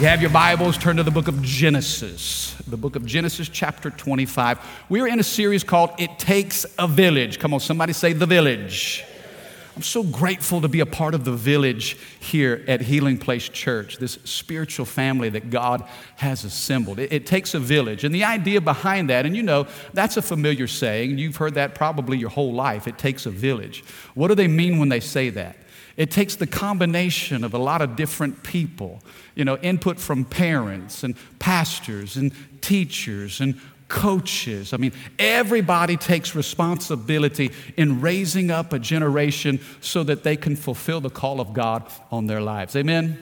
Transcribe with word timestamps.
You 0.00 0.06
have 0.06 0.22
your 0.22 0.30
Bibles, 0.30 0.78
turn 0.78 0.96
to 0.96 1.02
the 1.02 1.10
book 1.10 1.28
of 1.28 1.42
Genesis. 1.42 2.56
The 2.66 2.78
book 2.78 2.96
of 2.96 3.04
Genesis, 3.04 3.50
chapter 3.50 3.90
25. 3.90 4.58
We 4.88 5.02
are 5.02 5.06
in 5.06 5.20
a 5.20 5.22
series 5.22 5.62
called 5.62 5.90
It 5.98 6.18
Takes 6.18 6.64
a 6.78 6.88
Village. 6.88 7.38
Come 7.38 7.52
on, 7.52 7.60
somebody 7.60 7.92
say 7.92 8.14
the 8.14 8.24
village. 8.24 9.04
I'm 9.76 9.82
so 9.82 10.02
grateful 10.02 10.62
to 10.62 10.68
be 10.68 10.80
a 10.80 10.86
part 10.86 11.14
of 11.14 11.26
the 11.26 11.32
village 11.32 11.98
here 12.18 12.64
at 12.66 12.80
Healing 12.80 13.18
Place 13.18 13.46
Church, 13.50 13.98
this 13.98 14.18
spiritual 14.24 14.86
family 14.86 15.28
that 15.28 15.50
God 15.50 15.86
has 16.16 16.44
assembled. 16.44 16.98
It, 16.98 17.12
it, 17.12 17.26
takes 17.26 17.52
a 17.52 17.60
village. 17.60 18.02
And 18.02 18.14
the 18.14 18.24
idea 18.24 18.62
behind 18.62 19.10
that, 19.10 19.26
and 19.26 19.36
you 19.36 19.42
know, 19.42 19.66
that's 19.92 20.16
a 20.16 20.22
familiar 20.22 20.66
saying. 20.66 21.18
You've 21.18 21.36
heard 21.36 21.56
that 21.56 21.74
probably 21.74 22.16
your 22.16 22.30
whole 22.30 22.54
life. 22.54 22.88
It 22.88 22.96
takes 22.96 23.26
a 23.26 23.30
village. 23.30 23.84
What 24.14 24.28
do 24.28 24.34
they 24.34 24.48
mean 24.48 24.78
when 24.78 24.88
they 24.88 25.00
say 25.00 25.28
that? 25.28 25.56
It 26.00 26.10
takes 26.10 26.34
the 26.36 26.46
combination 26.46 27.44
of 27.44 27.52
a 27.52 27.58
lot 27.58 27.82
of 27.82 27.94
different 27.94 28.42
people, 28.42 29.02
you 29.34 29.44
know, 29.44 29.58
input 29.58 30.00
from 30.00 30.24
parents 30.24 31.04
and 31.04 31.14
pastors 31.38 32.16
and 32.16 32.32
teachers 32.62 33.38
and 33.38 33.60
coaches. 33.88 34.72
I 34.72 34.78
mean, 34.78 34.92
everybody 35.18 35.98
takes 35.98 36.34
responsibility 36.34 37.50
in 37.76 38.00
raising 38.00 38.50
up 38.50 38.72
a 38.72 38.78
generation 38.78 39.60
so 39.82 40.02
that 40.04 40.22
they 40.22 40.38
can 40.38 40.56
fulfill 40.56 41.02
the 41.02 41.10
call 41.10 41.38
of 41.38 41.52
God 41.52 41.86
on 42.10 42.26
their 42.26 42.40
lives. 42.40 42.76
Amen? 42.76 43.18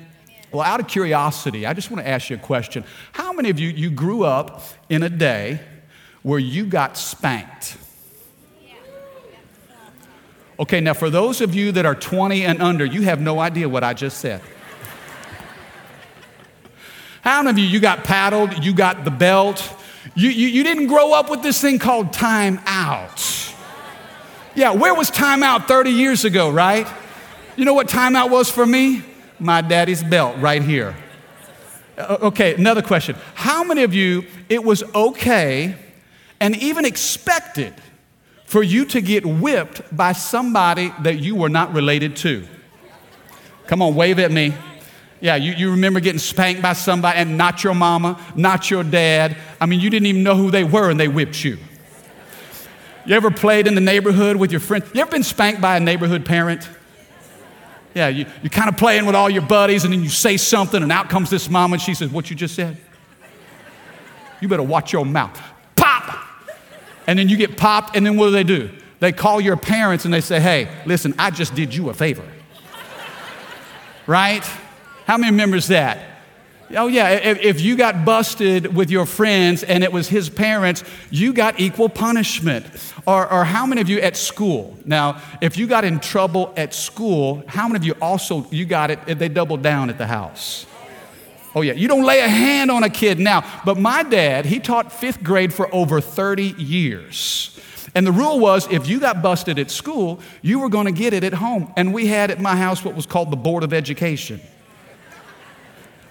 Well, 0.52 0.62
out 0.62 0.78
of 0.78 0.86
curiosity, 0.86 1.66
I 1.66 1.72
just 1.72 1.90
want 1.90 2.04
to 2.04 2.08
ask 2.08 2.30
you 2.30 2.36
a 2.36 2.38
question. 2.38 2.84
How 3.10 3.32
many 3.32 3.50
of 3.50 3.58
you 3.58 3.70
you 3.70 3.90
grew 3.90 4.22
up 4.22 4.62
in 4.88 5.02
a 5.02 5.10
day 5.10 5.58
where 6.22 6.38
you 6.38 6.64
got 6.64 6.96
spanked? 6.96 7.76
Okay, 10.60 10.80
now 10.80 10.92
for 10.92 11.08
those 11.08 11.40
of 11.40 11.54
you 11.54 11.70
that 11.72 11.86
are 11.86 11.94
20 11.94 12.44
and 12.44 12.60
under, 12.60 12.84
you 12.84 13.02
have 13.02 13.20
no 13.20 13.38
idea 13.38 13.68
what 13.68 13.84
I 13.84 13.94
just 13.94 14.18
said. 14.18 14.40
How 17.22 17.42
many 17.42 17.50
of 17.50 17.58
you 17.58 17.64
you 17.66 17.80
got 17.80 18.04
paddled, 18.04 18.64
you 18.64 18.74
got 18.74 19.04
the 19.04 19.10
belt, 19.10 19.62
you, 20.14 20.30
you, 20.30 20.48
you 20.48 20.64
didn't 20.64 20.88
grow 20.88 21.12
up 21.12 21.30
with 21.30 21.42
this 21.42 21.60
thing 21.60 21.78
called 21.78 22.12
time 22.12 22.60
out. 22.66 23.54
Yeah, 24.54 24.72
where 24.72 24.94
was 24.94 25.10
time 25.10 25.42
out 25.42 25.68
30 25.68 25.90
years 25.90 26.24
ago, 26.24 26.50
right? 26.50 26.88
You 27.56 27.64
know 27.64 27.74
what 27.74 27.88
time 27.88 28.16
out 28.16 28.30
was 28.30 28.50
for 28.50 28.66
me? 28.66 29.04
My 29.38 29.60
daddy's 29.60 30.02
belt 30.02 30.36
right 30.38 30.62
here. 30.62 30.96
Okay, 31.98 32.54
another 32.54 32.82
question. 32.82 33.16
How 33.34 33.62
many 33.62 33.82
of 33.82 33.94
you, 33.94 34.24
it 34.48 34.64
was 34.64 34.82
okay 34.94 35.76
and 36.40 36.56
even 36.56 36.84
expected 36.84 37.74
for 38.48 38.62
you 38.62 38.86
to 38.86 39.02
get 39.02 39.26
whipped 39.26 39.94
by 39.94 40.12
somebody 40.12 40.90
that 41.02 41.18
you 41.18 41.34
were 41.34 41.50
not 41.50 41.70
related 41.74 42.16
to? 42.16 42.48
Come 43.66 43.82
on, 43.82 43.94
wave 43.94 44.18
at 44.18 44.32
me. 44.32 44.54
Yeah, 45.20 45.36
you, 45.36 45.52
you 45.52 45.72
remember 45.72 46.00
getting 46.00 46.18
spanked 46.18 46.62
by 46.62 46.72
somebody 46.72 47.18
and 47.18 47.36
not 47.36 47.62
your 47.62 47.74
mama, 47.74 48.18
not 48.34 48.70
your 48.70 48.82
dad. 48.84 49.36
I 49.60 49.66
mean, 49.66 49.80
you 49.80 49.90
didn't 49.90 50.06
even 50.06 50.22
know 50.22 50.34
who 50.34 50.50
they 50.50 50.64
were 50.64 50.88
and 50.88 50.98
they 50.98 51.08
whipped 51.08 51.44
you. 51.44 51.58
You 53.04 53.14
ever 53.14 53.30
played 53.30 53.66
in 53.66 53.74
the 53.74 53.82
neighborhood 53.82 54.36
with 54.36 54.50
your 54.50 54.62
friends? 54.62 54.86
You 54.94 55.02
ever 55.02 55.10
been 55.10 55.22
spanked 55.22 55.60
by 55.60 55.76
a 55.76 55.80
neighborhood 55.80 56.24
parent? 56.24 56.66
Yeah, 57.94 58.08
you, 58.08 58.24
you're 58.42 58.48
kind 58.48 58.70
of 58.70 58.78
playing 58.78 59.04
with 59.04 59.14
all 59.14 59.28
your 59.28 59.42
buddies 59.42 59.84
and 59.84 59.92
then 59.92 60.02
you 60.02 60.08
say 60.08 60.38
something 60.38 60.82
and 60.82 60.90
out 60.90 61.10
comes 61.10 61.28
this 61.28 61.50
mom 61.50 61.74
and 61.74 61.82
she 61.82 61.92
says, 61.92 62.10
What 62.10 62.30
you 62.30 62.36
just 62.36 62.54
said? 62.54 62.78
You 64.40 64.48
better 64.48 64.62
watch 64.62 64.94
your 64.94 65.04
mouth. 65.04 65.38
And 67.08 67.18
then 67.18 67.30
you 67.30 67.38
get 67.38 67.56
popped, 67.56 67.96
and 67.96 68.04
then 68.04 68.18
what 68.18 68.26
do 68.26 68.32
they 68.32 68.44
do? 68.44 68.70
They 69.00 69.12
call 69.12 69.40
your 69.40 69.56
parents 69.56 70.04
and 70.04 70.12
they 70.12 70.20
say, 70.20 70.40
Hey, 70.40 70.68
listen, 70.84 71.14
I 71.18 71.30
just 71.30 71.54
did 71.54 71.74
you 71.74 71.88
a 71.88 71.94
favor. 71.94 72.24
right? 74.06 74.44
How 75.06 75.16
many 75.16 75.32
remembers 75.32 75.68
that? 75.68 76.04
Oh, 76.76 76.86
yeah, 76.86 77.12
if, 77.12 77.40
if, 77.40 77.60
you 77.62 77.78
got 77.78 78.04
busted 78.04 78.76
with 78.76 78.90
your 78.90 79.06
friends 79.06 79.62
and 79.62 79.82
it 79.82 79.90
was 79.90 80.06
his 80.06 80.28
parents, 80.28 80.84
you 81.10 81.32
got 81.32 81.58
equal 81.58 81.88
punishment. 81.88 82.66
Or, 83.06 83.32
or 83.32 83.44
how 83.44 83.64
many 83.64 83.80
of 83.80 83.88
you 83.88 84.00
at 84.00 84.18
school? 84.18 84.76
Now, 84.84 85.22
if 85.40 85.56
you 85.56 85.66
got 85.66 85.86
in 85.86 85.98
trouble 85.98 86.52
at 86.58 86.74
school, 86.74 87.42
how 87.46 87.68
many 87.68 87.78
of 87.78 87.84
you 87.84 87.94
also, 88.02 88.46
you 88.50 88.66
got 88.66 88.90
it, 88.90 89.18
they 89.18 89.30
doubled 89.30 89.62
down 89.62 89.88
at 89.88 89.96
the 89.96 90.06
house? 90.06 90.66
Oh, 91.58 91.60
yeah, 91.60 91.72
you 91.72 91.88
don't 91.88 92.04
lay 92.04 92.20
a 92.20 92.28
hand 92.28 92.70
on 92.70 92.84
a 92.84 92.88
kid 92.88 93.18
now. 93.18 93.44
But 93.64 93.78
my 93.78 94.04
dad, 94.04 94.46
he 94.46 94.60
taught 94.60 94.92
fifth 94.92 95.24
grade 95.24 95.52
for 95.52 95.68
over 95.74 96.00
30 96.00 96.54
years. 96.56 97.58
And 97.96 98.06
the 98.06 98.12
rule 98.12 98.38
was 98.38 98.70
if 98.70 98.86
you 98.86 99.00
got 99.00 99.22
busted 99.22 99.58
at 99.58 99.68
school, 99.68 100.20
you 100.40 100.60
were 100.60 100.68
going 100.68 100.86
to 100.86 100.92
get 100.92 101.12
it 101.14 101.24
at 101.24 101.34
home. 101.34 101.72
And 101.76 101.92
we 101.92 102.06
had 102.06 102.30
at 102.30 102.40
my 102.40 102.54
house 102.54 102.84
what 102.84 102.94
was 102.94 103.06
called 103.06 103.32
the 103.32 103.36
Board 103.36 103.64
of 103.64 103.72
Education. 103.72 104.40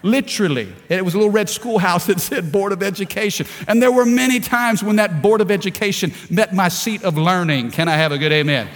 Literally. 0.02 0.70
It 0.90 1.02
was 1.02 1.14
a 1.14 1.16
little 1.16 1.32
red 1.32 1.48
schoolhouse 1.48 2.04
that 2.08 2.20
said 2.20 2.52
Board 2.52 2.72
of 2.72 2.82
Education. 2.82 3.46
And 3.66 3.80
there 3.80 3.90
were 3.90 4.04
many 4.04 4.40
times 4.40 4.82
when 4.82 4.96
that 4.96 5.22
Board 5.22 5.40
of 5.40 5.50
Education 5.50 6.12
met 6.28 6.54
my 6.54 6.68
seat 6.68 7.04
of 7.04 7.16
learning. 7.16 7.70
Can 7.70 7.88
I 7.88 7.96
have 7.96 8.12
a 8.12 8.18
good 8.18 8.32
amen? 8.32 8.68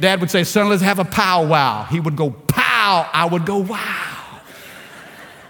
Dad 0.00 0.20
would 0.20 0.32
say, 0.32 0.42
Son, 0.42 0.68
let's 0.68 0.82
have 0.82 0.98
a 0.98 1.04
powwow. 1.04 1.84
He 1.84 2.00
would 2.00 2.16
go, 2.16 2.30
Pow. 2.30 3.08
I 3.12 3.26
would 3.26 3.46
go, 3.46 3.58
Wow. 3.58 4.13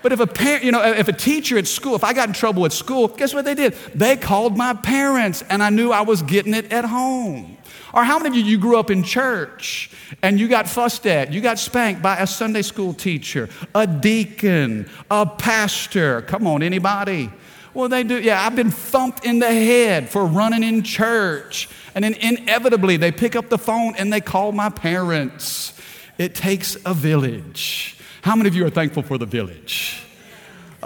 But 0.04 0.12
if 0.12 0.20
a 0.20 0.26
parent, 0.26 0.64
you 0.64 0.70
know, 0.70 0.82
if 0.84 1.08
a 1.08 1.14
teacher 1.14 1.56
at 1.56 1.66
school, 1.66 1.94
if 1.94 2.04
I 2.04 2.12
got 2.12 2.28
in 2.28 2.34
trouble 2.34 2.66
at 2.66 2.74
school, 2.74 3.08
guess 3.08 3.32
what 3.32 3.46
they 3.46 3.54
did? 3.54 3.72
They 3.94 4.18
called 4.18 4.54
my 4.54 4.74
parents 4.74 5.42
and 5.48 5.62
I 5.62 5.70
knew 5.70 5.92
I 5.92 6.02
was 6.02 6.20
getting 6.20 6.52
it 6.52 6.70
at 6.70 6.84
home. 6.84 7.56
Or 7.94 8.04
how 8.04 8.18
many 8.18 8.28
of 8.28 8.34
you, 8.34 8.42
you 8.42 8.58
grew 8.58 8.76
up 8.78 8.90
in 8.90 9.02
church 9.02 9.90
and 10.20 10.38
you 10.38 10.46
got 10.46 10.68
fussed 10.68 11.06
at, 11.06 11.32
you 11.32 11.40
got 11.40 11.58
spanked 11.58 12.02
by 12.02 12.18
a 12.18 12.26
Sunday 12.26 12.60
school 12.60 12.92
teacher, 12.92 13.48
a 13.74 13.86
deacon, 13.86 14.90
a 15.10 15.24
pastor? 15.24 16.20
Come 16.20 16.46
on, 16.46 16.62
anybody? 16.62 17.30
Well, 17.72 17.88
they 17.88 18.02
do. 18.02 18.20
Yeah, 18.20 18.44
I've 18.44 18.54
been 18.54 18.70
thumped 18.70 19.24
in 19.24 19.38
the 19.38 19.46
head 19.46 20.10
for 20.10 20.26
running 20.26 20.64
in 20.64 20.82
church. 20.82 21.70
And 21.94 22.04
then 22.04 22.12
inevitably, 22.12 22.98
they 22.98 23.10
pick 23.10 23.34
up 23.34 23.48
the 23.48 23.56
phone 23.56 23.94
and 23.96 24.12
they 24.12 24.20
call 24.20 24.52
my 24.52 24.68
parents. 24.68 25.72
It 26.18 26.34
takes 26.34 26.76
a 26.84 26.92
village. 26.92 27.96
How 28.24 28.34
many 28.34 28.48
of 28.48 28.54
you 28.54 28.64
are 28.64 28.70
thankful 28.70 29.02
for 29.02 29.18
the 29.18 29.26
village? 29.26 29.83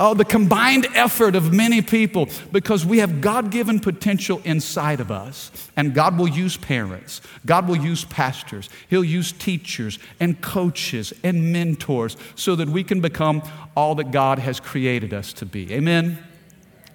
Oh, 0.01 0.15
the 0.15 0.25
combined 0.25 0.87
effort 0.95 1.35
of 1.35 1.53
many 1.53 1.83
people 1.83 2.29
because 2.53 2.87
we 2.87 2.99
have 2.99 3.21
God 3.21 3.51
given 3.51 3.81
potential 3.81 4.41
inside 4.45 5.01
of 5.01 5.11
us. 5.11 5.51
And 5.77 5.93
God 5.93 6.17
will 6.17 6.29
use 6.29 6.57
parents, 6.57 7.21
God 7.45 7.67
will 7.69 7.77
use 7.77 8.05
pastors, 8.05 8.71
He'll 8.89 9.05
use 9.05 9.33
teachers 9.33 9.99
and 10.21 10.41
coaches 10.41 11.13
and 11.25 11.53
mentors 11.53 12.17
so 12.37 12.55
that 12.55 12.69
we 12.69 12.85
can 12.85 13.01
become 13.01 13.43
all 13.77 13.97
that 13.97 14.13
God 14.13 14.39
has 14.39 14.61
created 14.61 15.13
us 15.13 15.33
to 15.35 15.47
be. 15.47 15.75
Amen? 15.75 16.23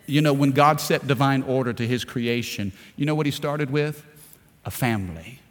You 0.06 0.22
know, 0.22 0.34
when 0.34 0.52
God 0.52 0.80
set 0.80 1.06
divine 1.06 1.44
order 1.44 1.74
to 1.74 1.86
His 1.86 2.06
creation, 2.06 2.72
you 2.96 3.06
know 3.06 3.16
what 3.16 3.26
He 3.26 3.34
started 3.34 3.70
with? 3.70 4.06
A 4.64 4.72
family. 4.72 5.43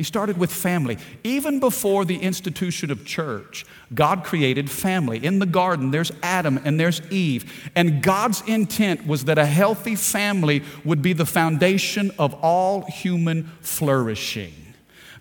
He 0.00 0.04
started 0.04 0.38
with 0.38 0.50
family. 0.50 0.96
Even 1.24 1.60
before 1.60 2.06
the 2.06 2.16
institution 2.16 2.90
of 2.90 3.04
church, 3.04 3.66
God 3.92 4.24
created 4.24 4.70
family. 4.70 5.22
In 5.22 5.40
the 5.40 5.44
garden, 5.44 5.90
there's 5.90 6.10
Adam 6.22 6.58
and 6.64 6.80
there's 6.80 7.02
Eve. 7.10 7.70
And 7.74 8.02
God's 8.02 8.42
intent 8.46 9.06
was 9.06 9.26
that 9.26 9.36
a 9.36 9.44
healthy 9.44 9.96
family 9.96 10.62
would 10.86 11.02
be 11.02 11.12
the 11.12 11.26
foundation 11.26 12.12
of 12.18 12.32
all 12.42 12.86
human 12.86 13.50
flourishing 13.60 14.69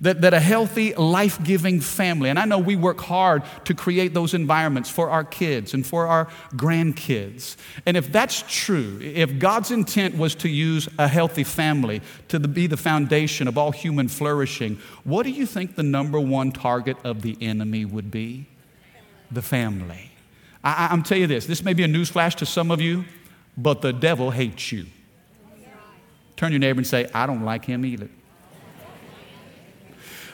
that, 0.01 0.21
that 0.21 0.33
a 0.33 0.39
healthy, 0.39 0.93
life 0.95 1.43
giving 1.43 1.81
family, 1.81 2.29
and 2.29 2.39
I 2.39 2.45
know 2.45 2.57
we 2.57 2.75
work 2.75 2.99
hard 3.01 3.43
to 3.65 3.73
create 3.73 4.13
those 4.13 4.33
environments 4.33 4.89
for 4.89 5.09
our 5.09 5.23
kids 5.23 5.73
and 5.73 5.85
for 5.85 6.07
our 6.07 6.25
grandkids. 6.53 7.57
And 7.85 7.97
if 7.97 8.11
that's 8.11 8.43
true, 8.47 8.99
if 9.01 9.39
God's 9.39 9.71
intent 9.71 10.17
was 10.17 10.35
to 10.35 10.49
use 10.49 10.87
a 10.97 11.07
healthy 11.07 11.43
family 11.43 12.01
to 12.29 12.39
be 12.39 12.67
the 12.67 12.77
foundation 12.77 13.47
of 13.47 13.57
all 13.57 13.71
human 13.71 14.07
flourishing, 14.07 14.79
what 15.03 15.23
do 15.23 15.31
you 15.31 15.45
think 15.45 15.75
the 15.75 15.83
number 15.83 16.19
one 16.19 16.51
target 16.51 16.97
of 17.03 17.21
the 17.21 17.37
enemy 17.41 17.83
would 17.83 18.09
be? 18.09 18.47
The 19.31 19.41
family. 19.41 20.11
I, 20.63 20.87
I'm 20.91 21.03
telling 21.03 21.21
you 21.21 21.27
this 21.27 21.45
this 21.45 21.63
may 21.63 21.73
be 21.73 21.83
a 21.83 21.87
newsflash 21.87 22.35
to 22.35 22.45
some 22.45 22.71
of 22.71 22.79
you, 22.79 23.03
but 23.57 23.81
the 23.81 23.91
devil 23.91 24.31
hates 24.31 24.71
you. 24.71 24.85
Turn 26.37 26.53
your 26.53 26.59
neighbor 26.59 26.79
and 26.79 26.87
say, 26.87 27.09
I 27.13 27.25
don't 27.25 27.43
like 27.43 27.65
him 27.65 27.85
either. 27.85 28.07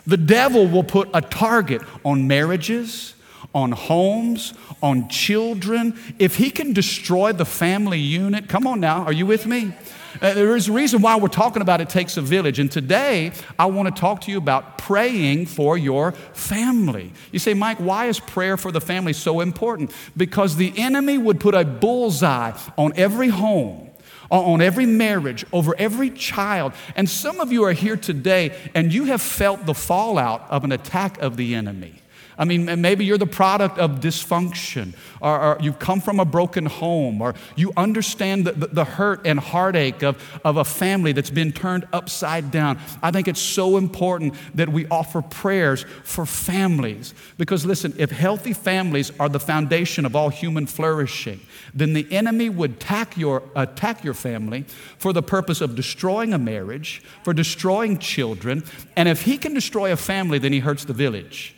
The 0.07 0.17
devil 0.17 0.67
will 0.67 0.83
put 0.83 1.09
a 1.13 1.21
target 1.21 1.81
on 2.03 2.27
marriages, 2.27 3.15
on 3.53 3.71
homes, 3.71 4.53
on 4.83 5.07
children, 5.09 5.97
if 6.19 6.35
he 6.35 6.49
can 6.51 6.73
destroy 6.73 7.31
the 7.31 7.45
family 7.45 7.99
unit, 7.99 8.49
come 8.49 8.67
on 8.67 8.79
now, 8.79 9.03
are 9.03 9.13
you 9.13 9.25
with 9.25 9.45
me? 9.45 9.73
Uh, 10.21 10.33
there 10.33 10.55
is 10.55 10.69
a 10.69 10.71
reason 10.71 11.01
why 11.01 11.17
we're 11.17 11.27
talking 11.27 11.61
about 11.61 11.81
it 11.81 11.89
takes 11.89 12.17
a 12.17 12.21
village. 12.21 12.59
And 12.59 12.71
today, 12.71 13.31
I 13.59 13.65
want 13.65 13.93
to 13.93 13.99
talk 13.99 14.21
to 14.21 14.31
you 14.31 14.37
about 14.37 14.77
praying 14.77 15.47
for 15.47 15.77
your 15.77 16.11
family. 16.33 17.11
You 17.31 17.39
say, 17.39 17.53
Mike, 17.53 17.79
why 17.79 18.05
is 18.05 18.19
prayer 18.19 18.55
for 18.55 18.71
the 18.71 18.81
family 18.81 19.13
so 19.13 19.41
important? 19.41 19.91
Because 20.15 20.55
the 20.55 20.73
enemy 20.77 21.17
would 21.17 21.39
put 21.39 21.53
a 21.53 21.65
bullseye 21.65 22.57
on 22.77 22.93
every 22.95 23.29
home 23.29 23.84
on 24.29 24.61
every 24.61 24.85
marriage, 24.85 25.45
over 25.51 25.75
every 25.77 26.09
child. 26.09 26.73
And 26.95 27.09
some 27.09 27.39
of 27.39 27.51
you 27.51 27.63
are 27.63 27.73
here 27.73 27.97
today 27.97 28.55
and 28.73 28.93
you 28.93 29.05
have 29.05 29.21
felt 29.21 29.65
the 29.65 29.73
fallout 29.73 30.45
of 30.49 30.63
an 30.63 30.71
attack 30.71 31.19
of 31.19 31.37
the 31.37 31.55
enemy. 31.55 32.01
I 32.37 32.45
mean, 32.45 32.81
maybe 32.81 33.05
you're 33.05 33.17
the 33.17 33.25
product 33.25 33.77
of 33.77 33.99
dysfunction, 34.01 34.93
or, 35.21 35.39
or 35.39 35.57
you've 35.61 35.79
come 35.79 36.01
from 36.01 36.19
a 36.19 36.25
broken 36.25 36.65
home, 36.65 37.21
or 37.21 37.33
you 37.55 37.71
understand 37.77 38.45
the, 38.45 38.51
the, 38.51 38.67
the, 38.67 38.83
hurt 38.83 39.25
and 39.25 39.39
heartache 39.39 40.03
of, 40.03 40.21
of 40.43 40.57
a 40.57 40.65
family 40.65 41.13
that's 41.13 41.29
been 41.29 41.51
turned 41.51 41.87
upside 41.93 42.51
down. 42.51 42.79
I 43.01 43.11
think 43.11 43.27
it's 43.27 43.39
so 43.39 43.77
important 43.77 44.35
that 44.53 44.69
we 44.69 44.85
offer 44.87 45.21
prayers 45.21 45.85
for 46.03 46.25
families. 46.25 47.13
Because 47.37 47.65
listen, 47.65 47.93
if 47.97 48.11
healthy 48.11 48.53
families 48.53 49.11
are 49.19 49.29
the 49.29 49.39
foundation 49.39 50.05
of 50.05 50.15
all 50.15 50.29
human 50.29 50.67
flourishing, 50.67 51.39
then 51.73 51.93
the 51.93 52.07
enemy 52.11 52.49
would 52.49 52.71
attack 52.71 53.17
your, 53.17 53.43
attack 53.55 54.03
your 54.03 54.13
family 54.13 54.65
for 54.97 55.13
the 55.13 55.23
purpose 55.23 55.61
of 55.61 55.75
destroying 55.75 56.33
a 56.33 56.37
marriage, 56.37 57.01
for 57.23 57.33
destroying 57.33 57.97
children. 57.97 58.63
And 58.95 59.07
if 59.07 59.23
he 59.23 59.37
can 59.37 59.53
destroy 59.53 59.91
a 59.91 59.97
family, 59.97 60.37
then 60.37 60.53
he 60.53 60.59
hurts 60.59 60.85
the 60.85 60.93
village. 60.93 61.54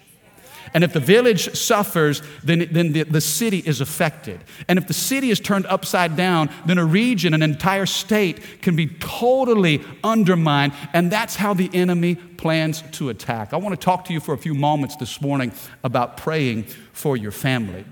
And 0.74 0.84
if 0.84 0.94
the 0.94 1.00
village 1.00 1.56
suffers, 1.56 2.22
then, 2.44 2.68
then 2.72 2.94
the, 2.94 3.04
the 3.04 3.22
city 3.22 3.60
is 3.60 3.82
affected. 3.82 4.44
And 4.68 4.78
if 4.78 4.88
the 4.88 4.94
city 4.94 5.30
is 5.30 5.40
turned 5.40 5.66
upside 5.68 6.16
down, 6.16 6.50
then 6.66 6.78
a 6.78 6.86
region, 6.86 7.34
an 7.34 7.42
entire 7.42 7.86
state 7.86 8.62
can 8.62 8.76
be 8.76 8.88
totally 8.88 9.84
undermined. 10.04 10.74
And 10.94 11.12
that's 11.12 11.36
how 11.36 11.54
the 11.54 11.70
enemy 11.74 12.16
plans 12.16 12.84
to 12.94 13.10
attack. 13.10 13.54
I 13.54 13.58
want 13.58 13.80
to 13.80 13.84
talk 13.84 14.06
to 14.06 14.14
you 14.14 14.20
for 14.20 14.34
a 14.34 14.38
few 14.38 14.54
moments 14.54 14.96
this 14.96 15.22
morning 15.22 15.52
about 15.84 16.18
praying 16.18 16.64
for 16.94 17.18
your 17.18 17.32
family. 17.32 17.86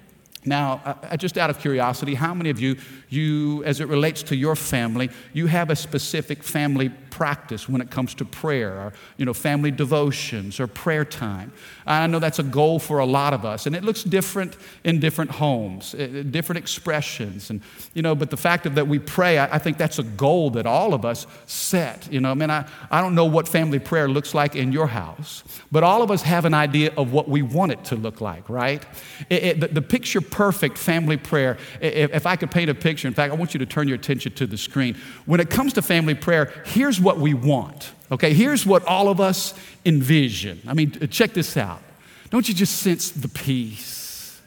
Now, 0.45 0.99
just 1.17 1.37
out 1.37 1.49
of 1.49 1.59
curiosity, 1.59 2.13
how 2.13 2.33
many 2.33 2.51
of 2.51 2.59
you, 2.59 2.77
you, 3.09 3.63
as 3.63 3.79
it 3.79 3.87
relates 3.87 4.21
to 4.23 4.35
your 4.35 4.55
family, 4.55 5.09
you 5.33 5.47
have 5.47 5.71
a 5.71 5.75
specific 5.75 6.43
family 6.43 6.91
practice 7.15 7.69
when 7.69 7.81
it 7.81 7.89
comes 7.89 8.13
to 8.13 8.25
prayer 8.25 8.71
or, 8.71 8.93
you 9.15 9.25
know, 9.25 9.33
family 9.33 9.71
devotions 9.71 10.59
or 10.59 10.67
prayer 10.67 11.05
time. 11.05 11.53
I 11.85 12.07
know 12.07 12.19
that's 12.19 12.39
a 12.39 12.43
goal 12.43 12.77
for 12.79 12.99
a 12.99 13.05
lot 13.05 13.33
of 13.33 13.45
us, 13.45 13.67
and 13.67 13.75
it 13.75 13.83
looks 13.83 14.03
different 14.03 14.57
in 14.83 14.99
different 14.99 15.31
homes, 15.31 15.95
uh, 15.95 16.23
different 16.29 16.57
expressions. 16.57 17.49
And, 17.49 17.61
you 17.93 18.01
know, 18.01 18.15
but 18.15 18.29
the 18.29 18.37
fact 18.37 18.65
of 18.65 18.75
that 18.75 18.87
we 18.87 18.99
pray, 18.99 19.37
I, 19.37 19.55
I 19.55 19.59
think 19.59 19.77
that's 19.77 19.97
a 19.97 20.03
goal 20.03 20.49
that 20.51 20.65
all 20.65 20.93
of 20.93 21.05
us 21.05 21.25
set. 21.45 22.11
You 22.11 22.19
know, 22.19 22.31
I 22.31 22.33
mean, 22.33 22.49
I, 22.49 22.67
I 22.91 22.99
don't 23.01 23.15
know 23.15 23.25
what 23.25 23.47
family 23.47 23.79
prayer 23.79 24.09
looks 24.09 24.33
like 24.33 24.55
in 24.55 24.73
your 24.73 24.87
house, 24.87 25.43
but 25.71 25.83
all 25.83 26.01
of 26.01 26.11
us 26.11 26.21
have 26.23 26.43
an 26.43 26.53
idea 26.53 26.91
of 26.97 27.13
what 27.13 27.29
we 27.29 27.41
want 27.41 27.71
it 27.71 27.85
to 27.85 27.95
look 27.95 28.19
like, 28.19 28.49
right? 28.49 28.83
It, 29.29 29.43
it, 29.43 29.59
the, 29.61 29.67
the 29.67 29.81
picture 29.81 30.19
perfect 30.19 30.77
family 30.77 31.17
prayer, 31.17 31.57
if, 31.79 32.13
if 32.13 32.25
I 32.25 32.35
could 32.35 32.51
paint 32.51 32.69
a 32.69 32.75
picture, 32.75 33.07
in 33.07 33.13
fact, 33.13 33.31
I 33.31 33.35
want 33.37 33.53
you 33.53 33.59
to 33.59 33.65
turn 33.65 33.87
your 33.87 33.95
attention 33.95 34.33
to 34.33 34.45
the 34.47 34.57
screen. 34.57 34.97
When 35.25 35.39
it 35.39 35.49
comes 35.49 35.73
to 35.73 35.81
family 35.81 36.15
prayer, 36.15 36.51
here's 36.65 36.99
what 37.05 37.19
we 37.19 37.33
want. 37.33 37.91
Okay, 38.11 38.33
here's 38.33 38.65
what 38.65 38.83
all 38.85 39.07
of 39.07 39.21
us 39.21 39.53
envision. 39.85 40.61
I 40.67 40.73
mean, 40.73 40.97
uh, 41.01 41.07
check 41.07 41.33
this 41.33 41.55
out. 41.55 41.81
Don't 42.31 42.47
you 42.49 42.53
just 42.53 42.77
sense 42.77 43.11
the 43.11 43.29
peace? 43.29 44.41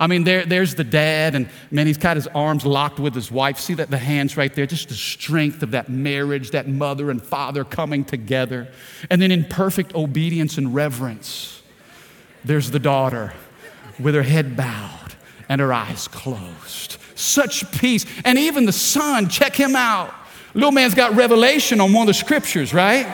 I 0.00 0.08
mean, 0.08 0.24
there, 0.24 0.44
there's 0.44 0.74
the 0.74 0.82
dad, 0.82 1.36
and 1.36 1.48
man, 1.70 1.86
he's 1.86 1.98
got 1.98 2.16
his 2.16 2.26
arms 2.28 2.66
locked 2.66 2.98
with 2.98 3.14
his 3.14 3.30
wife. 3.30 3.60
See 3.60 3.74
that 3.74 3.88
the 3.88 3.98
hands 3.98 4.36
right 4.36 4.52
there, 4.52 4.66
just 4.66 4.88
the 4.88 4.96
strength 4.96 5.62
of 5.62 5.70
that 5.70 5.88
marriage, 5.88 6.50
that 6.50 6.66
mother 6.66 7.08
and 7.10 7.22
father 7.22 7.64
coming 7.64 8.04
together. 8.04 8.66
And 9.10 9.22
then 9.22 9.30
in 9.30 9.44
perfect 9.44 9.94
obedience 9.94 10.58
and 10.58 10.74
reverence, 10.74 11.62
there's 12.44 12.72
the 12.72 12.80
daughter 12.80 13.32
with 14.00 14.16
her 14.16 14.24
head 14.24 14.56
bowed 14.56 15.14
and 15.48 15.60
her 15.60 15.72
eyes 15.72 16.08
closed. 16.08 16.96
Such 17.14 17.70
peace. 17.78 18.04
And 18.24 18.38
even 18.38 18.64
the 18.64 18.72
son, 18.72 19.28
check 19.28 19.54
him 19.54 19.76
out. 19.76 20.12
Little 20.54 20.72
man's 20.72 20.94
got 20.94 21.14
revelation 21.14 21.80
on 21.80 21.92
one 21.92 22.02
of 22.02 22.06
the 22.08 22.14
scriptures, 22.14 22.74
right? 22.74 23.06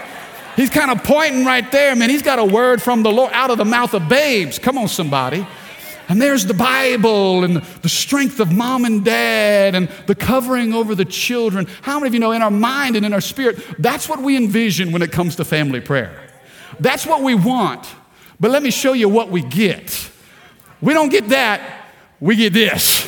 He's 0.56 0.70
kind 0.70 0.90
of 0.90 1.04
pointing 1.04 1.44
right 1.44 1.70
there, 1.70 1.94
man. 1.94 2.10
He's 2.10 2.22
got 2.22 2.40
a 2.40 2.44
word 2.44 2.82
from 2.82 3.04
the 3.04 3.12
Lord 3.12 3.32
out 3.32 3.50
of 3.50 3.58
the 3.58 3.64
mouth 3.64 3.94
of 3.94 4.08
babes. 4.08 4.58
Come 4.58 4.76
on, 4.76 4.88
somebody. 4.88 5.46
And 6.08 6.20
there's 6.20 6.46
the 6.46 6.54
Bible 6.54 7.44
and 7.44 7.56
the 7.56 7.88
strength 7.88 8.40
of 8.40 8.50
mom 8.50 8.84
and 8.84 9.04
dad 9.04 9.74
and 9.74 9.88
the 10.06 10.14
covering 10.14 10.72
over 10.72 10.94
the 10.94 11.04
children. 11.04 11.68
How 11.82 11.98
many 11.98 12.08
of 12.08 12.14
you 12.14 12.20
know 12.20 12.32
in 12.32 12.42
our 12.42 12.50
mind 12.50 12.96
and 12.96 13.06
in 13.06 13.12
our 13.12 13.20
spirit, 13.20 13.62
that's 13.78 14.08
what 14.08 14.20
we 14.20 14.36
envision 14.36 14.90
when 14.90 15.02
it 15.02 15.12
comes 15.12 15.36
to 15.36 15.44
family 15.44 15.80
prayer? 15.80 16.28
That's 16.80 17.06
what 17.06 17.22
we 17.22 17.34
want. 17.34 17.86
But 18.40 18.50
let 18.50 18.62
me 18.62 18.70
show 18.70 18.94
you 18.94 19.08
what 19.08 19.30
we 19.30 19.42
get. 19.42 20.10
We 20.80 20.94
don't 20.94 21.10
get 21.10 21.28
that, 21.28 21.86
we 22.20 22.36
get 22.36 22.52
this. 22.52 23.07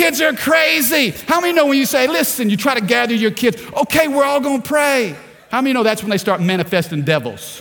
Kids 0.00 0.22
are 0.22 0.32
crazy. 0.32 1.10
How 1.10 1.42
many 1.42 1.52
know 1.52 1.66
when 1.66 1.76
you 1.76 1.84
say, 1.84 2.06
listen, 2.06 2.48
you 2.48 2.56
try 2.56 2.72
to 2.72 2.80
gather 2.80 3.12
your 3.12 3.32
kids, 3.32 3.62
okay, 3.82 4.08
we're 4.08 4.24
all 4.24 4.40
gonna 4.40 4.62
pray? 4.62 5.14
How 5.50 5.60
many 5.60 5.74
know 5.74 5.82
that's 5.82 6.02
when 6.02 6.08
they 6.08 6.16
start 6.16 6.40
manifesting 6.40 7.02
devils? 7.02 7.60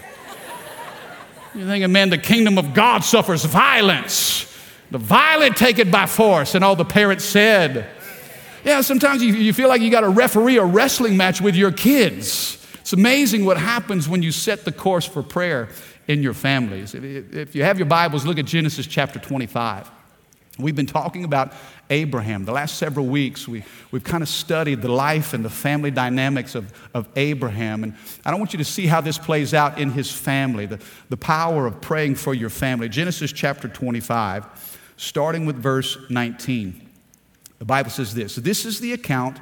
You 1.54 1.66
think, 1.66 1.86
man, 1.90 2.10
the 2.10 2.18
kingdom 2.18 2.58
of 2.58 2.74
God 2.74 3.04
suffers 3.04 3.44
violence. 3.44 4.46
The 4.90 4.98
violent 4.98 5.58
take 5.58 5.80
it 5.80 5.92
by 5.92 6.06
force. 6.06 6.56
And 6.56 6.64
all 6.64 6.78
the 6.78 6.86
parents 6.86 7.26
said, 7.26 7.86
yeah, 8.64 8.80
sometimes 8.80 9.22
you, 9.22 9.34
you 9.34 9.52
feel 9.52 9.68
like 9.68 9.82
you 9.82 9.92
got 9.92 10.02
to 10.02 10.10
referee 10.10 10.60
a 10.60 10.66
wrestling 10.66 11.18
match 11.18 11.42
with 11.42 11.58
your 11.58 11.74
kids. 11.74 12.66
It's 12.80 12.94
amazing 12.94 13.44
what 13.44 13.58
happens 13.58 14.08
when 14.08 14.24
you 14.24 14.32
set 14.32 14.64
the 14.64 14.72
course 14.72 15.06
for 15.06 15.22
prayer 15.22 15.68
in 16.08 16.24
your 16.24 16.34
families. 16.34 16.96
If 16.96 17.54
you 17.54 17.64
have 17.64 17.78
your 17.78 17.88
Bibles, 17.88 18.26
look 18.26 18.40
at 18.40 18.46
Genesis 18.46 18.88
chapter 18.88 19.20
25. 19.20 19.99
We've 20.60 20.76
been 20.76 20.86
talking 20.86 21.24
about 21.24 21.54
Abraham. 21.90 22.44
The 22.44 22.52
last 22.52 22.78
several 22.78 23.06
weeks, 23.06 23.48
we, 23.48 23.64
we've 23.92 24.04
kind 24.04 24.22
of 24.22 24.28
studied 24.28 24.82
the 24.82 24.92
life 24.92 25.34
and 25.34 25.44
the 25.44 25.50
family 25.50 25.90
dynamics 25.90 26.54
of, 26.54 26.74
of 26.94 27.08
Abraham. 27.16 27.84
And 27.84 27.96
I 28.26 28.32
don't 28.32 28.40
want 28.40 28.52
you 28.52 28.58
to 28.58 28.66
see 28.66 28.86
how 28.86 29.00
this 29.00 29.18
plays 29.18 29.54
out 29.54 29.80
in 29.80 29.92
his 29.92 30.12
family, 30.12 30.66
the, 30.66 30.80
the 31.10 31.18
power 31.18 31.66
of 31.66 31.80
praying 31.80 32.16
for 32.16 32.34
your 32.34 32.50
family. 32.50 32.90
Genesis 32.90 33.32
chapter 33.32 33.70
25, 33.70 34.46
starting 34.98 35.46
with 35.46 35.56
verse 35.56 35.98
19. 36.10 36.90
The 37.60 37.66
Bible 37.66 37.90
says 37.90 38.14
this 38.14 38.36
This 38.36 38.66
is 38.66 38.80
the 38.82 38.94
account 38.94 39.40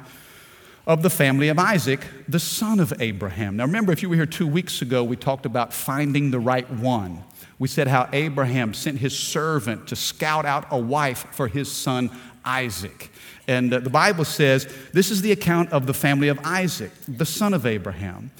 of 0.88 1.02
the 1.02 1.10
family 1.10 1.48
of 1.48 1.58
Isaac, 1.58 2.00
the 2.26 2.40
son 2.40 2.80
of 2.80 2.94
Abraham. 2.98 3.58
Now, 3.58 3.66
remember, 3.66 3.92
if 3.92 4.02
you 4.02 4.08
were 4.08 4.14
here 4.14 4.24
two 4.24 4.46
weeks 4.46 4.80
ago, 4.80 5.04
we 5.04 5.16
talked 5.16 5.44
about 5.44 5.74
finding 5.74 6.30
the 6.30 6.40
right 6.40 6.68
one. 6.70 7.22
We 7.58 7.68
said 7.68 7.88
how 7.88 8.08
Abraham 8.10 8.72
sent 8.72 8.98
his 8.98 9.16
servant 9.16 9.88
to 9.88 9.96
scout 9.96 10.46
out 10.46 10.66
a 10.70 10.78
wife 10.78 11.26
for 11.32 11.46
his 11.46 11.70
son 11.70 12.10
Isaac. 12.42 13.10
And 13.46 13.74
uh, 13.74 13.80
the 13.80 13.90
Bible 13.90 14.24
says 14.24 14.66
this 14.94 15.10
is 15.10 15.20
the 15.20 15.30
account 15.30 15.70
of 15.72 15.86
the 15.86 15.92
family 15.92 16.28
of 16.28 16.38
Isaac, 16.42 16.92
the 17.06 17.26
son 17.26 17.52
of 17.52 17.66
Abraham. 17.66 18.30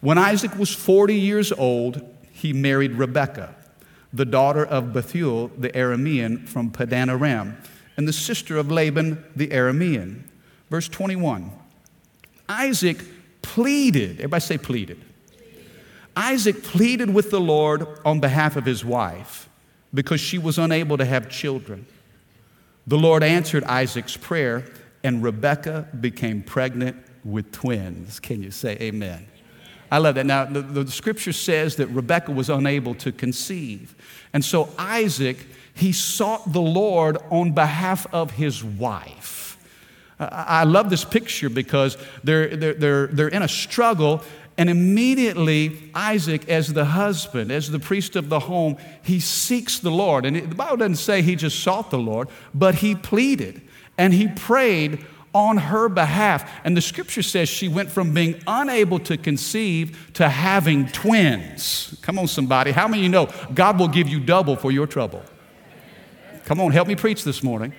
When 0.00 0.16
Isaac 0.16 0.56
was 0.58 0.74
40 0.74 1.14
years 1.14 1.52
old, 1.52 2.00
he 2.32 2.54
married 2.54 2.92
Rebekah, 2.92 3.54
the 4.14 4.24
daughter 4.24 4.64
of 4.64 4.94
Bethuel 4.94 5.48
the 5.58 5.70
Aramean 5.70 6.48
from 6.48 6.70
Padan 6.70 7.10
Aram, 7.10 7.58
and 7.98 8.08
the 8.08 8.14
sister 8.14 8.56
of 8.56 8.70
Laban 8.70 9.22
the 9.36 9.48
Aramean. 9.48 10.22
Verse 10.70 10.88
21 10.88 11.57
Isaac 12.48 12.98
pleaded, 13.42 14.16
everybody 14.18 14.40
say 14.40 14.58
pleaded. 14.58 15.04
Isaac 16.16 16.64
pleaded 16.64 17.10
with 17.14 17.30
the 17.30 17.40
Lord 17.40 17.86
on 18.04 18.18
behalf 18.20 18.56
of 18.56 18.64
his 18.64 18.84
wife 18.84 19.48
because 19.94 20.20
she 20.20 20.38
was 20.38 20.58
unable 20.58 20.98
to 20.98 21.04
have 21.04 21.30
children. 21.30 21.86
The 22.86 22.98
Lord 22.98 23.22
answered 23.22 23.64
Isaac's 23.64 24.16
prayer, 24.16 24.64
and 25.04 25.22
Rebekah 25.22 25.88
became 26.00 26.42
pregnant 26.42 26.96
with 27.24 27.52
twins. 27.52 28.18
Can 28.18 28.42
you 28.42 28.50
say 28.50 28.76
amen? 28.80 29.26
I 29.90 29.98
love 29.98 30.16
that. 30.16 30.26
Now, 30.26 30.44
the, 30.44 30.60
the, 30.60 30.90
scripture 30.90 31.32
says 31.32 31.76
that 31.76 31.86
Rebekah 31.88 32.32
was 32.32 32.50
unable 32.50 32.94
to 32.96 33.12
conceive. 33.12 33.94
And 34.32 34.44
so 34.44 34.68
Isaac, 34.78 35.38
he 35.72 35.92
sought 35.92 36.52
the 36.52 36.60
Lord 36.60 37.16
on 37.30 37.52
behalf 37.52 38.06
of 38.12 38.32
his 38.32 38.62
wife. 38.62 39.37
I 40.20 40.64
love 40.64 40.90
this 40.90 41.04
picture 41.04 41.48
because 41.48 41.96
they're, 42.24 42.56
they're, 42.56 42.74
they're, 42.74 43.06
they're 43.06 43.28
in 43.28 43.42
a 43.42 43.48
struggle 43.48 44.22
and 44.58 44.68
immediately, 44.68 45.78
Isaac, 45.94 46.48
as 46.48 46.72
the 46.72 46.84
husband, 46.84 47.52
as 47.52 47.70
the 47.70 47.78
priest 47.78 48.16
of 48.16 48.28
the 48.28 48.40
home, 48.40 48.76
he 49.04 49.20
seeks 49.20 49.78
the 49.78 49.90
Lord. 49.90 50.26
And 50.26 50.50
the 50.50 50.54
Bible 50.56 50.78
doesn't 50.78 50.96
say 50.96 51.22
he 51.22 51.36
just 51.36 51.60
sought 51.60 51.92
the 51.92 51.98
Lord, 51.98 52.28
but 52.52 52.74
he 52.74 52.96
pleaded 52.96 53.62
and 53.96 54.12
he 54.12 54.26
prayed 54.26 55.06
on 55.32 55.58
her 55.58 55.88
behalf. 55.88 56.50
And 56.64 56.76
the 56.76 56.80
scripture 56.80 57.22
says 57.22 57.48
she 57.48 57.68
went 57.68 57.88
from 57.88 58.12
being 58.12 58.42
unable 58.48 58.98
to 59.00 59.16
conceive 59.16 60.10
to 60.14 60.28
having 60.28 60.88
twins. 60.88 61.96
Come 62.02 62.18
on, 62.18 62.26
somebody. 62.26 62.72
How 62.72 62.88
many 62.88 63.02
of 63.02 63.04
you 63.04 63.10
know 63.10 63.28
God 63.54 63.78
will 63.78 63.86
give 63.86 64.08
you 64.08 64.18
double 64.18 64.56
for 64.56 64.72
your 64.72 64.88
trouble? 64.88 65.22
Come 66.46 66.60
on, 66.60 66.72
help 66.72 66.88
me 66.88 66.96
preach 66.96 67.22
this 67.22 67.44
morning. 67.44 67.72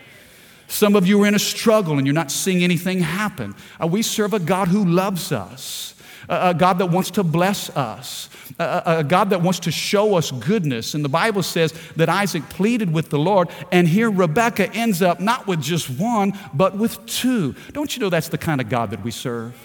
Some 0.70 0.96
of 0.96 1.08
you 1.08 1.24
are 1.24 1.26
in 1.26 1.34
a 1.34 1.40
struggle 1.40 1.98
and 1.98 2.06
you're 2.06 2.14
not 2.14 2.30
seeing 2.30 2.64
anything 2.64 3.00
happen. 3.00 3.56
Uh, 3.82 3.88
we 3.88 4.04
serve 4.04 4.36
a 4.36 4.40
God 4.40 4.68
who 4.68 4.86
loves 4.86 5.32
us, 5.32 5.96
a, 6.30 6.50
a 6.50 6.54
God 6.54 6.78
that 6.78 6.86
wants 6.92 7.10
to 7.12 7.24
bless 7.24 7.72
us, 7.72 8.30
a, 8.60 8.84
a, 9.00 9.04
God 9.04 9.32
that 9.32 9.42
wants 9.42 9.60
to 9.62 9.72
show 9.72 10.14
us 10.14 10.30
goodness. 10.30 10.94
And 10.94 11.04
the 11.04 11.10
Bible 11.10 11.42
says 11.42 11.74
that 11.96 12.08
Isaac 12.08 12.48
pleaded 12.50 12.94
with 12.94 13.10
the 13.10 13.18
Lord, 13.18 13.50
and 13.72 13.88
here 13.88 14.12
Rebekah 14.12 14.72
ends 14.74 15.02
up 15.02 15.20
not 15.20 15.48
with 15.48 15.60
just 15.60 15.90
one, 15.90 16.38
but 16.54 16.78
with 16.78 17.04
two. 17.08 17.56
Don't 17.74 17.96
you 17.96 18.00
know 18.00 18.12
that's 18.12 18.30
the 18.30 18.38
kind 18.38 18.62
of 18.62 18.70
God 18.70 18.92
that 18.92 19.04
we 19.04 19.10
serve? 19.10 19.56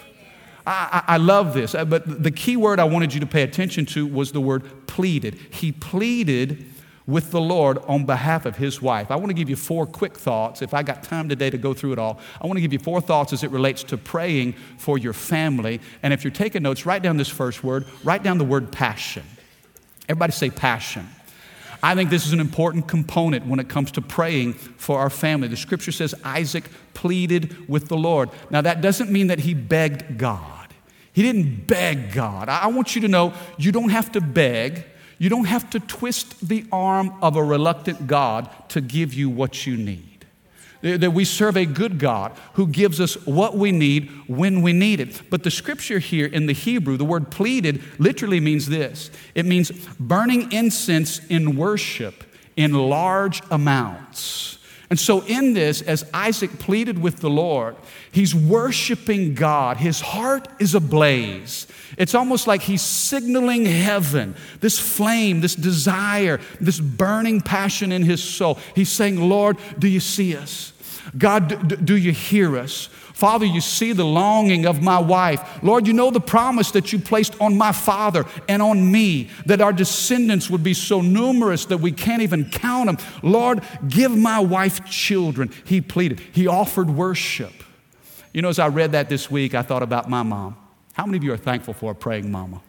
I, 0.65 1.03
I, 1.07 1.13
I 1.13 1.17
love 1.17 1.53
this, 1.53 1.75
uh, 1.75 1.85
but 1.85 2.23
the 2.23 2.31
key 2.31 2.57
word 2.57 2.79
I 2.79 2.85
wanted 2.85 3.13
you 3.13 3.19
to 3.19 3.27
pay 3.27 3.43
attention 3.43 3.85
to 3.87 4.07
was 4.07 4.31
the 4.31 4.41
word 4.41 4.87
pleaded. 4.87 5.37
He 5.51 5.71
pleaded 5.71 6.65
with 7.07 7.31
the 7.31 7.41
Lord 7.41 7.77
on 7.87 8.05
behalf 8.05 8.45
of 8.45 8.57
his 8.57 8.81
wife. 8.81 9.11
I 9.11 9.15
want 9.15 9.27
to 9.27 9.33
give 9.33 9.49
you 9.49 9.55
four 9.55 9.85
quick 9.85 10.17
thoughts. 10.17 10.61
If 10.61 10.73
I 10.73 10.81
got 10.81 11.03
time 11.03 11.29
today 11.29 11.49
to 11.49 11.57
go 11.57 11.73
through 11.73 11.93
it 11.93 11.99
all, 11.99 12.19
I 12.41 12.47
want 12.47 12.57
to 12.57 12.61
give 12.61 12.73
you 12.73 12.79
four 12.79 12.99
thoughts 12.99 13.31
as 13.31 13.43
it 13.43 13.51
relates 13.51 13.83
to 13.85 13.97
praying 13.97 14.53
for 14.77 14.97
your 14.97 15.13
family. 15.13 15.81
And 16.01 16.13
if 16.13 16.23
you're 16.23 16.31
taking 16.31 16.63
notes, 16.63 16.85
write 16.85 17.03
down 17.03 17.17
this 17.17 17.29
first 17.29 17.63
word, 17.63 17.85
write 18.03 18.23
down 18.23 18.37
the 18.37 18.45
word 18.45 18.71
passion. 18.71 19.23
Everybody 20.09 20.31
say 20.33 20.49
passion. 20.49 21.07
I 21.83 21.93
think 21.93 22.09
this 22.09 22.25
is 22.25 22.33
an 22.33 22.39
important 22.39 22.87
component 22.87 23.45
when 23.45 23.59
it 23.59 23.69
comes 23.69 23.91
to 23.91 24.01
praying 24.01 24.53
for 24.53 24.97
our 24.97 25.09
family. 25.11 25.47
The 25.47 25.57
scripture 25.57 25.91
says 25.91 26.15
Isaac 26.23 26.63
pleaded 26.95 27.69
with 27.69 27.87
the 27.89 27.97
Lord. 27.97 28.31
Now, 28.49 28.61
that 28.61 28.81
doesn't 28.81 29.11
mean 29.11 29.27
that 29.27 29.39
he 29.39 29.53
begged 29.53 30.17
God. 30.17 30.69
He 31.13 31.21
didn't 31.21 31.67
beg 31.67 32.11
God. 32.11 32.49
I 32.49 32.67
want 32.67 32.95
you 32.95 33.01
to 33.01 33.07
know 33.07 33.33
you 33.57 33.71
don't 33.71 33.89
have 33.89 34.11
to 34.13 34.21
beg 34.21 34.85
you 35.17 35.29
don't 35.29 35.45
have 35.45 35.69
to 35.71 35.79
twist 35.79 36.47
the 36.47 36.65
arm 36.71 37.13
of 37.21 37.35
a 37.35 37.43
reluctant 37.43 38.07
God 38.07 38.49
to 38.69 38.81
give 38.81 39.13
you 39.13 39.29
what 39.29 39.65
you 39.65 39.77
need. 39.77 40.25
That 40.81 41.13
we 41.13 41.25
serve 41.25 41.57
a 41.57 41.65
good 41.65 41.97
God 41.97 42.33
who 42.53 42.67
gives 42.67 43.01
us 43.01 43.15
what 43.25 43.57
we 43.57 43.71
need 43.71 44.09
when 44.27 44.61
we 44.61 44.71
need 44.71 44.99
it. 44.99 45.21
But 45.29 45.43
the 45.43 45.49
scripture 45.49 45.99
here 45.99 46.27
in 46.27 46.45
the 46.45 46.53
Hebrew, 46.53 46.97
the 46.97 47.05
word 47.05 47.31
pleaded, 47.31 47.81
literally 47.97 48.39
means 48.39 48.67
this 48.67 49.09
it 49.33 49.45
means 49.45 49.71
burning 49.99 50.51
incense 50.51 51.25
in 51.27 51.55
worship 51.55 52.23
in 52.55 52.73
large 52.73 53.41
amounts. 53.49 54.59
And 54.89 54.99
so, 54.99 55.21
in 55.23 55.53
this, 55.53 55.81
as 55.81 56.07
Isaac 56.13 56.59
pleaded 56.59 56.99
with 56.99 57.17
the 57.17 57.29
Lord, 57.29 57.75
he's 58.11 58.35
worshiping 58.35 59.33
God. 59.33 59.77
His 59.77 59.99
heart 59.99 60.47
is 60.59 60.75
ablaze. 60.75 61.67
It's 61.97 62.13
almost 62.13 62.45
like 62.45 62.61
he's 62.61 62.81
signaling 62.81 63.65
heaven, 63.65 64.35
this 64.59 64.79
flame, 64.79 65.41
this 65.41 65.55
desire, 65.55 66.39
this 66.61 66.79
burning 66.79 67.41
passion 67.41 67.91
in 67.91 68.03
his 68.03 68.23
soul. 68.23 68.59
He's 68.75 68.89
saying, 68.89 69.19
Lord, 69.19 69.57
do 69.79 69.87
you 69.87 69.99
see 69.99 70.35
us? 70.35 70.73
God, 71.17 71.83
do 71.85 71.95
you 71.95 72.11
hear 72.11 72.57
us? 72.57 72.89
Father, 73.15 73.45
you 73.45 73.61
see 73.61 73.93
the 73.93 74.03
longing 74.03 74.65
of 74.65 74.81
my 74.81 74.99
wife. 74.99 75.63
Lord, 75.63 75.87
you 75.87 75.93
know 75.93 76.11
the 76.11 76.19
promise 76.19 76.71
that 76.71 76.91
you 76.91 76.99
placed 76.99 77.39
on 77.39 77.57
my 77.57 77.71
father 77.71 78.25
and 78.49 78.61
on 78.61 78.91
me 78.91 79.29
that 79.45 79.61
our 79.61 79.71
descendants 79.71 80.49
would 80.49 80.63
be 80.63 80.73
so 80.73 80.99
numerous 80.99 81.63
that 81.67 81.77
we 81.77 81.93
can't 81.93 82.21
even 82.21 82.49
count 82.49 82.87
them. 82.87 82.97
Lord, 83.23 83.63
give 83.87 84.13
my 84.13 84.41
wife 84.41 84.83
children. 84.83 85.49
He 85.63 85.79
pleaded, 85.79 86.19
he 86.19 86.45
offered 86.45 86.89
worship. 86.89 87.53
You 88.33 88.41
know, 88.41 88.49
as 88.49 88.59
I 88.59 88.67
read 88.67 88.91
that 88.91 89.07
this 89.07 89.31
week, 89.31 89.55
I 89.55 89.61
thought 89.61 89.81
about 89.81 90.09
my 90.09 90.21
mom. 90.21 90.57
How 90.91 91.05
many 91.05 91.17
of 91.17 91.23
you 91.23 91.31
are 91.31 91.37
thankful 91.37 91.73
for 91.73 91.91
a 91.91 91.95
praying 91.95 92.29
mama? 92.29 92.61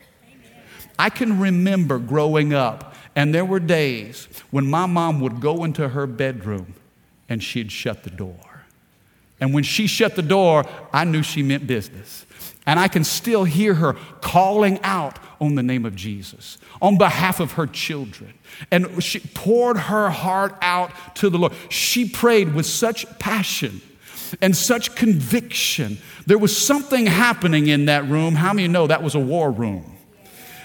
I 0.96 1.10
can 1.10 1.40
remember 1.40 1.98
growing 1.98 2.54
up, 2.54 2.94
and 3.16 3.34
there 3.34 3.44
were 3.44 3.58
days 3.58 4.28
when 4.52 4.70
my 4.70 4.86
mom 4.86 5.18
would 5.22 5.40
go 5.40 5.64
into 5.64 5.88
her 5.88 6.06
bedroom 6.06 6.74
and 7.28 7.42
she'd 7.42 7.72
shut 7.72 8.04
the 8.04 8.10
door. 8.10 8.45
And 9.40 9.52
when 9.52 9.64
she 9.64 9.86
shut 9.86 10.16
the 10.16 10.22
door, 10.22 10.64
I 10.92 11.04
knew 11.04 11.22
she 11.22 11.42
meant 11.42 11.66
business. 11.66 12.24
And 12.66 12.80
I 12.80 12.88
can 12.88 13.04
still 13.04 13.44
hear 13.44 13.74
her 13.74 13.94
calling 14.20 14.80
out 14.82 15.18
on 15.40 15.54
the 15.54 15.62
name 15.62 15.84
of 15.84 15.94
Jesus 15.94 16.58
on 16.82 16.98
behalf 16.98 17.38
of 17.38 17.52
her 17.52 17.66
children. 17.66 18.34
And 18.70 19.02
she 19.02 19.20
poured 19.20 19.76
her 19.76 20.10
heart 20.10 20.56
out 20.60 20.90
to 21.16 21.30
the 21.30 21.38
Lord. 21.38 21.52
She 21.68 22.08
prayed 22.08 22.54
with 22.54 22.66
such 22.66 23.06
passion 23.18 23.80
and 24.40 24.56
such 24.56 24.96
conviction. 24.96 25.98
There 26.26 26.38
was 26.38 26.56
something 26.56 27.06
happening 27.06 27.68
in 27.68 27.86
that 27.86 28.08
room. 28.08 28.34
How 28.34 28.52
many 28.52 28.66
know 28.66 28.88
that 28.88 29.02
was 29.02 29.14
a 29.14 29.20
war 29.20 29.50
room? 29.50 29.92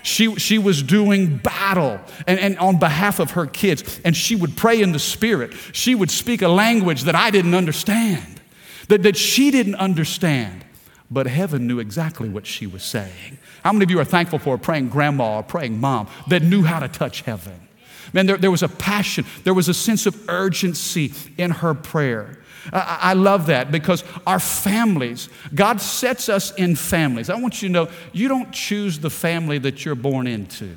She, 0.04 0.34
she 0.38 0.58
was 0.58 0.82
doing 0.82 1.38
battle 1.38 2.00
and, 2.26 2.40
and 2.40 2.58
on 2.58 2.80
behalf 2.80 3.20
of 3.20 3.32
her 3.32 3.46
kids, 3.46 4.02
and 4.04 4.18
she 4.18 4.36
would 4.36 4.58
pray 4.58 4.82
in 4.82 4.94
the 4.94 5.00
spirit. 5.00 5.54
She 5.74 5.94
would 5.94 6.10
speak 6.10 6.42
a 6.42 6.48
language 6.48 7.04
that 7.04 7.14
I 7.14 7.30
didn't 7.30 7.54
understand 7.54 8.41
that, 8.88 9.04
that 9.04 9.18
she 9.18 9.52
didn't 9.52 9.76
understand, 9.76 10.66
but 11.10 11.28
heaven 11.28 11.68
knew 11.68 11.80
exactly 11.80 12.30
what 12.30 12.46
she 12.46 12.68
was 12.68 12.84
saying. 12.84 13.38
How 13.64 13.74
many 13.74 13.84
of 13.84 13.92
you 13.92 14.00
are 14.00 14.06
thankful 14.06 14.40
for 14.40 14.56
a 14.56 14.60
praying 14.60 14.90
grandma 14.90 15.38
or 15.38 15.44
praying 15.44 15.80
mom 15.80 16.08
that 16.28 16.42
knew 16.42 16.64
how 16.64 16.80
to 16.80 16.88
touch 16.88 17.22
heaven? 17.22 17.68
Man, 18.14 18.26
there, 18.26 18.38
there 18.38 18.52
was 18.52 18.64
a 18.64 18.68
passion, 18.68 19.26
there 19.44 19.54
was 19.54 19.70
a 19.70 19.74
sense 19.74 20.06
of 20.06 20.30
urgency 20.30 21.14
in 21.38 21.52
her 21.52 21.74
prayer. 21.74 22.38
I, 22.74 23.00
I 23.02 23.14
love 23.14 23.48
that 23.48 23.72
because 23.72 24.04
our 24.28 24.40
families, 24.40 25.30
God 25.54 25.82
sets 25.82 26.30
us 26.30 26.54
in 26.56 26.76
families. 26.76 27.30
I 27.30 27.40
want 27.40 27.62
you 27.62 27.70
to 27.70 27.74
know 27.74 27.90
you 28.12 28.28
don't 28.28 28.52
choose 28.52 29.00
the 29.00 29.10
family 29.10 29.58
that 29.60 29.86
you're 29.86 29.96
born 29.96 30.28
into. 30.28 30.76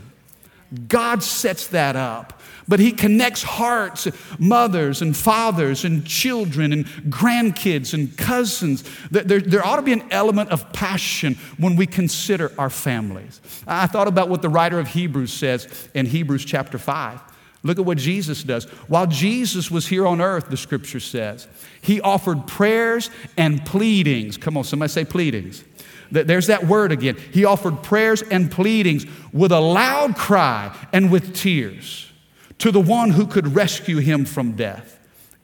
God 0.88 1.22
sets 1.22 1.68
that 1.68 1.96
up. 1.96 2.40
But 2.66 2.80
He 2.80 2.92
connects 2.92 3.42
hearts, 3.42 4.08
mothers 4.38 5.02
and 5.02 5.16
fathers 5.16 5.84
and 5.84 6.06
children 6.06 6.72
and 6.72 6.86
grandkids 7.10 7.94
and 7.94 8.16
cousins. 8.16 8.84
There, 9.10 9.40
there 9.40 9.66
ought 9.66 9.76
to 9.76 9.82
be 9.82 9.92
an 9.92 10.04
element 10.10 10.50
of 10.50 10.72
passion 10.72 11.36
when 11.58 11.76
we 11.76 11.86
consider 11.86 12.52
our 12.58 12.70
families. 12.70 13.40
I 13.66 13.86
thought 13.86 14.08
about 14.08 14.28
what 14.28 14.42
the 14.42 14.48
writer 14.48 14.78
of 14.78 14.88
Hebrews 14.88 15.32
says 15.32 15.88
in 15.94 16.06
Hebrews 16.06 16.44
chapter 16.44 16.78
5. 16.78 17.20
Look 17.62 17.78
at 17.78 17.84
what 17.84 17.96
Jesus 17.96 18.42
does. 18.42 18.64
While 18.88 19.06
Jesus 19.06 19.70
was 19.70 19.86
here 19.86 20.06
on 20.06 20.20
earth, 20.20 20.48
the 20.48 20.56
scripture 20.56 21.00
says, 21.00 21.48
He 21.80 22.00
offered 22.00 22.46
prayers 22.46 23.10
and 23.38 23.64
pleadings. 23.64 24.36
Come 24.36 24.56
on, 24.56 24.64
somebody 24.64 24.90
say 24.90 25.04
pleadings 25.04 25.64
there's 26.10 26.46
that 26.46 26.66
word 26.66 26.92
again. 26.92 27.16
He 27.32 27.44
offered 27.44 27.82
prayers 27.82 28.22
and 28.22 28.50
pleadings 28.50 29.04
with 29.32 29.52
a 29.52 29.60
loud 29.60 30.16
cry 30.16 30.76
and 30.92 31.10
with 31.10 31.34
tears 31.34 32.10
to 32.58 32.70
the 32.70 32.80
one 32.80 33.10
who 33.10 33.26
could 33.26 33.54
rescue 33.54 33.98
him 33.98 34.24
from 34.24 34.52
death. 34.52 34.98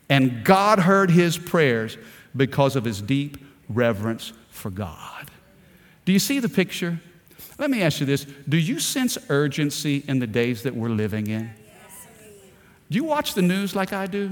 And 0.08 0.44
God 0.44 0.80
heard 0.80 1.10
his 1.10 1.38
prayers 1.38 1.96
because 2.36 2.76
of 2.76 2.84
his 2.84 3.00
deep 3.00 3.38
reverence 3.68 4.32
for 4.50 4.70
God. 4.70 5.30
Do 6.04 6.12
you 6.12 6.18
see 6.18 6.40
the 6.40 6.48
picture? 6.48 7.00
Let 7.58 7.70
me 7.70 7.82
ask 7.82 8.00
you 8.00 8.06
this 8.06 8.24
Do 8.48 8.56
you 8.56 8.78
sense 8.78 9.18
urgency 9.28 10.02
in 10.08 10.18
the 10.18 10.26
days 10.26 10.62
that 10.62 10.74
we're 10.74 10.88
living 10.88 11.28
in? 11.28 11.50
Do 12.90 12.96
you 12.96 13.04
watch 13.04 13.34
the 13.34 13.42
news 13.42 13.76
like 13.76 13.92
I 13.92 14.06
do? 14.06 14.30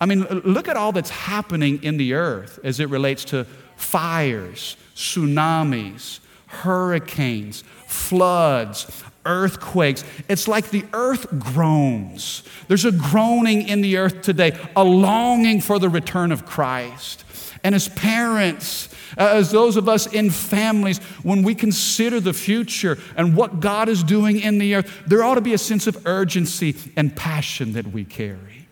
I 0.00 0.06
mean, 0.06 0.24
look 0.24 0.68
at 0.68 0.76
all 0.76 0.92
that's 0.92 1.10
happening 1.10 1.82
in 1.82 1.96
the 1.96 2.14
earth 2.14 2.58
as 2.62 2.80
it 2.80 2.88
relates 2.88 3.24
to 3.26 3.44
fires, 3.76 4.76
tsunamis, 4.94 6.20
hurricanes, 6.46 7.64
floods, 7.86 8.84
earthquakes. 9.26 10.04
It's 10.28 10.48
like 10.48 10.70
the 10.70 10.84
earth 10.92 11.26
groans. 11.38 12.42
There's 12.68 12.84
a 12.84 12.92
groaning 12.92 13.68
in 13.68 13.82
the 13.82 13.98
earth 13.98 14.22
today, 14.22 14.58
a 14.74 14.84
longing 14.84 15.60
for 15.60 15.78
the 15.78 15.88
return 15.88 16.32
of 16.32 16.46
Christ. 16.46 17.24
And 17.62 17.74
as 17.74 17.88
parents, 17.88 18.88
uh, 19.18 19.30
as 19.32 19.50
those 19.50 19.76
of 19.76 19.88
us 19.88 20.06
in 20.06 20.30
families, 20.30 20.98
when 21.24 21.42
we 21.42 21.54
consider 21.54 22.20
the 22.20 22.32
future 22.32 22.96
and 23.16 23.36
what 23.36 23.60
God 23.60 23.88
is 23.88 24.04
doing 24.04 24.40
in 24.40 24.58
the 24.58 24.76
earth, 24.76 25.02
there 25.06 25.24
ought 25.24 25.34
to 25.34 25.40
be 25.40 25.52
a 25.52 25.58
sense 25.58 25.86
of 25.86 26.06
urgency 26.06 26.76
and 26.96 27.14
passion 27.14 27.72
that 27.72 27.88
we 27.88 28.04
carry. 28.04 28.68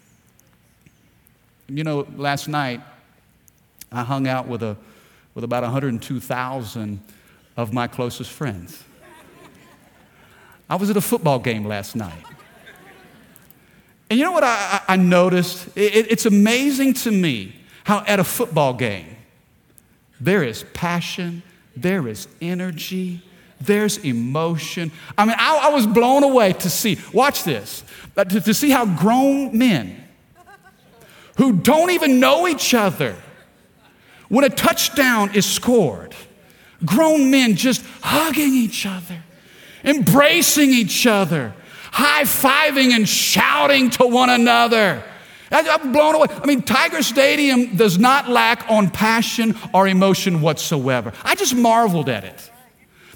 You 1.69 1.83
know, 1.83 2.07
last 2.17 2.47
night 2.47 2.83
I 3.91 4.05
hung 4.05 4.29
out 4.29 4.47
with, 4.47 4.63
a, 4.63 4.77
with 5.35 5.45
about 5.45 5.63
102,000 5.63 7.01
of 7.57 7.73
my 7.73 7.87
closest 7.87 8.31
friends. 8.31 8.83
I 10.69 10.77
was 10.77 10.91
at 10.91 10.97
a 10.97 11.01
football 11.01 11.39
game 11.39 11.65
last 11.67 11.95
night. 11.95 12.25
And 14.11 14.19
you 14.19 14.25
know 14.25 14.33
what 14.33 14.45
I, 14.45 14.81
I 14.87 14.97
noticed? 14.97 15.69
It, 15.77 16.11
it's 16.11 16.27
amazing 16.27 16.95
to 16.95 17.11
me 17.11 17.55
how 17.85 18.05
at 18.07 18.21
a 18.21 18.25
football 18.25 18.75
game, 18.75 19.17
there 20.21 20.43
is 20.43 20.65
passion, 20.73 21.43
there 21.77 22.07
is 22.07 22.29
energy, 22.41 23.23
there's 23.61 23.99
emotion. 23.99 24.93
I 25.19 25.25
mean, 25.25 25.37
I, 25.39 25.63
I 25.65 25.69
was 25.71 25.87
blown 25.87 26.23
away 26.23 26.53
to 26.53 26.71
see, 26.71 26.99
watch 27.13 27.45
this, 27.45 27.85
uh, 28.17 28.25
to, 28.25 28.41
to 28.41 28.55
see 28.55 28.71
how 28.71 28.87
grown 28.87 29.57
men 29.57 30.03
who 31.37 31.53
don't 31.53 31.91
even 31.91 32.21
know 32.21 32.47
each 32.47 32.75
other 32.75 33.17
when 34.29 34.45
a 34.45 34.49
touchdown 34.49 35.35
is 35.35 35.45
scored, 35.45 36.15
grown 36.85 37.31
men 37.31 37.57
just 37.57 37.85
hugging 38.01 38.55
each 38.55 38.87
other, 38.87 39.24
embracing 39.85 40.71
each 40.71 41.07
other, 41.07 41.55
high 41.93 42.23
fiving 42.23 42.93
and 42.93 43.09
shouting 43.09 43.91
to 43.91 44.07
one 44.07 44.31
another. 44.31 45.03
I'm 45.51 45.93
blown 45.93 46.17
away. 46.17 46.27
I 46.31 46.47
mean, 46.47 46.63
Tiger 46.63 47.03
Stadium 47.03 47.77
does 47.77 47.99
not 47.99 48.29
lack 48.29 48.69
on 48.69 48.91
passion 48.91 49.57
or 49.73 49.87
emotion 49.87 50.41
whatsoever. 50.41 51.13
I 51.23 51.37
just 51.37 51.55
marveled 51.55 52.09
at 52.09 52.25
it. 52.25 52.51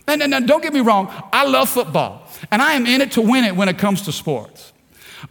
And, 0.06 0.22
and, 0.22 0.32
and 0.32 0.46
don't 0.46 0.62
get 0.62 0.72
me 0.72 0.80
wrong, 0.80 1.12
I 1.32 1.46
love 1.46 1.68
football, 1.68 2.26
and 2.50 2.62
I 2.62 2.72
am 2.72 2.86
in 2.86 3.02
it 3.02 3.12
to 3.12 3.20
win 3.20 3.44
it 3.44 3.54
when 3.54 3.68
it 3.68 3.76
comes 3.76 4.02
to 4.02 4.12
sports. 4.12 4.72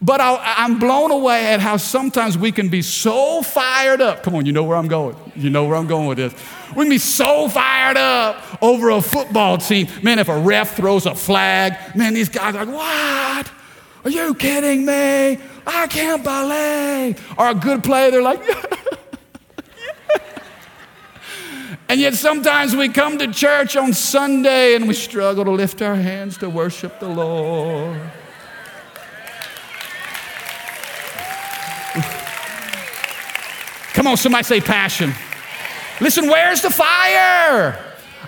But 0.01 0.21
I, 0.21 0.65
am 0.65 0.79
blown 0.79 1.11
away 1.11 1.47
at 1.47 1.61
how 1.61 1.77
sometimes 1.77 2.37
we 2.37 2.51
can 2.51 2.69
be 2.69 2.81
so 2.81 3.41
fired 3.41 4.01
up. 4.01 4.21
Come 4.21 4.35
on, 4.35 4.45
you 4.45 4.51
know 4.51 4.63
where 4.63 4.77
I'm 4.77 4.87
going. 4.87 5.15
You 5.35 5.49
know 5.49 5.65
where 5.65 5.77
I'm 5.77 5.87
going 5.87 6.07
with 6.07 6.17
this. 6.17 6.33
We 6.75 6.83
can 6.83 6.89
be 6.89 6.97
so 6.97 7.49
fired 7.49 7.97
up 7.97 8.61
over 8.61 8.89
a 8.89 9.01
football 9.01 9.57
team. 9.57 9.87
Man, 10.03 10.19
if 10.19 10.29
a 10.29 10.37
ref 10.37 10.75
throws 10.75 11.05
a 11.05 11.15
flag, 11.15 11.95
man, 11.95 12.13
these 12.13 12.29
guys 12.29 12.55
are 12.55 12.65
like, 12.65 12.75
what? 12.75 13.51
Are 14.05 14.09
you 14.09 14.35
kidding 14.35 14.85
me? 14.85 15.39
I 15.65 15.87
can't 15.87 16.23
believe. 16.23 17.39
Or 17.39 17.49
a 17.49 17.55
good 17.55 17.83
play, 17.83 18.09
they're 18.09 18.21
like, 18.21 18.41
And 21.89 22.01
yet 22.01 22.15
sometimes 22.15 22.75
we 22.75 22.89
come 22.89 23.17
to 23.17 23.31
church 23.31 23.77
on 23.77 23.93
Sunday 23.93 24.75
and 24.75 24.87
we 24.87 24.93
struggle 24.93 25.45
to 25.45 25.51
lift 25.51 25.81
our 25.81 25.95
hands 25.95 26.37
to 26.39 26.49
worship 26.49 26.99
the 26.99 27.07
Lord. 27.07 27.99
Come 33.93 34.07
on, 34.07 34.17
somebody 34.17 34.43
say 34.43 34.59
passion. 34.59 35.13
Listen, 35.99 36.27
where's 36.27 36.61
the 36.61 36.69
fire? 36.69 37.83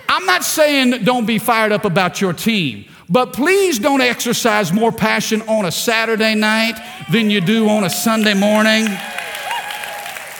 I'm 0.08 0.26
not 0.26 0.44
saying 0.44 1.04
don't 1.04 1.26
be 1.26 1.38
fired 1.38 1.70
up 1.70 1.84
about 1.84 2.20
your 2.20 2.32
team, 2.32 2.84
but 3.08 3.32
please 3.32 3.78
don't 3.78 4.00
exercise 4.00 4.72
more 4.72 4.90
passion 4.90 5.42
on 5.42 5.64
a 5.64 5.70
Saturday 5.70 6.34
night 6.34 6.74
than 7.12 7.30
you 7.30 7.40
do 7.40 7.68
on 7.68 7.84
a 7.84 7.90
Sunday 7.90 8.34
morning. 8.34 8.86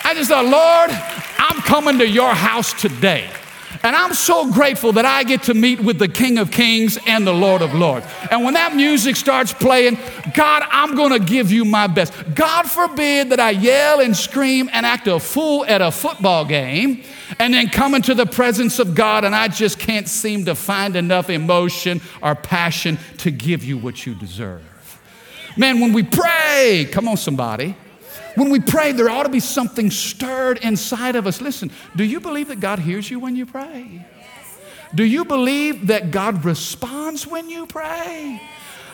I 0.03 0.13
just 0.15 0.29
thought, 0.29 0.45
Lord, 0.45 0.91
I'm 1.39 1.63
coming 1.63 1.99
to 1.99 2.09
your 2.09 2.35
house 2.35 2.73
today. 2.73 3.31
And 3.83 3.97
I'm 3.97 4.15
so 4.15 4.53
grateful 4.53 4.93
that 4.93 5.05
I 5.05 5.23
get 5.25 5.45
to 5.45 5.55
meet 5.55 5.81
with 5.81 5.99
the 5.99 6.09
King 6.09 6.39
of 6.39 6.51
Kings 6.51 6.99
and 7.07 7.27
the 7.27 7.33
Lord 7.33 7.63
of 7.63 7.75
Lords. 7.75 8.07
And 8.31 8.45
when 8.45 8.55
that 8.55 8.75
music 8.75 9.17
starts 9.17 9.53
playing, 9.53 9.99
God, 10.35 10.65
I'm 10.71 10.95
going 10.97 11.13
to 11.13 11.25
give 11.25 11.51
you 11.51 11.65
my 11.65 11.87
best. 11.87 12.13
God 12.35 12.65
forbid 12.65 13.31
that 13.31 13.41
I 13.41 13.51
yell 13.51 14.01
and 14.01 14.17
scream 14.17 14.69
and 14.73 14.85
act 14.85 15.07
a 15.07 15.19
fool 15.21 15.65
at 15.67 15.81
a 15.81 15.91
football 15.91 16.45
game 16.45 17.05
and 17.39 17.55
then 17.55 17.69
come 17.69 17.95
into 17.95 18.15
the 18.15 18.27
presence 18.27 18.79
of 18.79 18.95
God 18.95 19.25
and 19.25 19.35
I 19.35 19.49
just 19.49 19.79
can't 19.79 20.09
seem 20.09 20.45
to 20.47 20.55
find 20.55 20.97
enough 20.97 21.31
emotion 21.31 22.01
or 22.23 22.35
passion 22.35 22.99
to 23.19 23.31
give 23.31 23.65
you 23.65 23.79
what 23.79 24.05
you 24.05 24.15
deserve. 24.15 24.63
Man, 25.57 25.81
when 25.81 25.93
we 25.93 26.03
pray, 26.03 26.89
come 26.91 27.09
on, 27.09 27.17
somebody. 27.17 27.77
When 28.35 28.51
we 28.51 28.61
pray, 28.61 28.93
there 28.93 29.11
ought 29.11 29.25
to 29.25 29.29
be 29.29 29.41
something 29.41 29.91
stirred 29.91 30.59
inside 30.59 31.17
of 31.17 31.27
us. 31.27 31.41
Listen, 31.41 31.71
do 31.97 32.05
you 32.05 32.21
believe 32.21 32.49
that 32.49 32.61
God 32.61 32.79
hears 32.79 33.11
you 33.11 33.19
when 33.19 33.37
you 33.37 33.47
pray? 33.47 34.07
Do 34.95 35.05
you 35.05 35.25
believe 35.25 35.89
that 35.89 36.11
God 36.11 36.45
responds 36.45 37.27
when 37.27 37.49
you 37.49 37.67
pray? 37.67 38.41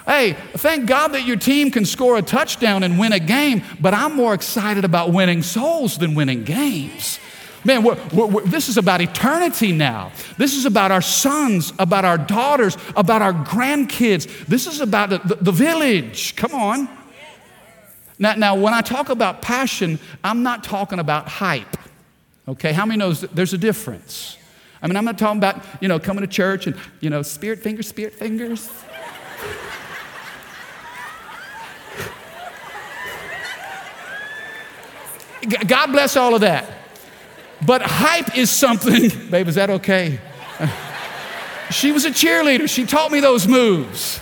Hey, 0.05 0.35
thank 0.53 0.87
God 0.87 1.09
that 1.09 1.25
your 1.25 1.37
team 1.37 1.71
can 1.71 1.85
score 1.85 2.17
a 2.17 2.23
touchdown 2.23 2.83
and 2.83 2.99
win 2.99 3.13
a 3.13 3.19
game, 3.19 3.63
but 3.81 3.93
I'm 3.93 4.15
more 4.15 4.35
excited 4.35 4.85
about 4.85 5.13
winning 5.13 5.43
souls 5.43 5.99
than 5.99 6.15
winning 6.15 6.45
games. 6.45 7.19
Man, 7.65 7.83
we're, 7.83 7.99
we're, 8.13 8.27
we're, 8.27 8.43
this 8.45 8.69
is 8.69 8.77
about 8.77 9.01
eternity 9.01 9.73
now. 9.73 10.13
This 10.39 10.55
is 10.55 10.67
about 10.67 10.93
our 10.93 11.03
sons, 11.03 11.73
about 11.81 12.05
our 12.05 12.17
daughters, 12.17 12.77
about 12.95 13.23
our 13.23 13.33
grandkids. 13.33 14.47
This 14.47 14.69
is 14.69 14.81
about 14.81 15.11
the, 15.11 15.19
the, 15.19 15.35
the 15.37 15.53
village. 15.53 16.37
Come 16.37 16.55
on. 16.55 16.89
Now, 18.19 18.35
now, 18.35 18.55
when 18.55 18.73
I 18.73 18.81
talk 18.81 19.11
about 19.11 19.43
passion, 19.43 19.99
I'm 20.25 20.43
not 20.43 20.65
talking 20.65 20.99
about 20.99 21.29
hype. 21.29 21.77
Okay, 22.49 22.73
how 22.73 22.87
many 22.87 22.99
knows 22.99 23.21
there's 23.21 23.53
a 23.53 23.59
difference? 23.59 24.39
I 24.81 24.87
mean, 24.87 24.97
I'm 24.97 25.05
not 25.05 25.19
talking 25.19 25.39
about, 25.39 25.65
you 25.81 25.89
know, 25.89 25.99
coming 25.99 26.23
to 26.23 26.29
church 26.29 26.67
and, 26.67 26.77
you 27.01 27.11
know, 27.11 27.23
spirit 27.23 27.59
fingers, 27.61 27.89
spirit 27.89 28.15
fingers. 28.15 28.71
God 35.67 35.93
bless 35.93 36.17
all 36.17 36.35
of 36.35 36.41
that. 36.41 36.71
But 37.65 37.83
hype 37.83 38.37
is 38.37 38.51
something, 38.51 39.11
babe, 39.31 39.49
is 39.49 39.55
that 39.55 39.71
okay? 39.71 40.21
she 41.71 41.93
was 41.93 42.05
a 42.05 42.11
cheerleader. 42.11 42.69
She 42.69 42.85
taught 42.85 43.11
me 43.11 43.21
those 43.21 43.47
moves. 43.47 44.21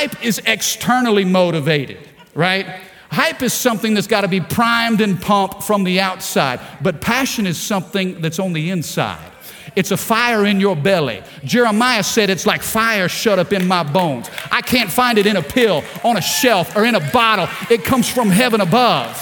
Hype 0.00 0.24
is 0.24 0.40
externally 0.46 1.26
motivated, 1.26 1.98
right? 2.34 2.66
Hype 3.10 3.42
is 3.42 3.52
something 3.52 3.92
that's 3.92 4.06
got 4.06 4.22
to 4.22 4.28
be 4.28 4.40
primed 4.40 5.02
and 5.02 5.20
pumped 5.20 5.62
from 5.62 5.84
the 5.84 6.00
outside, 6.00 6.58
but 6.80 7.02
passion 7.02 7.46
is 7.46 7.60
something 7.60 8.20
that's 8.22 8.38
on 8.38 8.54
the 8.54 8.70
inside. 8.70 9.30
It's 9.76 9.90
a 9.90 9.98
fire 9.98 10.46
in 10.46 10.58
your 10.58 10.74
belly. 10.74 11.22
Jeremiah 11.44 12.02
said 12.02 12.30
it's 12.30 12.46
like 12.46 12.62
fire 12.62 13.08
shut 13.08 13.38
up 13.38 13.52
in 13.52 13.68
my 13.68 13.82
bones. 13.82 14.30
I 14.50 14.62
can't 14.62 14.90
find 14.90 15.18
it 15.18 15.26
in 15.26 15.36
a 15.36 15.42
pill, 15.42 15.84
on 16.02 16.16
a 16.16 16.22
shelf, 16.22 16.76
or 16.76 16.86
in 16.86 16.94
a 16.94 17.12
bottle. 17.12 17.46
It 17.68 17.84
comes 17.84 18.08
from 18.08 18.30
heaven 18.30 18.62
above. 18.62 19.14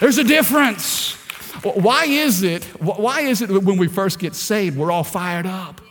There's 0.00 0.18
a 0.18 0.24
difference. 0.24 1.12
Why 1.62 2.06
is 2.06 2.42
it, 2.42 2.64
why 2.80 3.20
is 3.20 3.42
it 3.42 3.50
that 3.50 3.60
when 3.60 3.76
we 3.76 3.88
first 3.88 4.18
get 4.18 4.34
saved, 4.34 4.76
we're 4.78 4.90
all 4.90 5.04
fired 5.04 5.46
up? 5.46 5.82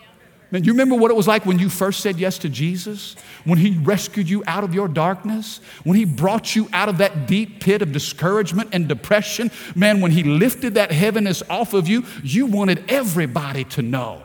Man, 0.52 0.64
you 0.64 0.74
remember 0.74 0.96
what 0.96 1.12
it 1.12 1.18
was 1.18 1.28
like 1.28 1.46
when 1.46 1.60
you 1.60 1.70
first 1.70 2.02
said 2.02 2.18
yes 2.18 2.38
to 2.40 2.50
Jesus? 2.50 3.16
When 3.46 3.58
He 3.58 3.78
rescued 3.78 4.30
you 4.30 4.44
out 4.46 4.64
of 4.64 4.74
your 4.74 4.88
darkness? 4.88 5.60
When 5.84 5.98
He 5.98 6.06
brought 6.06 6.56
you 6.56 6.70
out 6.72 6.88
of 6.88 7.00
that 7.00 7.28
deep 7.28 7.60
pit 7.60 7.82
of 7.82 7.92
discouragement 7.92 8.70
and 8.72 8.88
depression? 8.88 9.52
Man, 9.76 10.02
when 10.02 10.12
He 10.12 10.24
lifted 10.24 10.76
that 10.76 10.92
heaviness 10.92 11.42
off 11.50 11.74
of 11.74 11.88
you, 11.88 12.06
you 12.24 12.46
wanted 12.46 12.84
everybody 12.90 13.64
to 13.66 13.82
know. 13.82 14.22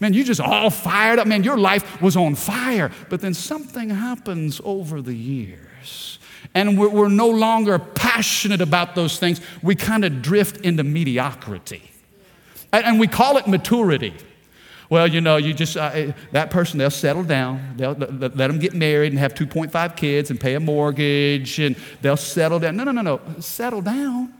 Man, 0.00 0.14
you 0.14 0.24
just 0.24 0.40
all 0.40 0.70
fired 0.70 1.18
up. 1.18 1.26
Man, 1.26 1.44
your 1.44 1.58
life 1.58 2.00
was 2.00 2.16
on 2.16 2.34
fire. 2.34 2.90
But 3.10 3.20
then 3.20 3.34
something 3.34 3.90
happens 3.90 4.60
over 4.64 5.02
the 5.02 5.14
years. 5.14 6.18
And 6.54 6.78
we're, 6.78 6.88
we're 6.88 7.08
no 7.08 7.28
longer 7.28 7.78
passionate 7.78 8.62
about 8.62 8.94
those 8.94 9.18
things. 9.18 9.42
We 9.62 9.74
kind 9.74 10.06
of 10.06 10.22
drift 10.22 10.64
into 10.64 10.84
mediocrity. 10.84 11.90
And, 12.72 12.84
and 12.86 13.00
we 13.00 13.08
call 13.08 13.36
it 13.36 13.46
maturity. 13.46 14.14
Well, 14.90 15.06
you 15.06 15.20
know, 15.20 15.36
you 15.36 15.54
just, 15.54 15.76
uh, 15.76 16.12
that 16.32 16.50
person, 16.50 16.78
they'll 16.78 16.90
settle 16.90 17.22
down. 17.22 17.74
They'll 17.76 17.92
let 17.92 18.36
them 18.36 18.58
get 18.58 18.74
married 18.74 19.12
and 19.12 19.18
have 19.18 19.34
2.5 19.34 19.96
kids 19.96 20.30
and 20.30 20.38
pay 20.38 20.54
a 20.54 20.60
mortgage 20.60 21.58
and 21.58 21.76
they'll 22.02 22.16
settle 22.16 22.58
down. 22.58 22.76
No, 22.76 22.84
no, 22.84 22.90
no, 22.90 23.00
no. 23.00 23.20
Settle 23.40 23.80
down. 23.80 24.34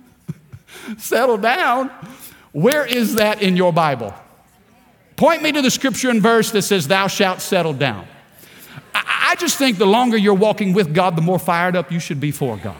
settle 0.99 1.39
down. 1.39 1.91
Where 2.53 2.85
is 2.85 3.15
that 3.15 3.43
in 3.43 3.57
your 3.57 3.73
Bible? 3.73 4.13
Point 5.17 5.43
me 5.43 5.53
to 5.53 5.63
the 5.63 5.71
scripture 5.71 6.11
and 6.11 6.21
verse 6.21 6.51
that 6.51 6.63
says, 6.63 6.89
Thou 6.89 7.07
shalt 7.07 7.41
settle 7.41 7.73
down. 7.73 8.07
I, 8.93 9.31
I 9.31 9.35
just 9.37 9.57
think 9.57 9.79
the 9.79 9.87
longer 9.87 10.17
you're 10.17 10.35
walking 10.35 10.73
with 10.73 10.93
God, 10.93 11.17
the 11.17 11.23
more 11.23 11.39
fired 11.39 11.77
up 11.77 11.93
you 11.93 12.01
should 12.01 12.21
be 12.21 12.33
for 12.33 12.57
God 12.57 12.77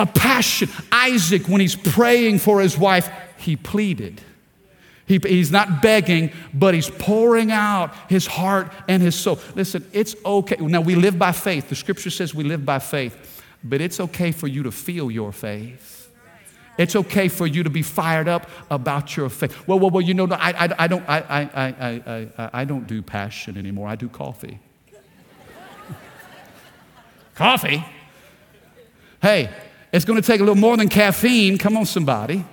a 0.00 0.06
passion. 0.06 0.68
Isaac, 0.90 1.46
when 1.46 1.60
he's 1.60 1.76
praying 1.76 2.38
for 2.38 2.60
his 2.60 2.76
wife, 2.76 3.10
he 3.36 3.56
pleaded. 3.56 4.20
He, 5.10 5.18
he's 5.26 5.50
not 5.50 5.82
begging, 5.82 6.30
but 6.54 6.72
he's 6.72 6.88
pouring 6.88 7.50
out 7.50 7.92
his 8.08 8.28
heart 8.28 8.72
and 8.86 9.02
his 9.02 9.16
soul. 9.16 9.40
Listen, 9.56 9.84
it's 9.92 10.14
okay. 10.24 10.54
Now, 10.60 10.82
we 10.82 10.94
live 10.94 11.18
by 11.18 11.32
faith. 11.32 11.68
The 11.68 11.74
scripture 11.74 12.10
says 12.10 12.32
we 12.32 12.44
live 12.44 12.64
by 12.64 12.78
faith, 12.78 13.42
but 13.64 13.80
it's 13.80 13.98
okay 13.98 14.30
for 14.30 14.46
you 14.46 14.62
to 14.62 14.70
feel 14.70 15.10
your 15.10 15.32
faith. 15.32 16.12
It's 16.78 16.94
okay 16.94 17.26
for 17.26 17.44
you 17.44 17.64
to 17.64 17.70
be 17.70 17.82
fired 17.82 18.28
up 18.28 18.48
about 18.70 19.16
your 19.16 19.28
faith. 19.28 19.66
Well, 19.66 19.80
well, 19.80 19.90
well 19.90 20.00
you 20.00 20.14
know, 20.14 20.28
I, 20.30 20.52
I, 20.52 20.74
I, 20.78 20.86
don't, 20.86 21.02
I, 21.08 21.18
I, 21.18 21.40
I, 21.56 22.28
I, 22.38 22.50
I 22.52 22.64
don't 22.64 22.86
do 22.86 23.02
passion 23.02 23.58
anymore. 23.58 23.88
I 23.88 23.96
do 23.96 24.08
coffee. 24.08 24.60
coffee? 27.34 27.84
Hey, 29.20 29.50
it's 29.92 30.04
going 30.04 30.22
to 30.22 30.24
take 30.24 30.38
a 30.38 30.44
little 30.44 30.54
more 30.54 30.76
than 30.76 30.88
caffeine. 30.88 31.58
Come 31.58 31.76
on, 31.76 31.84
somebody. 31.84 32.44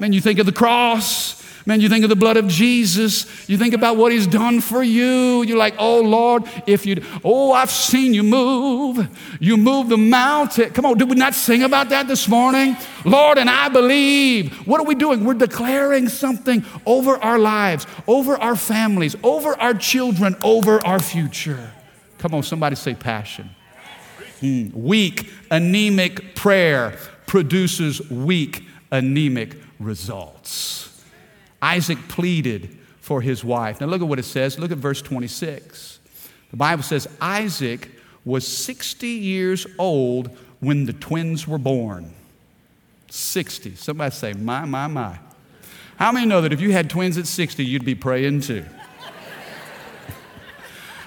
Man, 0.00 0.12
you 0.12 0.20
think 0.20 0.40
of 0.40 0.46
the 0.46 0.52
cross. 0.52 1.40
Man, 1.64 1.80
you 1.80 1.88
think 1.88 2.02
of 2.02 2.08
the 2.08 2.16
blood 2.16 2.36
of 2.36 2.48
Jesus. 2.48 3.48
You 3.48 3.56
think 3.56 3.72
about 3.72 3.96
what 3.96 4.10
he's 4.10 4.26
done 4.26 4.60
for 4.60 4.82
you. 4.82 5.42
You're 5.42 5.58
like, 5.58 5.74
oh 5.78 6.00
Lord, 6.00 6.44
if 6.66 6.84
you'd 6.84 7.04
oh, 7.24 7.52
I've 7.52 7.70
seen 7.70 8.14
you 8.14 8.22
move. 8.22 9.08
You 9.40 9.56
move 9.56 9.88
the 9.88 9.96
mountain. 9.96 10.70
Come 10.70 10.86
on, 10.86 10.98
did 10.98 11.08
we 11.08 11.16
not 11.16 11.34
sing 11.34 11.62
about 11.62 11.88
that 11.90 12.08
this 12.08 12.28
morning? 12.28 12.76
Lord, 13.04 13.38
and 13.38 13.48
I 13.48 13.68
believe. 13.68 14.66
What 14.66 14.80
are 14.80 14.84
we 14.84 14.94
doing? 14.94 15.24
We're 15.24 15.34
declaring 15.34 16.08
something 16.08 16.64
over 16.84 17.16
our 17.16 17.38
lives, 17.38 17.86
over 18.06 18.36
our 18.36 18.56
families, 18.56 19.14
over 19.22 19.58
our 19.60 19.74
children, 19.74 20.36
over 20.42 20.84
our 20.84 20.98
future. 20.98 21.72
Come 22.18 22.34
on, 22.34 22.42
somebody 22.42 22.76
say 22.76 22.94
passion. 22.94 23.50
Hmm. 24.40 24.70
Weak, 24.72 25.30
anemic 25.50 26.34
prayer 26.34 26.96
produces 27.26 28.10
weak, 28.10 28.64
anemic 28.90 29.56
results. 29.78 30.91
Isaac 31.62 32.08
pleaded 32.08 32.76
for 33.00 33.20
his 33.20 33.44
wife. 33.44 33.80
Now, 33.80 33.86
look 33.86 34.02
at 34.02 34.08
what 34.08 34.18
it 34.18 34.24
says. 34.24 34.58
Look 34.58 34.72
at 34.72 34.78
verse 34.78 35.00
26. 35.00 36.00
The 36.50 36.56
Bible 36.56 36.82
says 36.82 37.08
Isaac 37.20 37.88
was 38.24 38.46
60 38.46 39.06
years 39.06 39.66
old 39.78 40.36
when 40.60 40.84
the 40.86 40.92
twins 40.92 41.46
were 41.48 41.58
born. 41.58 42.12
60. 43.10 43.76
Somebody 43.76 44.14
say, 44.14 44.32
my, 44.32 44.64
my, 44.64 44.86
my. 44.86 45.18
How 45.96 46.12
many 46.12 46.26
know 46.26 46.40
that 46.40 46.52
if 46.52 46.60
you 46.60 46.72
had 46.72 46.90
twins 46.90 47.16
at 47.18 47.26
60, 47.26 47.64
you'd 47.64 47.84
be 47.84 47.94
praying 47.94 48.40
too? 48.40 48.64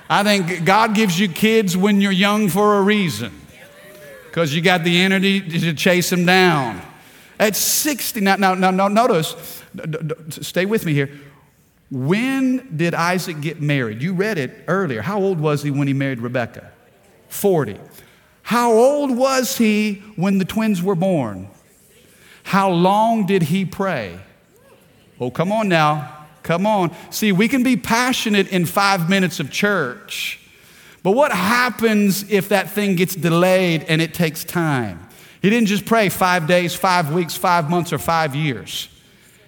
I 0.10 0.24
think 0.24 0.66
God 0.66 0.94
gives 0.94 1.20
you 1.20 1.28
kids 1.28 1.76
when 1.76 2.00
you're 2.00 2.12
young 2.12 2.48
for 2.48 2.78
a 2.78 2.82
reason 2.82 3.34
because 4.28 4.54
you 4.54 4.62
got 4.62 4.84
the 4.84 5.02
energy 5.02 5.42
to 5.42 5.74
chase 5.74 6.12
them 6.12 6.26
down. 6.26 6.82
At 7.40 7.56
60, 7.56 8.22
now, 8.22 8.36
now, 8.36 8.54
now, 8.54 8.72
now 8.72 8.88
notice, 8.88 9.64
stay 10.30 10.66
with 10.66 10.86
me 10.86 10.94
here. 10.94 11.10
When 11.92 12.76
did 12.76 12.94
Isaac 12.94 13.42
get 13.42 13.62
married? 13.62 14.02
You 14.02 14.14
read 14.14 14.38
it 14.38 14.64
earlier. 14.68 15.02
How 15.02 15.20
old 15.20 15.40
was 15.40 15.64
he 15.64 15.72
when 15.72 15.88
he 15.88 15.94
married 15.94 16.20
Rebekah? 16.20 16.72
40. 17.30 17.78
How 18.44 18.72
old 18.72 19.16
was 19.16 19.58
he 19.58 20.04
when 20.16 20.38
the 20.38 20.46
twins 20.46 20.82
were 20.82 20.96
born? 20.96 21.50
How 22.44 22.70
long 22.70 23.26
did 23.26 23.44
he 23.44 23.66
pray? 23.66 24.20
Oh, 25.20 25.32
come 25.32 25.52
on 25.52 25.68
now. 25.68 26.28
Come 26.44 26.68
on. 26.68 26.96
See, 27.10 27.32
we 27.32 27.48
can 27.48 27.64
be 27.64 27.76
passionate 27.76 28.50
in 28.50 28.66
five 28.66 29.10
minutes 29.10 29.40
of 29.40 29.50
church, 29.50 30.40
but 31.02 31.12
what 31.12 31.32
happens 31.32 32.30
if 32.32 32.50
that 32.50 32.70
thing 32.70 32.96
gets 32.96 33.16
delayed 33.16 33.84
and 33.88 34.00
it 34.02 34.14
takes 34.14 34.44
time? 34.44 35.05
He 35.46 35.52
didn't 35.52 35.68
just 35.68 35.86
pray 35.86 36.10
five 36.10 36.48
days, 36.48 36.74
five 36.74 37.14
weeks, 37.14 37.36
five 37.36 37.70
months, 37.70 37.94
or 37.94 38.00
five 38.00 38.34
years. 38.34 38.90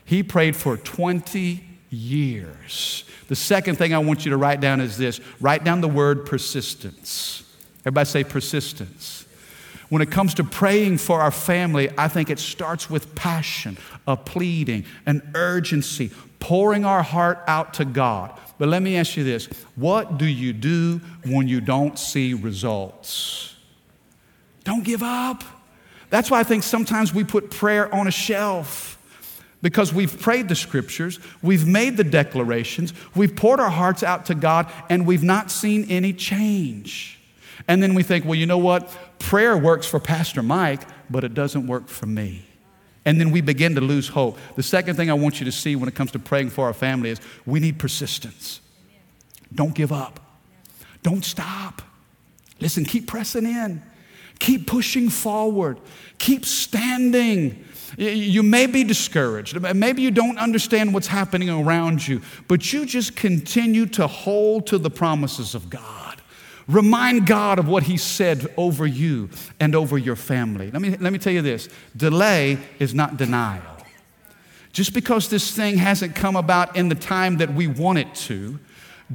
He 0.05 0.21
prayed 0.21 0.55
for 0.55 0.77
20 0.77 1.63
years. 1.89 3.03
The 3.29 3.35
second 3.35 3.77
thing 3.77 3.95
I 3.95 3.97
want 3.97 4.23
you 4.23 4.29
to 4.29 4.37
write 4.37 4.61
down 4.61 4.79
is 4.79 4.95
this 4.95 5.19
write 5.41 5.63
down 5.63 5.81
the 5.81 5.87
word 5.87 6.27
persistence. 6.27 7.51
Everybody 7.79 8.05
say 8.05 8.23
persistence. 8.23 9.25
When 9.89 10.03
it 10.03 10.11
comes 10.11 10.35
to 10.35 10.43
praying 10.43 10.99
for 10.99 11.19
our 11.19 11.31
family, 11.31 11.89
I 11.97 12.09
think 12.09 12.29
it 12.29 12.37
starts 12.37 12.91
with 12.91 13.15
passion, 13.15 13.79
a 14.07 14.15
pleading, 14.15 14.85
an 15.07 15.27
urgency, 15.33 16.11
pouring 16.37 16.85
our 16.85 17.01
heart 17.01 17.39
out 17.47 17.73
to 17.73 17.85
God. 17.85 18.39
But 18.59 18.69
let 18.69 18.83
me 18.83 18.97
ask 18.97 19.17
you 19.17 19.23
this 19.23 19.47
what 19.75 20.19
do 20.19 20.27
you 20.27 20.53
do 20.53 21.01
when 21.25 21.47
you 21.47 21.59
don't 21.59 21.97
see 21.97 22.35
results? 22.35 23.55
Don't 24.63 24.83
give 24.83 25.01
up. 25.01 25.43
That's 26.09 26.31
why 26.31 26.39
I 26.39 26.43
think 26.43 26.63
sometimes 26.63 27.13
we 27.13 27.23
put 27.23 27.51
prayer 27.51 27.93
on 27.93 28.07
a 28.07 28.11
shelf 28.11 28.97
because 29.61 29.93
we've 29.93 30.19
prayed 30.21 30.47
the 30.47 30.55
scriptures, 30.55 31.19
we've 31.41 31.67
made 31.67 31.97
the 31.97 32.03
declarations, 32.03 32.93
we've 33.15 33.35
poured 33.35 33.59
our 33.59 33.69
hearts 33.69 34.03
out 34.03 34.27
to 34.27 34.35
God, 34.35 34.71
and 34.89 35.05
we've 35.05 35.23
not 35.23 35.49
seen 35.49 35.85
any 35.89 36.13
change. 36.13 37.19
And 37.67 37.81
then 37.81 37.93
we 37.95 38.03
think, 38.03 38.23
well, 38.23 38.35
you 38.35 38.45
know 38.45 38.59
what? 38.59 38.89
Prayer 39.19 39.57
works 39.57 39.87
for 39.87 39.99
Pastor 39.99 40.43
Mike, 40.43 40.83
but 41.09 41.23
it 41.23 41.33
doesn't 41.33 41.67
work 41.67 41.87
for 41.87 42.05
me. 42.05 42.45
And 43.03 43.19
then 43.19 43.31
we 43.31 43.41
begin 43.41 43.75
to 43.75 43.81
lose 43.81 44.09
hope. 44.09 44.37
The 44.55 44.63
second 44.63 44.95
thing 44.95 45.09
I 45.09 45.13
want 45.13 45.39
you 45.39 45.45
to 45.45 45.51
see 45.51 45.75
when 45.75 45.87
it 45.89 45.95
comes 45.95 46.11
to 46.11 46.19
praying 46.19 46.49
for 46.49 46.65
our 46.65 46.73
family 46.73 47.09
is 47.09 47.21
we 47.45 47.59
need 47.59 47.79
persistence. 47.79 48.61
Don't 49.53 49.73
give 49.73 49.91
up. 49.91 50.19
Don't 51.03 51.23
stop. 51.23 51.81
Listen, 52.59 52.85
keep 52.85 53.07
pressing 53.07 53.45
in. 53.45 53.81
Keep 54.39 54.67
pushing 54.67 55.09
forward. 55.09 55.79
Keep 56.19 56.45
standing. 56.45 57.65
You 57.97 58.43
may 58.43 58.67
be 58.67 58.83
discouraged. 58.83 59.59
Maybe 59.75 60.01
you 60.01 60.11
don't 60.11 60.37
understand 60.37 60.93
what's 60.93 61.07
happening 61.07 61.49
around 61.49 62.07
you, 62.07 62.21
but 62.47 62.71
you 62.73 62.85
just 62.85 63.15
continue 63.15 63.85
to 63.87 64.07
hold 64.07 64.67
to 64.67 64.77
the 64.77 64.89
promises 64.89 65.55
of 65.55 65.69
God. 65.69 66.21
Remind 66.67 67.25
God 67.25 67.59
of 67.59 67.67
what 67.67 67.83
He 67.83 67.95
said 67.97 68.53
over 68.57 68.85
you 68.85 69.29
and 69.59 69.73
over 69.73 69.97
your 69.97 70.17
family. 70.17 70.69
Let 70.69 70.81
me, 70.81 70.97
let 70.97 71.13
me 71.13 71.19
tell 71.19 71.33
you 71.33 71.41
this 71.41 71.69
delay 71.95 72.57
is 72.77 72.93
not 72.93 73.17
denial. 73.17 73.63
Just 74.73 74.93
because 74.93 75.29
this 75.29 75.49
thing 75.49 75.77
hasn't 75.77 76.13
come 76.13 76.35
about 76.35 76.75
in 76.75 76.89
the 76.89 76.95
time 76.95 77.37
that 77.37 77.53
we 77.53 77.67
want 77.67 77.99
it 77.99 78.13
to, 78.13 78.59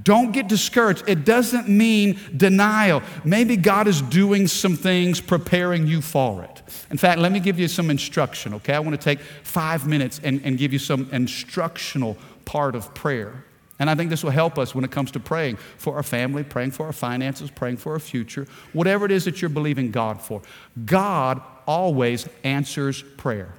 don't 0.00 0.32
get 0.32 0.48
discouraged. 0.48 1.04
It 1.06 1.24
doesn't 1.24 1.68
mean 1.68 2.18
denial. 2.34 3.02
Maybe 3.24 3.56
God 3.56 3.86
is 3.86 4.00
doing 4.00 4.48
some 4.48 4.76
things, 4.76 5.20
preparing 5.20 5.86
you 5.86 6.00
for 6.00 6.42
it. 6.44 6.62
In 6.90 6.96
fact, 6.96 7.20
let 7.20 7.30
me 7.30 7.40
give 7.40 7.58
you 7.58 7.68
some 7.68 7.90
instruction, 7.90 8.54
okay? 8.54 8.74
I 8.74 8.78
want 8.78 8.98
to 8.98 9.04
take 9.04 9.20
five 9.20 9.86
minutes 9.86 10.20
and, 10.24 10.40
and 10.44 10.56
give 10.56 10.72
you 10.72 10.78
some 10.78 11.08
instructional 11.12 12.16
part 12.44 12.74
of 12.74 12.94
prayer. 12.94 13.44
And 13.78 13.90
I 13.90 13.94
think 13.94 14.10
this 14.10 14.22
will 14.22 14.30
help 14.30 14.58
us 14.58 14.74
when 14.74 14.84
it 14.84 14.90
comes 14.90 15.10
to 15.10 15.20
praying 15.20 15.56
for 15.56 15.96
our 15.96 16.02
family, 16.02 16.44
praying 16.44 16.70
for 16.70 16.86
our 16.86 16.92
finances, 16.92 17.50
praying 17.50 17.78
for 17.78 17.92
our 17.92 17.98
future, 17.98 18.46
whatever 18.72 19.04
it 19.04 19.10
is 19.10 19.24
that 19.24 19.42
you're 19.42 19.48
believing 19.48 19.90
God 19.90 20.22
for. 20.22 20.40
God 20.84 21.42
always 21.66 22.28
answers 22.44 23.02
prayer. 23.02 23.52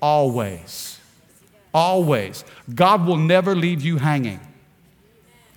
Always. 0.00 0.98
Always. 1.72 2.44
God 2.74 3.06
will 3.06 3.16
never 3.16 3.54
leave 3.54 3.82
you 3.82 3.98
hanging. 3.98 4.40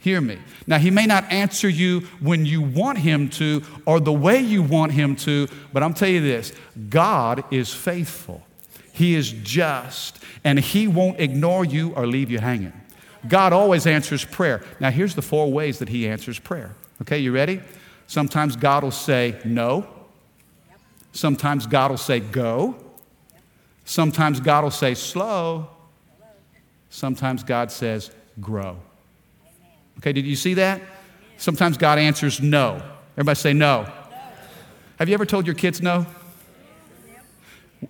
Hear 0.06 0.22
me. 0.22 0.38
Now, 0.68 0.78
He 0.78 0.92
may 0.92 1.08
not 1.08 1.32
answer 1.32 1.68
you 1.68 2.02
when 2.20 2.46
you 2.46 2.62
want 2.62 3.00
Him 3.00 3.28
to 3.30 3.64
or 3.88 4.00
the 4.00 4.14
way 4.14 4.40
you 4.40 4.62
want 4.62 4.92
Him 4.92 5.16
to, 5.16 5.48
but 5.74 5.82
I'm 5.82 5.96
telling 5.96 6.14
you 6.14 6.22
this 6.22 6.54
God 6.90 7.44
is 7.52 7.74
faithful, 7.74 8.44
He 8.94 9.16
is 9.16 9.32
just, 9.32 10.20
and 10.44 10.60
He 10.60 10.88
won't 10.88 11.20
ignore 11.20 11.66
you 11.66 11.92
or 11.96 12.06
leave 12.06 12.30
you 12.30 12.38
hanging. 12.38 12.72
God 13.28 13.52
always 13.52 13.88
answers 13.88 14.24
prayer. 14.24 14.64
Now, 14.80 14.92
here's 14.92 15.16
the 15.16 15.24
four 15.24 15.52
ways 15.52 15.80
that 15.80 15.90
He 15.90 16.08
answers 16.08 16.38
prayer. 16.38 16.76
Okay, 17.02 17.18
you 17.18 17.32
ready? 17.32 17.60
Sometimes 18.06 18.56
God 18.56 18.84
will 18.84 18.92
say 18.92 19.42
no. 19.44 19.88
Sometimes 21.14 21.66
God 21.66 21.90
will 21.90 21.98
say 21.98 22.20
go. 22.20 22.76
Sometimes 23.86 24.40
God 24.40 24.66
will 24.66 24.70
say 24.70 24.94
slow. 24.94 25.68
Sometimes 26.92 27.44
God 27.44 27.72
says 27.72 28.12
grow. 28.40 28.78
Okay, 30.00 30.14
did 30.14 30.26
you 30.26 30.36
see 30.36 30.56
that? 30.56 30.82
Sometimes 31.38 31.78
God 31.78 32.00
answers 32.00 32.42
no. 32.42 32.82
Everybody 33.14 33.36
say 33.36 33.54
no. 33.54 33.92
Have 34.98 35.10
you 35.10 35.14
ever 35.14 35.26
told 35.26 35.46
your 35.46 35.56
kids 35.56 35.82
no? 35.82 36.06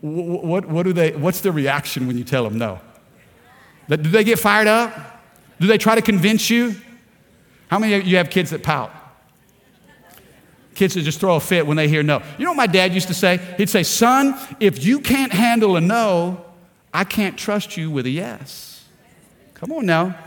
What, 0.01 0.65
what, 0.65 0.83
do 0.83 0.93
they, 0.93 1.11
what's 1.11 1.41
their 1.41 1.51
reaction 1.51 2.07
when 2.07 2.17
you 2.17 2.23
tell 2.23 2.43
them 2.43 2.57
no? 2.57 2.79
Do 3.87 3.97
they 3.97 4.23
get 4.23 4.39
fired 4.39 4.67
up? 4.67 5.21
Do 5.59 5.67
they 5.67 5.77
try 5.77 5.95
to 5.95 6.01
convince 6.01 6.49
you? 6.49 6.75
How 7.67 7.79
many 7.79 7.93
of 7.93 8.05
you 8.05 8.17
have 8.17 8.29
kids 8.29 8.49
that 8.49 8.63
pout? 8.63 8.91
Kids 10.73 10.95
that 10.95 11.01
just 11.03 11.19
throw 11.19 11.35
a 11.35 11.39
fit 11.39 11.65
when 11.65 11.77
they 11.77 11.87
hear 11.87 12.03
no. 12.03 12.21
You 12.37 12.45
know 12.45 12.51
what 12.51 12.57
my 12.57 12.67
dad 12.67 12.93
used 12.93 13.07
to 13.07 13.13
say? 13.13 13.39
He'd 13.57 13.69
say, 13.69 13.83
Son, 13.83 14.37
if 14.59 14.83
you 14.83 14.99
can't 14.99 15.31
handle 15.31 15.77
a 15.77 15.81
no, 15.81 16.43
I 16.93 17.03
can't 17.03 17.37
trust 17.37 17.77
you 17.77 17.89
with 17.89 18.05
a 18.05 18.09
yes. 18.09 18.83
Come 19.53 19.71
on 19.71 19.85
now. 19.85 20.17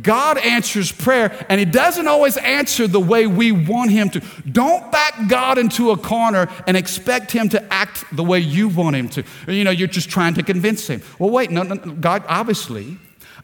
God 0.00 0.38
answers 0.38 0.90
prayer, 0.90 1.46
and 1.48 1.58
He 1.58 1.64
doesn't 1.64 2.08
always 2.08 2.36
answer 2.36 2.86
the 2.86 3.00
way 3.00 3.26
we 3.26 3.52
want 3.52 3.90
Him 3.90 4.10
to. 4.10 4.20
Don't 4.50 4.90
back 4.90 5.28
God 5.28 5.58
into 5.58 5.90
a 5.90 5.96
corner 5.96 6.48
and 6.66 6.76
expect 6.76 7.30
Him 7.32 7.48
to 7.50 7.72
act 7.72 8.04
the 8.12 8.24
way 8.24 8.40
you 8.40 8.68
want 8.68 8.96
Him 8.96 9.08
to. 9.10 9.24
You 9.46 9.64
know, 9.64 9.70
you're 9.70 9.88
just 9.88 10.10
trying 10.10 10.34
to 10.34 10.42
convince 10.42 10.86
Him. 10.86 11.02
Well, 11.18 11.30
wait, 11.30 11.50
no, 11.50 11.62
no 11.62 11.76
God 11.76 12.24
obviously 12.28 12.98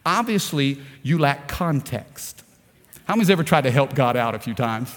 Obviously, 0.04 0.78
you 1.02 1.18
lack 1.18 1.48
context. 1.48 2.42
How 3.04 3.14
many's 3.14 3.30
ever 3.30 3.44
tried 3.44 3.62
to 3.62 3.70
help 3.70 3.94
God 3.94 4.16
out 4.16 4.34
a 4.34 4.38
few 4.38 4.54
times? 4.54 4.94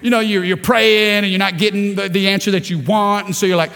You 0.00 0.10
know, 0.10 0.20
you're, 0.20 0.44
you're 0.44 0.56
praying 0.56 1.24
and 1.24 1.26
you're 1.26 1.38
not 1.38 1.58
getting 1.58 1.94
the, 1.96 2.08
the 2.08 2.28
answer 2.28 2.52
that 2.52 2.70
you 2.70 2.78
want, 2.78 3.26
and 3.26 3.36
so 3.36 3.46
you're 3.46 3.56
like, 3.56 3.72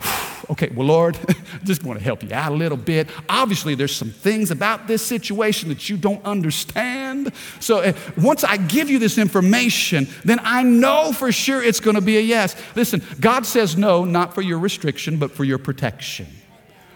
okay, 0.50 0.70
well, 0.74 0.86
Lord, 0.86 1.18
I 1.28 1.34
just 1.64 1.84
want 1.84 1.98
to 1.98 2.04
help 2.04 2.22
you 2.22 2.32
out 2.32 2.52
a 2.52 2.54
little 2.54 2.78
bit. 2.78 3.08
Obviously, 3.28 3.74
there's 3.74 3.94
some 3.94 4.10
things 4.10 4.50
about 4.50 4.86
this 4.86 5.04
situation 5.04 5.68
that 5.68 5.88
you 5.88 5.96
don't 5.96 6.24
understand. 6.24 7.32
So 7.60 7.78
uh, 7.80 7.92
once 8.16 8.44
I 8.44 8.56
give 8.56 8.90
you 8.90 8.98
this 8.98 9.18
information, 9.18 10.08
then 10.24 10.40
I 10.42 10.62
know 10.62 11.12
for 11.12 11.32
sure 11.32 11.62
it's 11.62 11.80
going 11.80 11.96
to 11.96 12.00
be 12.00 12.16
a 12.18 12.20
yes. 12.20 12.56
Listen, 12.74 13.02
God 13.20 13.46
says 13.46 13.76
no, 13.76 14.04
not 14.04 14.34
for 14.34 14.42
your 14.42 14.58
restriction, 14.58 15.18
but 15.18 15.30
for 15.30 15.44
your 15.44 15.58
protection. 15.58 16.26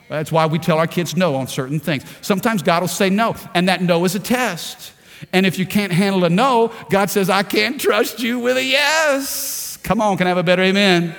That's 0.09 0.33
why 0.33 0.47
we 0.47 0.59
tell 0.59 0.79
our 0.79 0.89
kids 0.89 1.17
no 1.17 1.37
on 1.37 1.47
certain 1.47 1.79
things. 1.79 2.05
Sometimes 2.21 2.63
God 2.63 2.83
will 2.83 2.89
say 2.89 3.11
no, 3.11 3.37
and 3.55 3.69
that 3.69 3.81
no 3.81 4.05
is 4.05 4.17
a 4.17 4.21
test. 4.21 4.93
And 5.33 5.47
if 5.47 5.59
you 5.59 5.67
can't 5.67 5.93
handle 5.93 6.25
a 6.25 6.31
no, 6.31 6.73
God 6.91 7.11
says, 7.11 7.31
I 7.31 7.43
can't 7.43 7.81
trust 7.81 8.21
you 8.21 8.41
with 8.41 8.57
a 8.57 8.65
yes. 8.65 9.77
Come 9.83 10.01
on, 10.01 10.17
can 10.17 10.27
I 10.27 10.31
have 10.31 10.39
a 10.39 10.43
better 10.43 10.63
amen? 10.63 11.15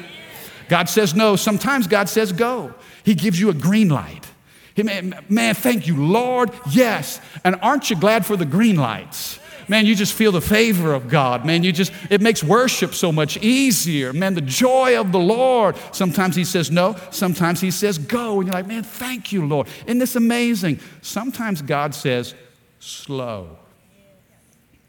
God 0.72 0.88
says 0.88 1.14
no. 1.14 1.36
Sometimes 1.36 1.86
God 1.86 2.08
says 2.08 2.32
go. 2.32 2.74
He 3.04 3.14
gives 3.14 3.38
you 3.38 3.50
a 3.50 3.54
green 3.54 3.90
light. 3.90 4.26
He, 4.74 4.84
man, 4.84 5.22
man, 5.28 5.54
thank 5.54 5.86
you, 5.86 6.02
Lord. 6.02 6.50
Yes. 6.70 7.20
And 7.44 7.58
aren't 7.62 7.90
you 7.90 7.98
glad 7.98 8.26
for 8.26 8.38
the 8.38 8.46
green 8.46 8.78
lights? 8.78 9.38
Man, 9.68 9.86
you 9.86 9.96
just 9.96 10.14
feel 10.14 10.32
the 10.32 10.40
favor 10.40 10.94
of 10.94 11.10
God. 11.10 11.46
Man, 11.46 11.64
you 11.64 11.74
just, 11.74 11.92
it 12.10 12.22
makes 12.22 12.42
worship 12.42 12.94
so 12.94 13.12
much 13.12 13.36
easier. 13.44 14.14
Man, 14.14 14.34
the 14.34 14.40
joy 14.40 14.98
of 14.98 15.12
the 15.12 15.20
Lord. 15.20 15.76
Sometimes 15.92 16.38
He 16.38 16.46
says 16.46 16.72
no, 16.72 16.96
sometimes 17.10 17.60
He 17.60 17.70
says 17.70 17.98
go. 17.98 18.40
And 18.40 18.48
you're 18.48 18.54
like, 18.54 18.68
man, 18.68 18.84
thank 18.84 19.34
you, 19.34 19.46
Lord. 19.46 19.68
Isn't 19.86 20.00
this 20.00 20.16
amazing? 20.16 20.80
Sometimes 21.02 21.62
God 21.62 21.94
says 21.94 22.34
slow. 22.80 23.58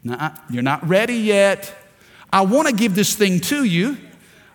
Nah, 0.01 0.31
you're 0.49 0.63
not 0.63 0.87
ready 0.87 1.15
yet. 1.15 1.75
I 2.31 2.43
want 2.43 2.69
to 2.69 2.73
give 2.73 2.95
this 2.95 3.15
thing 3.15 3.41
to 3.41 3.65
you, 3.65 3.97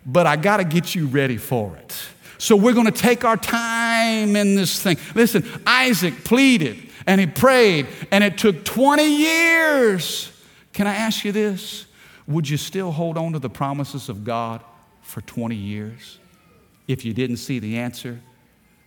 but 0.08 0.26
I 0.26 0.36
got 0.36 0.56
to 0.56 0.64
get 0.64 0.94
you 0.94 1.06
ready 1.06 1.36
for 1.36 1.76
it. 1.76 1.94
So 2.38 2.56
we're 2.56 2.72
going 2.72 2.86
to 2.86 2.90
take 2.92 3.24
our 3.24 3.36
time 3.36 4.36
in 4.36 4.54
this 4.54 4.82
thing. 4.82 4.96
Listen, 5.14 5.44
Isaac 5.66 6.24
pleaded 6.24 6.88
and 7.06 7.20
he 7.20 7.26
prayed, 7.26 7.86
and 8.10 8.24
it 8.24 8.38
took 8.38 8.64
20 8.64 9.04
years. 9.04 10.32
Can 10.72 10.86
I 10.86 10.94
ask 10.94 11.24
you 11.24 11.32
this? 11.32 11.86
Would 12.26 12.48
you 12.48 12.56
still 12.56 12.90
hold 12.90 13.18
on 13.18 13.32
to 13.32 13.38
the 13.38 13.50
promises 13.50 14.08
of 14.08 14.24
God 14.24 14.62
for 15.02 15.20
20 15.20 15.54
years 15.54 16.18
if 16.86 17.04
you 17.04 17.12
didn't 17.12 17.36
see 17.36 17.58
the 17.58 17.78
answer? 17.78 18.20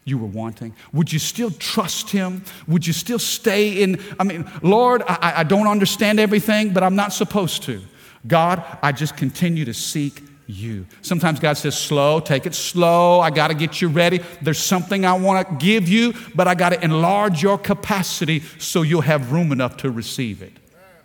you 0.04 0.18
were 0.18 0.28
wanting? 0.28 0.76
Would 0.94 1.14
you 1.14 1.20
still 1.20 1.52
trust 1.52 2.10
Him? 2.10 2.44
Would 2.68 2.88
you 2.88 2.92
still 2.92 3.20
stay 3.20 3.84
in? 3.84 4.02
I 4.20 4.24
mean, 4.24 4.50
Lord, 4.64 5.04
I, 5.08 5.34
I, 5.38 5.44
don't 5.44 5.68
understand 5.68 6.20
everything, 6.20 6.74
but 6.74 6.82
I'm 6.82 6.96
not 6.96 7.14
supposed 7.14 7.62
to. 7.64 7.84
God, 8.26 8.64
I 8.82 8.94
just 8.94 9.16
continue 9.16 9.64
to 9.66 9.76
seek 9.76 10.24
you. 10.52 10.86
Sometimes 11.02 11.40
God 11.40 11.58
says, 11.58 11.78
slow, 11.78 12.20
take 12.20 12.46
it 12.46 12.54
slow. 12.54 13.20
I 13.20 13.30
got 13.30 13.48
to 13.48 13.54
get 13.54 13.82
you 13.82 13.88
ready. 13.88 14.22
There's 14.42 14.60
something 14.60 15.06
I 15.06 15.14
want 15.14 15.48
to 15.48 15.56
give 15.56 15.90
you, 15.90 16.14
but 16.36 16.48
I 16.48 16.56
got 16.56 16.70
to 16.70 16.84
enlarge 16.84 17.42
your 17.42 17.58
capacity 17.58 18.42
so 18.60 18.82
you'll 18.82 19.02
have 19.02 19.32
room 19.32 19.52
enough 19.52 19.78
to 19.78 19.90
receive 19.90 20.42
it. 20.42 20.54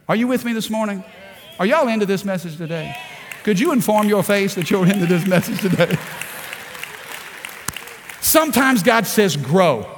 Are 0.09 0.17
you 0.17 0.27
with 0.27 0.45
me 0.45 0.53
this 0.53 0.69
morning? 0.69 1.03
Are 1.59 1.67
y'all 1.67 1.89
into 1.89 2.07
this 2.07 2.25
message 2.25 2.57
today? 2.57 2.95
Could 3.45 3.59
you 3.59 3.73
inform 3.73 4.09
your 4.09 4.23
face 4.23 4.55
that 4.57 4.71
you're 4.71 4.87
into 4.87 5.07
this 5.07 5.27
message 5.27 5.61
today? 5.61 5.97
Sometimes 8.21 8.83
God 8.83 9.07
says, 9.07 9.37
grow. 9.37 9.96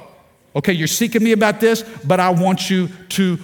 Okay, 0.55 0.73
you're 0.73 0.87
seeking 0.87 1.23
me 1.23 1.31
about 1.31 1.59
this, 1.59 1.83
but 2.03 2.19
I 2.19 2.31
want 2.31 2.71
you 2.71 2.89
to 3.09 3.37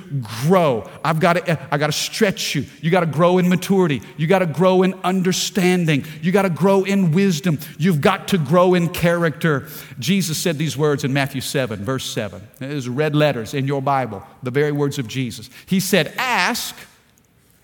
grow. 0.48 0.90
I've 1.04 1.20
got 1.20 1.34
to, 1.34 1.68
I 1.72 1.78
got 1.78 1.88
to 1.88 1.94
stretch 1.94 2.56
you. 2.56 2.66
You 2.82 2.90
got 2.90 3.02
to 3.02 3.06
grow 3.06 3.38
in 3.38 3.48
maturity. 3.48 4.02
You 4.18 4.26
got 4.26 4.40
to 4.40 4.48
grow 4.48 4.82
in 4.82 4.96
understanding. 5.04 6.04
You 6.24 6.32
got 6.32 6.44
to 6.44 6.50
grow 6.50 6.84
in 6.84 7.12
wisdom. 7.12 7.60
You've 7.78 8.02
got 8.02 8.30
to 8.30 8.40
grow 8.40 8.74
in 8.74 8.90
character. 8.90 9.68
Jesus 10.00 10.40
said 10.40 10.58
these 10.58 10.76
words 10.76 11.04
in 11.04 11.14
Matthew 11.14 11.42
7, 11.42 11.86
verse 11.86 12.06
7. 12.06 12.42
There's 12.58 12.90
red 12.90 13.16
letters 13.16 13.54
in 13.54 13.68
your 13.68 13.84
Bible, 13.84 14.24
the 14.42 14.52
very 14.52 14.72
words 14.72 14.98
of 14.98 15.08
Jesus. 15.08 15.52
He 15.68 15.80
said, 15.80 16.12
Ask, 16.18 16.76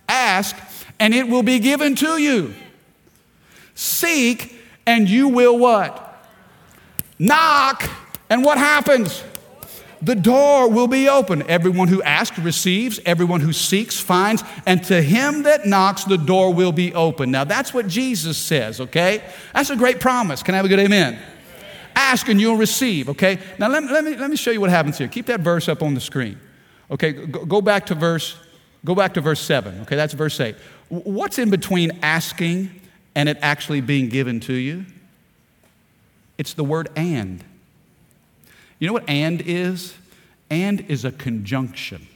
ask, 0.08 0.56
and 1.00 1.16
it 1.16 1.28
will 1.28 1.44
be 1.44 1.58
given 1.58 1.96
to 1.96 2.22
you. 2.22 2.54
Seek, 3.74 4.56
and 4.86 5.10
you 5.10 5.30
will 5.30 5.58
what? 5.58 6.28
Knock, 7.18 7.90
and 8.30 8.46
what 8.46 8.60
happens? 8.60 9.24
The 10.02 10.16
door 10.16 10.70
will 10.70 10.88
be 10.88 11.08
open. 11.08 11.44
Everyone 11.48 11.88
who 11.88 12.02
asks 12.02 12.40
receives, 12.40 13.00
everyone 13.06 13.42
who 13.42 13.54
seeks 13.54 14.00
finds, 14.00 14.44
and 14.66 14.84
to 14.86 15.02
him 15.02 15.44
that 15.44 15.68
knocks, 15.68 16.06
the 16.06 16.18
door 16.18 16.54
will 16.54 16.72
be 16.72 16.94
open. 16.94 17.30
Now, 17.30 17.44
that's 17.44 17.74
what 17.74 17.88
Jesus 17.88 18.38
says, 18.38 18.82
okay? 18.82 19.22
That's 19.54 19.70
a 19.70 19.76
great 19.76 20.00
promise. 20.00 20.42
Can 20.42 20.56
I 20.56 20.58
have 20.58 20.66
a 20.66 20.70
good 20.70 20.80
amen? 20.80 21.20
Ask 21.96 22.30
and 22.30 22.42
you'll 22.42 22.58
receive, 22.58 23.10
okay? 23.10 23.38
Now, 23.60 23.68
let, 23.68 23.84
let, 23.84 24.04
me, 24.04 24.16
let 24.16 24.30
me 24.30 24.36
show 24.36 24.50
you 24.50 24.60
what 24.60 24.72
happens 24.72 24.98
here. 24.98 25.08
Keep 25.08 25.28
that 25.28 25.42
verse 25.42 25.70
up 25.70 25.84
on 25.84 25.94
the 25.94 26.02
screen. 26.02 26.40
Okay, 26.90 27.12
go, 27.12 27.46
go 27.46 27.62
back 27.62 27.86
to 27.88 27.96
verse, 27.96 28.38
go 28.84 28.96
back 28.96 29.14
to 29.14 29.22
verse 29.22 29.40
7. 29.40 29.82
Okay, 29.82 29.96
that's 29.96 30.14
verse 30.14 30.40
8. 30.40 30.56
What's 30.90 31.38
in 31.38 31.50
between 31.52 32.00
asking 32.02 32.72
and 33.14 33.30
it 33.30 33.38
actually 33.42 33.82
being 33.82 34.10
given 34.10 34.40
to 34.42 34.54
you? 34.54 34.86
It's 36.38 36.54
the 36.54 36.64
word 36.64 36.90
and. 36.96 37.44
You 38.82 38.88
know 38.88 38.94
what 38.94 39.08
and 39.08 39.42
is? 39.46 39.94
And 40.50 40.82
is 40.90 41.06
a 41.06 41.12
conjunction. 41.12 42.08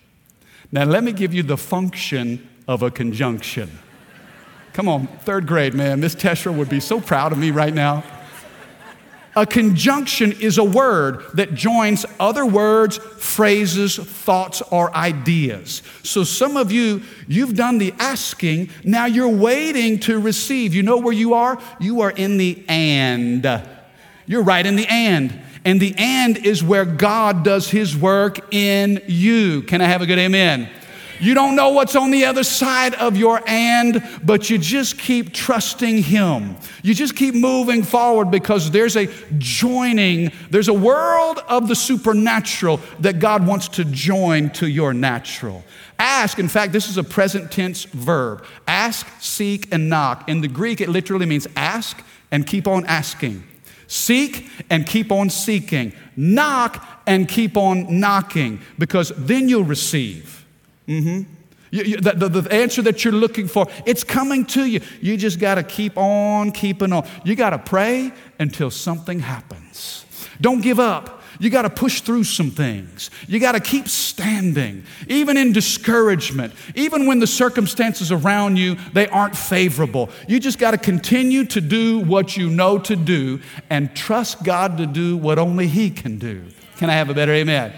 Now, 0.71 0.84
let 0.84 1.04
me 1.04 1.12
give 1.12 1.32
you 1.32 1.43
the 1.43 1.58
function 1.58 2.49
of 2.67 2.82
a 2.82 2.89
conjunction. 2.89 3.69
Come 4.73 4.89
on, 4.89 5.06
third 5.19 5.45
grade, 5.45 5.75
man. 5.75 5.99
Miss 5.99 6.15
Tesher 6.15 6.51
would 6.51 6.67
be 6.67 6.80
so 6.80 6.99
proud 6.99 7.32
of 7.32 7.38
me 7.38 7.51
right 7.51 7.73
now. 7.73 8.04
A 9.36 9.45
conjunction 9.45 10.32
is 10.32 10.58
a 10.58 10.63
word 10.63 11.23
that 11.36 11.54
joins 11.54 12.04
other 12.19 12.47
words, 12.47 12.97
phrases, 12.97 13.97
thoughts, 13.97 14.63
or 14.71 14.93
ideas. 14.95 15.84
So 16.01 16.23
some 16.23 16.58
of 16.58 16.71
you, 16.71 17.04
you've 17.28 17.56
done 17.56 17.78
the 17.78 17.93
asking, 17.99 18.71
now 18.84 19.06
you're 19.06 19.30
waiting 19.30 19.99
to 19.99 20.19
receive. 20.19 20.73
You 20.73 20.82
know 20.82 20.97
where 20.97 21.13
you 21.13 21.36
are? 21.36 21.62
You 21.80 22.01
are 22.01 22.12
in 22.12 22.38
the 22.38 22.65
and. 22.67 23.62
You're 24.25 24.43
right 24.43 24.65
in 24.65 24.78
the 24.78 24.88
and. 24.88 25.45
And 25.65 25.82
the 25.82 25.93
and 25.97 26.38
is 26.38 26.63
where 26.63 26.86
God 26.86 27.43
does 27.43 27.69
his 27.69 27.97
work 27.97 28.54
in 28.54 29.01
you. 29.08 29.63
Can 29.63 29.82
I 29.82 29.86
have 29.88 30.01
a 30.01 30.06
good 30.06 30.19
amen? 30.19 30.69
You 31.19 31.34
don't 31.34 31.56
know 31.56 31.69
what's 31.69 31.95
on 31.95 32.12
the 32.12 32.25
other 32.25 32.43
side 32.43 32.93
of 32.95 33.15
your 33.15 33.41
and, 33.47 34.04
but 34.23 34.49
you 34.49 34.58
just 34.58 34.99
keep 34.99 35.34
trusting 35.34 36.04
Him. 36.04 36.58
You 36.84 36.93
just 36.93 37.15
keep 37.15 37.34
moving 37.34 37.84
forward 37.84 38.30
because 38.32 38.71
there's 38.71 38.97
a 38.97 39.08
joining, 39.38 40.32
there's 40.49 40.67
a 40.67 40.73
world 40.73 41.39
of 41.47 41.67
the 41.67 41.75
supernatural 41.75 42.82
that 42.99 43.19
God 43.19 43.47
wants 43.47 43.69
to 43.69 43.86
join 43.86 44.49
to 44.51 44.67
your 44.67 44.93
natural. 44.93 45.63
Ask, 45.97 46.38
in 46.38 46.49
fact, 46.49 46.73
this 46.73 46.89
is 46.89 46.97
a 46.97 47.04
present 47.04 47.51
tense 47.51 47.86
verb. 47.86 48.45
Ask, 48.67 49.08
seek, 49.21 49.73
and 49.73 49.89
knock. 49.89 50.28
In 50.28 50.41
the 50.41 50.49
Greek, 50.49 50.82
it 50.82 50.89
literally 50.89 51.25
means 51.25 51.47
ask 51.56 52.04
and 52.32 52.45
keep 52.45 52.67
on 52.67 52.86
asking. 52.88 53.43
Seek 53.88 54.50
and 54.69 54.86
keep 54.86 55.12
on 55.12 55.30
seeking. 55.30 55.93
Knock 56.15 56.86
and 57.06 57.28
keep 57.28 57.58
on 57.58 58.00
knocking 58.00 58.62
because 58.80 59.12
then 59.17 59.50
you'll 59.50 59.63
receive. 59.63 60.45
Mm-hmm. 60.88 61.32
You, 61.71 61.84
you, 61.84 61.98
the, 61.98 62.12
the, 62.12 62.41
the, 62.41 62.54
answer 62.54 62.82
that 62.84 63.04
you're 63.04 63.13
looking 63.13 63.48
for, 63.48 63.67
it's 63.86 64.04
coming 64.04 64.45
to 64.48 64.65
you. 64.65 64.82
You 65.02 65.17
just 65.17 65.39
got 65.39 65.56
to 65.56 65.63
keep 65.63 65.98
on 65.98 66.52
keeping 66.52 66.93
on. 66.93 67.08
You 67.24 67.36
got 67.36 67.50
to 67.50 67.60
pray 67.60 68.12
until 68.39 68.71
something 68.71 69.19
happens. 69.19 70.06
Don't 70.39 70.62
give 70.62 70.80
up. 70.80 71.21
You 71.39 71.50
got 71.50 71.63
to 71.63 71.69
push 71.69 72.02
through 72.02 72.24
some 72.26 72.52
things. 72.52 73.10
You 73.28 73.39
got 73.39 73.54
to 73.54 73.60
keep 73.60 73.88
standing, 73.88 74.84
even 75.08 75.38
in 75.38 75.52
discouragement, 75.52 76.54
even 76.76 77.06
when 77.06 77.19
the 77.19 77.28
circumstances 77.28 78.12
around 78.12 78.58
you 78.58 78.76
they 78.93 79.08
aren't 79.08 79.38
favorable. 79.38 80.10
You 80.28 80.39
just 80.39 80.60
got 80.60 80.71
to 80.71 80.78
continue 80.78 81.45
to 81.45 81.62
do 81.62 82.00
what 82.00 82.38
you 82.38 82.50
know 82.50 82.80
to 82.80 82.95
do 82.95 83.41
and 83.69 83.95
trust 83.95 84.43
God 84.43 84.78
to 84.78 84.86
do 84.86 85.17
what 85.17 85.39
only 85.39 85.67
He 85.67 85.89
can 85.89 86.17
do. 86.17 86.43
Can 86.78 86.89
I 86.89 86.93
have 86.93 87.10
a 87.10 87.13
better 87.13 87.34
amen? 87.34 87.74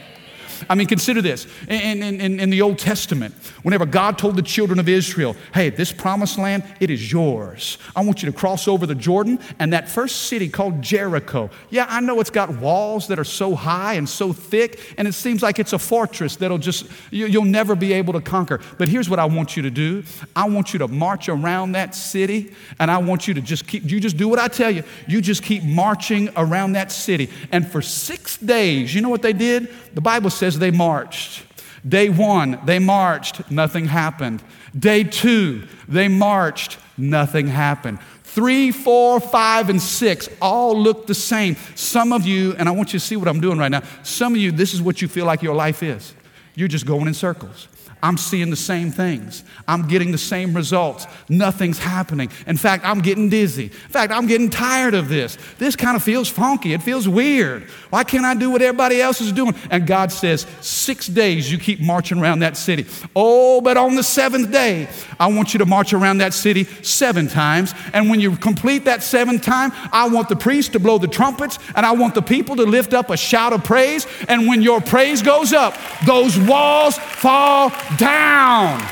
I 0.69 0.75
mean, 0.75 0.87
consider 0.87 1.21
this. 1.21 1.47
In, 1.67 2.03
in, 2.03 2.39
in, 2.39 2.49
the 2.49 2.61
Old 2.61 2.79
Testament, 2.79 3.33
whenever 3.63 3.85
God 3.85 4.17
told 4.17 4.35
the 4.35 4.41
children 4.41 4.79
of 4.79 4.87
Israel, 4.87 5.35
hey, 5.53 5.69
this 5.69 5.91
promised 5.91 6.37
land, 6.37 6.63
it 6.79 6.89
is 6.89 7.11
yours. 7.11 7.77
I 7.95 8.03
want 8.03 8.23
you 8.23 8.31
to 8.31 8.37
cross 8.37 8.67
over 8.67 8.85
the 8.85 8.95
Jordan 8.95 9.39
and 9.59 9.73
that 9.73 9.89
first 9.89 10.27
city 10.27 10.49
called 10.49 10.81
Jericho. 10.81 11.49
Yeah, 11.69 11.85
I 11.89 11.99
know 11.99 12.19
it's 12.19 12.29
got 12.29 12.49
walls 12.57 13.07
that 13.07 13.19
are 13.19 13.23
so 13.23 13.55
high 13.55 13.95
and 13.95 14.07
so 14.07 14.33
thick, 14.33 14.95
and 14.97 15.07
it 15.07 15.13
seems 15.13 15.43
like 15.43 15.59
it's 15.59 15.73
a 15.73 15.79
fortress 15.79 16.35
that'll 16.37 16.57
just, 16.57 16.87
you, 17.11 17.25
you'll 17.25 17.45
never 17.45 17.75
be 17.75 17.93
able 17.93 18.13
to 18.13 18.21
conquer. 18.21 18.59
But 18.77 18.87
here's 18.87 19.09
what 19.09 19.19
I 19.19 19.25
want 19.25 19.57
you 19.57 19.63
to 19.63 19.71
do 19.71 20.03
I 20.35 20.47
want 20.47 20.73
you 20.73 20.79
to 20.79 20.87
march 20.87 21.29
around 21.29 21.73
that 21.73 21.95
city, 21.95 22.53
and 22.79 22.89
I 22.89 22.99
want 22.99 23.27
you 23.27 23.33
to 23.33 23.41
just 23.41 23.67
keep, 23.67 23.89
you 23.89 23.99
just 23.99 24.17
do 24.17 24.27
what 24.27 24.39
I 24.39 24.47
tell 24.47 24.71
you. 24.71 24.83
You 25.07 25.21
just 25.21 25.43
keep 25.43 25.63
marching 25.63 26.29
around 26.37 26.73
that 26.73 26.91
city. 26.91 27.29
And 27.51 27.67
for 27.67 27.81
six 27.81 28.37
days, 28.37 28.93
you 28.93 29.01
know 29.01 29.09
what 29.09 29.21
they 29.21 29.33
did? 29.33 29.69
The 29.93 30.01
Bible 30.01 30.29
says 30.29 30.46
they 30.55 30.71
marched. 30.71 31.43
Day 31.87 32.09
one, 32.09 32.59
they 32.65 32.79
marched, 32.79 33.49
nothing 33.49 33.85
happened. 33.85 34.43
Day 34.77 35.03
two, 35.03 35.67
they 35.87 36.07
marched, 36.07 36.77
nothing 36.97 37.47
happened. 37.47 37.99
Three, 38.23 38.71
four, 38.71 39.19
five, 39.19 39.69
and 39.69 39.81
six 39.81 40.29
all 40.41 40.79
look 40.79 41.07
the 41.07 41.15
same. 41.15 41.55
Some 41.75 42.13
of 42.13 42.25
you, 42.25 42.53
and 42.57 42.67
I 42.67 42.71
want 42.71 42.93
you 42.93 42.99
to 42.99 43.05
see 43.05 43.15
what 43.15 43.27
I'm 43.27 43.39
doing 43.39 43.57
right 43.57 43.71
now, 43.71 43.83
some 44.03 44.33
of 44.33 44.39
you, 44.39 44.51
this 44.51 44.73
is 44.73 44.81
what 44.81 45.01
you 45.01 45.07
feel 45.07 45.25
like 45.25 45.41
your 45.41 45.55
life 45.55 45.81
is. 45.81 46.13
You're 46.53 46.67
just 46.67 46.85
going 46.85 47.07
in 47.07 47.13
circles. 47.13 47.67
I'm 48.01 48.17
seeing 48.17 48.51
the 48.51 48.55
same 48.55 48.91
things. 48.91 49.43
I'm 49.67 49.87
getting 49.87 50.11
the 50.11 50.19
same 50.19 50.53
results. 50.53 51.07
Nothing's 51.29 51.79
happening. 51.79 52.29
In 52.45 52.55
fact, 52.55 52.85
I'm 52.85 52.99
getting 52.99 53.27
dizzy. 53.27 53.65
In 53.65 53.69
fact, 53.69 54.11
I'm 54.11 54.27
getting 54.27 54.49
tired 54.49 54.93
of 54.93 55.09
this. 55.09 55.37
This 55.57 55.75
kind 55.75 55.95
of 55.95 56.03
feels 56.03 56.29
funky. 56.29 56.73
It 56.73 56.83
feels 56.83 57.07
weird. 57.07 57.63
Why 57.89 58.03
can't 58.03 58.25
I 58.25 58.35
do 58.35 58.51
what 58.51 58.61
everybody 58.61 59.01
else 59.01 59.19
is 59.19 59.31
doing? 59.31 59.55
And 59.71 59.87
God 59.87 60.11
says, 60.11 60.45
Six 60.61 61.07
days 61.07 61.51
you 61.51 61.57
keep 61.57 61.79
marching 61.81 62.19
around 62.19 62.39
that 62.39 62.55
city. 62.55 62.85
Oh, 63.15 63.61
but 63.61 63.77
on 63.77 63.95
the 63.95 64.03
seventh 64.03 64.51
day, 64.51 64.87
I 65.19 65.27
want 65.27 65.53
you 65.53 65.57
to 65.59 65.65
march 65.65 65.91
around 65.91 66.19
that 66.19 66.33
city 66.33 66.65
seven 66.83 67.27
times. 67.27 67.73
And 67.93 68.09
when 68.09 68.19
you 68.19 68.37
complete 68.37 68.85
that 68.85 69.01
seventh 69.01 69.41
time, 69.41 69.71
I 69.91 70.07
want 70.07 70.29
the 70.29 70.35
priest 70.35 70.73
to 70.73 70.79
blow 70.79 70.99
the 70.99 71.07
trumpets 71.07 71.57
and 71.75 71.85
I 71.85 71.93
want 71.93 72.13
the 72.13 72.21
people 72.21 72.55
to 72.57 72.63
lift 72.63 72.93
up 72.93 73.09
a 73.09 73.17
shout 73.17 73.53
of 73.53 73.63
praise. 73.63 74.05
And 74.27 74.47
when 74.47 74.61
your 74.61 74.81
praise 74.81 75.21
goes 75.21 75.51
up, 75.51 75.75
those 76.05 76.37
walls 76.37 76.97
fall 76.97 77.71
down. 77.97 78.83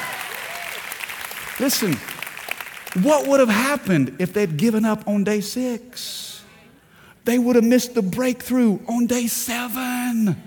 Listen, 1.59 1.95
what 3.01 3.27
would 3.27 3.39
have 3.39 3.49
happened 3.49 4.15
if 4.19 4.33
they'd 4.33 4.57
given 4.57 4.85
up 4.85 5.07
on 5.07 5.23
day 5.23 5.41
six? 5.41 6.41
They 7.25 7.39
would 7.39 7.55
have 7.55 7.65
missed 7.65 7.95
the 7.95 8.01
breakthrough 8.01 8.79
on 8.87 9.07
day 9.07 9.27
seven. 9.27 10.41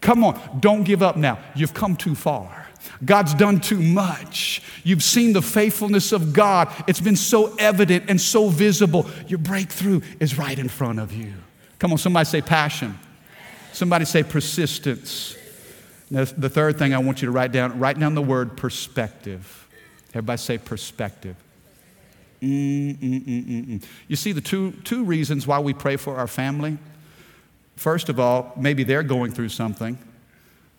Come 0.00 0.24
on, 0.24 0.60
don't 0.60 0.84
give 0.84 1.02
up 1.02 1.16
now. 1.16 1.38
You've 1.54 1.74
come 1.74 1.96
too 1.96 2.14
far. 2.14 2.68
God's 3.04 3.34
done 3.34 3.60
too 3.60 3.80
much. 3.80 4.62
You've 4.84 5.02
seen 5.02 5.32
the 5.32 5.42
faithfulness 5.42 6.12
of 6.12 6.32
God. 6.32 6.68
It's 6.86 7.00
been 7.00 7.16
so 7.16 7.54
evident 7.56 8.04
and 8.08 8.20
so 8.20 8.48
visible. 8.48 9.06
Your 9.26 9.38
breakthrough 9.38 10.00
is 10.18 10.38
right 10.38 10.58
in 10.58 10.68
front 10.68 11.00
of 11.00 11.12
you. 11.12 11.32
Come 11.78 11.92
on, 11.92 11.98
somebody 11.98 12.26
say 12.26 12.40
passion. 12.42 12.98
Somebody 13.72 14.04
say 14.04 14.22
persistence. 14.22 15.36
Now, 16.10 16.24
the 16.24 16.48
third 16.48 16.76
thing 16.76 16.92
I 16.92 16.98
want 16.98 17.22
you 17.22 17.26
to 17.26 17.32
write 17.32 17.52
down, 17.52 17.78
write 17.78 17.98
down 17.98 18.14
the 18.14 18.22
word 18.22 18.56
perspective. 18.56 19.68
Everybody 20.10 20.38
say 20.38 20.58
perspective. 20.58 21.36
Mm-mm-mm-mm. 22.42 23.82
You 24.08 24.16
see, 24.16 24.32
the 24.32 24.40
two, 24.40 24.72
two 24.82 25.04
reasons 25.04 25.46
why 25.46 25.60
we 25.60 25.72
pray 25.72 25.96
for 25.96 26.16
our 26.16 26.26
family. 26.26 26.78
First 27.76 28.08
of 28.08 28.18
all, 28.18 28.52
maybe 28.56 28.82
they're 28.82 29.04
going 29.04 29.30
through 29.30 29.50
something. 29.50 29.98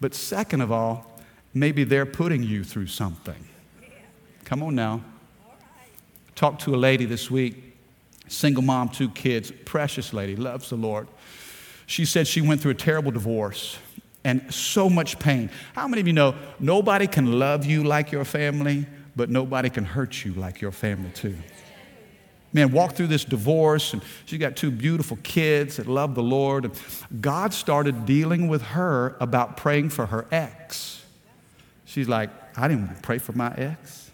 But 0.02 0.13
second 0.13 0.62
of 0.62 0.72
all, 0.72 1.20
maybe 1.54 1.84
they're 1.84 2.06
putting 2.06 2.44
you 2.44 2.63
through 2.63 2.88
something. 2.88 3.48
Come 4.44 4.63
on 4.63 4.76
now. 4.76 5.02
Talked 6.36 6.62
to 6.63 6.76
a 6.76 6.78
lady 6.78 7.06
this 7.06 7.32
week, 7.32 7.78
single 8.28 8.63
mom, 8.63 8.89
two 8.89 9.10
kids, 9.10 9.52
precious 9.63 10.12
lady, 10.13 10.36
loves 10.36 10.70
the 10.70 10.76
Lord. 10.76 11.08
She 11.86 12.04
said 12.06 12.28
she 12.28 12.41
went 12.41 12.62
through 12.62 12.72
a 12.72 12.76
terrible 12.76 13.12
divorce 13.12 13.78
and 14.23 14.53
so 14.53 14.89
much 14.89 15.19
pain. 15.19 15.49
How 15.73 15.88
many 15.88 16.01
of 16.01 16.07
you 16.07 16.13
know 16.13 16.36
nobody 16.60 17.07
can 17.07 17.39
love 17.39 17.65
you 17.65 17.84
like 17.84 18.12
your 18.12 18.25
family, 18.25 18.86
but 19.15 19.29
nobody 19.29 19.69
can 19.69 19.84
hurt 19.84 20.23
you 20.23 20.34
like 20.34 20.62
your 20.62 20.71
family, 20.71 21.12
too? 21.12 21.36
Man, 22.53 22.71
walked 22.71 22.97
through 22.97 23.07
this 23.07 23.23
divorce, 23.23 23.93
and 23.93 24.01
she 24.25 24.38
got 24.38 24.55
two 24.55 24.71
beautiful 24.71 25.17
kids 25.23 25.77
that 25.77 25.88
love 25.88 26.15
the 26.15 26.23
Lord. 26.23 26.65
And 26.65 26.73
God 27.21 27.53
started 27.53 28.05
dealing 28.05 28.49
with 28.49 28.62
her 28.62 29.15
about 29.19 29.55
praying 29.55 29.89
for 29.89 30.05
her 30.07 30.25
ex. 30.31 31.03
She's 31.86 32.10
like, 32.10 32.29
I 32.57 32.67
didn't 32.67 33.01
pray 33.01 33.17
for 33.17 33.31
my 33.31 33.53
ex. 33.55 34.12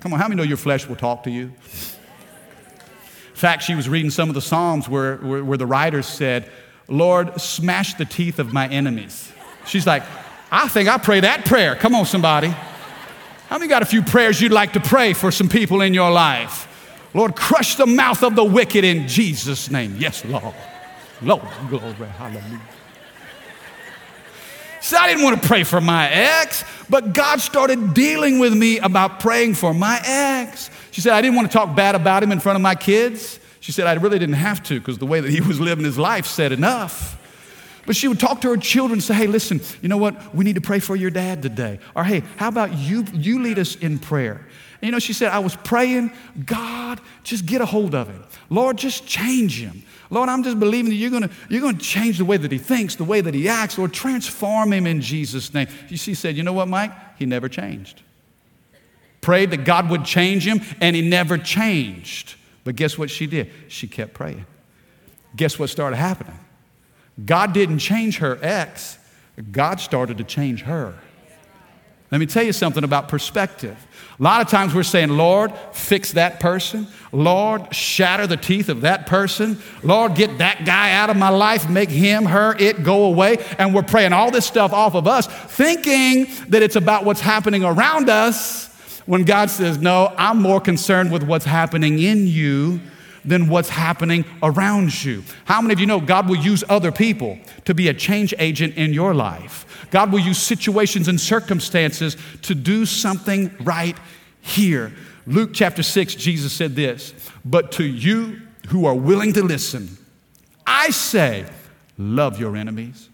Come 0.00 0.12
on, 0.12 0.18
how 0.18 0.28
many 0.28 0.36
know 0.36 0.46
your 0.46 0.58
flesh 0.58 0.86
will 0.86 0.96
talk 0.96 1.24
to 1.24 1.30
you? 1.30 1.44
In 1.44 3.40
fact, 3.40 3.62
she 3.62 3.74
was 3.74 3.88
reading 3.88 4.10
some 4.10 4.28
of 4.28 4.34
the 4.34 4.40
Psalms 4.40 4.88
where, 4.88 5.16
where, 5.16 5.44
where 5.44 5.58
the 5.58 5.66
writers 5.66 6.06
said, 6.06 6.50
Lord, 6.88 7.40
smash 7.40 7.94
the 7.94 8.04
teeth 8.04 8.38
of 8.38 8.52
my 8.52 8.68
enemies. 8.68 9.32
She's 9.66 9.86
like, 9.86 10.02
I 10.50 10.68
think 10.68 10.88
I 10.88 10.98
pray 10.98 11.20
that 11.20 11.44
prayer. 11.44 11.74
Come 11.74 11.94
on, 11.94 12.06
somebody. 12.06 12.48
How 12.48 13.58
many 13.58 13.68
got 13.68 13.82
a 13.82 13.86
few 13.86 14.02
prayers 14.02 14.40
you'd 14.40 14.52
like 14.52 14.72
to 14.74 14.80
pray 14.80 15.12
for 15.12 15.30
some 15.30 15.48
people 15.48 15.80
in 15.80 15.94
your 15.94 16.10
life? 16.10 16.68
Lord, 17.14 17.34
crush 17.34 17.76
the 17.76 17.86
mouth 17.86 18.22
of 18.22 18.36
the 18.36 18.44
wicked 18.44 18.84
in 18.84 19.08
Jesus' 19.08 19.70
name. 19.70 19.96
Yes, 19.98 20.24
Lord. 20.24 20.54
Lord, 21.22 21.42
glory, 21.68 21.94
hallelujah. 21.94 22.60
So 24.82 24.96
I 24.96 25.08
didn't 25.08 25.24
want 25.24 25.40
to 25.40 25.48
pray 25.48 25.64
for 25.64 25.80
my 25.80 26.08
ex, 26.08 26.62
but 26.88 27.12
God 27.12 27.40
started 27.40 27.94
dealing 27.94 28.38
with 28.38 28.54
me 28.54 28.78
about 28.78 29.18
praying 29.18 29.54
for 29.54 29.74
my 29.74 30.00
ex. 30.04 30.70
She 30.92 31.00
said, 31.00 31.14
I 31.14 31.22
didn't 31.22 31.34
want 31.34 31.50
to 31.50 31.52
talk 31.52 31.74
bad 31.74 31.94
about 31.94 32.22
him 32.22 32.30
in 32.30 32.38
front 32.38 32.54
of 32.54 32.62
my 32.62 32.74
kids. 32.74 33.40
She 33.66 33.72
said, 33.72 33.88
I 33.88 33.94
really 33.94 34.20
didn't 34.20 34.36
have 34.36 34.62
to 34.68 34.78
because 34.78 34.98
the 34.98 35.06
way 35.06 35.18
that 35.18 35.28
he 35.28 35.40
was 35.40 35.58
living 35.58 35.84
his 35.84 35.98
life 35.98 36.24
said 36.24 36.52
enough. 36.52 37.20
But 37.84 37.96
she 37.96 38.06
would 38.06 38.20
talk 38.20 38.40
to 38.42 38.50
her 38.50 38.56
children 38.56 38.98
and 38.98 39.02
say, 39.02 39.14
hey, 39.14 39.26
listen, 39.26 39.60
you 39.82 39.88
know 39.88 39.96
what? 39.96 40.32
We 40.32 40.44
need 40.44 40.54
to 40.54 40.60
pray 40.60 40.78
for 40.78 40.94
your 40.94 41.10
dad 41.10 41.42
today. 41.42 41.80
Or 41.96 42.04
hey, 42.04 42.22
how 42.36 42.46
about 42.46 42.78
you, 42.78 43.04
you 43.12 43.42
lead 43.42 43.58
us 43.58 43.74
in 43.74 43.98
prayer? 43.98 44.46
And 44.80 44.82
you 44.82 44.92
know, 44.92 45.00
she 45.00 45.12
said, 45.12 45.32
I 45.32 45.40
was 45.40 45.56
praying, 45.56 46.12
God, 46.44 47.00
just 47.24 47.44
get 47.44 47.60
a 47.60 47.66
hold 47.66 47.96
of 47.96 48.06
him. 48.06 48.22
Lord, 48.50 48.78
just 48.78 49.04
change 49.04 49.60
him. 49.60 49.82
Lord, 50.10 50.28
I'm 50.28 50.44
just 50.44 50.60
believing 50.60 50.90
that 50.90 50.96
you're 50.96 51.10
gonna, 51.10 51.30
you're 51.48 51.60
gonna 51.60 51.76
change 51.76 52.18
the 52.18 52.24
way 52.24 52.36
that 52.36 52.52
he 52.52 52.58
thinks, 52.58 52.94
the 52.94 53.02
way 53.02 53.20
that 53.20 53.34
he 53.34 53.48
acts. 53.48 53.78
Lord, 53.78 53.92
transform 53.92 54.74
him 54.74 54.86
in 54.86 55.00
Jesus' 55.00 55.52
name. 55.52 55.66
She 55.92 56.14
said, 56.14 56.36
You 56.36 56.44
know 56.44 56.52
what, 56.52 56.68
Mike? 56.68 56.92
He 57.18 57.26
never 57.26 57.48
changed. 57.48 58.02
Prayed 59.22 59.50
that 59.50 59.64
God 59.64 59.90
would 59.90 60.04
change 60.04 60.46
him, 60.46 60.60
and 60.80 60.94
he 60.94 61.02
never 61.02 61.36
changed. 61.36 62.36
But 62.66 62.74
guess 62.74 62.98
what 62.98 63.10
she 63.10 63.28
did? 63.28 63.52
She 63.68 63.86
kept 63.86 64.12
praying. 64.12 64.44
Guess 65.36 65.56
what 65.56 65.70
started 65.70 65.94
happening? 65.94 66.36
God 67.24 67.52
didn't 67.52 67.78
change 67.78 68.18
her 68.18 68.36
ex, 68.42 68.98
God 69.52 69.78
started 69.78 70.18
to 70.18 70.24
change 70.24 70.62
her. 70.62 70.98
Let 72.10 72.18
me 72.18 72.26
tell 72.26 72.42
you 72.42 72.52
something 72.52 72.82
about 72.82 73.08
perspective. 73.08 73.76
A 74.18 74.22
lot 74.22 74.40
of 74.40 74.48
times 74.48 74.74
we're 74.74 74.82
saying, 74.82 75.10
Lord, 75.10 75.52
fix 75.72 76.12
that 76.12 76.40
person. 76.40 76.88
Lord, 77.12 77.72
shatter 77.72 78.26
the 78.26 78.36
teeth 78.36 78.68
of 78.68 78.80
that 78.80 79.06
person. 79.06 79.60
Lord, 79.84 80.16
get 80.16 80.38
that 80.38 80.64
guy 80.64 80.92
out 80.92 81.08
of 81.08 81.16
my 81.16 81.28
life, 81.28 81.68
make 81.68 81.90
him, 81.90 82.24
her, 82.24 82.56
it 82.58 82.82
go 82.82 83.04
away. 83.04 83.38
And 83.58 83.74
we're 83.74 83.82
praying 83.82 84.12
all 84.12 84.32
this 84.32 84.46
stuff 84.46 84.72
off 84.72 84.94
of 84.94 85.06
us, 85.06 85.26
thinking 85.26 86.26
that 86.48 86.62
it's 86.62 86.76
about 86.76 87.04
what's 87.04 87.20
happening 87.20 87.62
around 87.62 88.08
us 88.08 88.75
when 89.06 89.24
God 89.24 89.50
says, 89.50 89.78
No, 89.78 90.12
I'm 90.18 90.42
more 90.42 90.60
concerned 90.60 91.10
with 91.10 91.22
what's 91.22 91.44
happening 91.44 91.98
in 91.98 92.26
you 92.26 92.80
than 93.24 93.48
what's 93.48 93.68
happening 93.68 94.24
around 94.42 95.04
you. 95.04 95.24
How 95.44 95.60
many 95.60 95.72
of 95.72 95.80
you 95.80 95.86
know 95.86 96.00
God 96.00 96.28
will 96.28 96.36
use 96.36 96.62
other 96.68 96.92
people 96.92 97.38
to 97.64 97.74
be 97.74 97.88
a 97.88 97.94
change 97.94 98.32
agent 98.38 98.76
in 98.76 98.92
your 98.92 99.14
life? 99.14 99.88
God 99.90 100.12
will 100.12 100.20
use 100.20 100.38
situations 100.38 101.08
and 101.08 101.20
circumstances 101.20 102.16
to 102.42 102.54
do 102.54 102.86
something 102.86 103.54
right 103.60 103.96
here. 104.40 104.92
Luke 105.26 105.50
chapter 105.52 105.82
6, 105.82 106.14
Jesus 106.14 106.52
said 106.52 106.76
this, 106.76 107.12
but 107.44 107.72
to 107.72 107.84
you 107.84 108.40
who 108.68 108.86
are 108.86 108.94
willing 108.94 109.32
to 109.32 109.42
listen, 109.42 109.96
I 110.66 110.90
say, 110.90 111.46
love 111.98 112.38
your 112.38 112.56
enemies, 112.56 113.08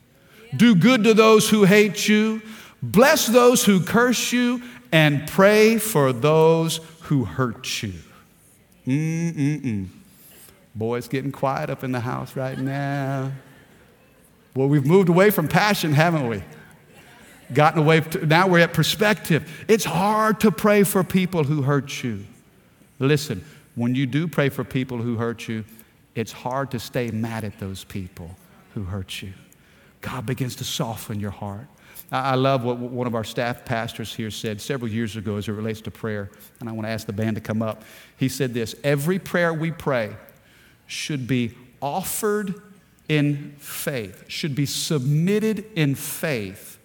do 0.56 0.74
good 0.74 1.04
to 1.04 1.14
those 1.14 1.48
who 1.48 1.64
hate 1.64 2.06
you, 2.08 2.42
bless 2.82 3.26
those 3.26 3.64
who 3.64 3.80
curse 3.82 4.32
you, 4.32 4.62
and 4.92 5.26
pray 5.26 5.78
for 5.78 6.12
those 6.12 6.80
who 7.02 7.24
hurt 7.24 7.82
you. 7.82 7.94
Mm-mm-mm. 8.86 9.88
Boy, 10.74 10.98
it's 10.98 11.08
getting 11.08 11.32
quiet 11.32 11.70
up 11.70 11.82
in 11.82 11.92
the 11.92 12.00
house 12.00 12.36
right 12.36 12.58
now. 12.58 13.32
Well, 14.54 14.68
we've 14.68 14.86
moved 14.86 15.08
away 15.08 15.30
from 15.30 15.48
passion, 15.48 15.92
haven't 15.92 16.28
we? 16.28 16.42
Gotten 17.52 17.80
away, 17.80 18.00
to, 18.00 18.26
now 18.26 18.48
we're 18.48 18.60
at 18.60 18.72
perspective. 18.72 19.64
It's 19.68 19.84
hard 19.84 20.40
to 20.40 20.50
pray 20.50 20.84
for 20.84 21.02
people 21.02 21.44
who 21.44 21.62
hurt 21.62 22.02
you. 22.02 22.24
Listen, 22.98 23.44
when 23.74 23.94
you 23.94 24.06
do 24.06 24.28
pray 24.28 24.48
for 24.48 24.64
people 24.64 24.98
who 24.98 25.16
hurt 25.16 25.48
you, 25.48 25.64
it's 26.14 26.32
hard 26.32 26.70
to 26.72 26.78
stay 26.78 27.10
mad 27.10 27.44
at 27.44 27.58
those 27.58 27.84
people 27.84 28.36
who 28.74 28.84
hurt 28.84 29.22
you. 29.22 29.32
God 30.00 30.26
begins 30.26 30.56
to 30.56 30.64
soften 30.64 31.20
your 31.20 31.30
heart. 31.30 31.66
I 32.12 32.34
love 32.34 32.62
what 32.62 32.76
one 32.76 33.06
of 33.06 33.14
our 33.14 33.24
staff 33.24 33.64
pastors 33.64 34.14
here 34.14 34.30
said 34.30 34.60
several 34.60 34.90
years 34.90 35.16
ago 35.16 35.36
as 35.36 35.48
it 35.48 35.52
relates 35.52 35.80
to 35.82 35.90
prayer, 35.90 36.30
and 36.60 36.68
I 36.68 36.72
want 36.72 36.86
to 36.86 36.90
ask 36.90 37.06
the 37.06 37.12
band 37.12 37.36
to 37.36 37.40
come 37.40 37.62
up. 37.62 37.84
He 38.18 38.28
said 38.28 38.52
this 38.52 38.74
Every 38.84 39.18
prayer 39.18 39.54
we 39.54 39.70
pray 39.70 40.14
should 40.86 41.26
be 41.26 41.54
offered 41.80 42.60
in 43.08 43.54
faith, 43.58 44.24
should 44.28 44.54
be 44.54 44.66
submitted 44.66 45.64
in 45.74 45.94
faith, 45.94 46.78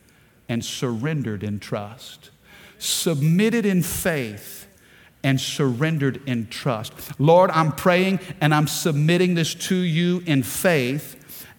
and 0.48 0.64
surrendered 0.64 1.44
in 1.44 1.60
trust. 1.60 2.32
Submitted 2.80 3.66
in 3.66 3.84
faith 3.84 4.68
and 5.24 5.42
surrendered 5.42 6.22
in 6.26 6.48
trust. 6.48 6.94
Lord, 7.20 7.50
I'm 7.52 7.72
praying 7.74 8.20
and 8.40 8.54
I'm 8.54 8.68
submitting 8.68 9.36
this 9.36 9.54
to 9.56 9.76
you 9.76 10.24
in 10.26 10.44
faith 10.44 11.17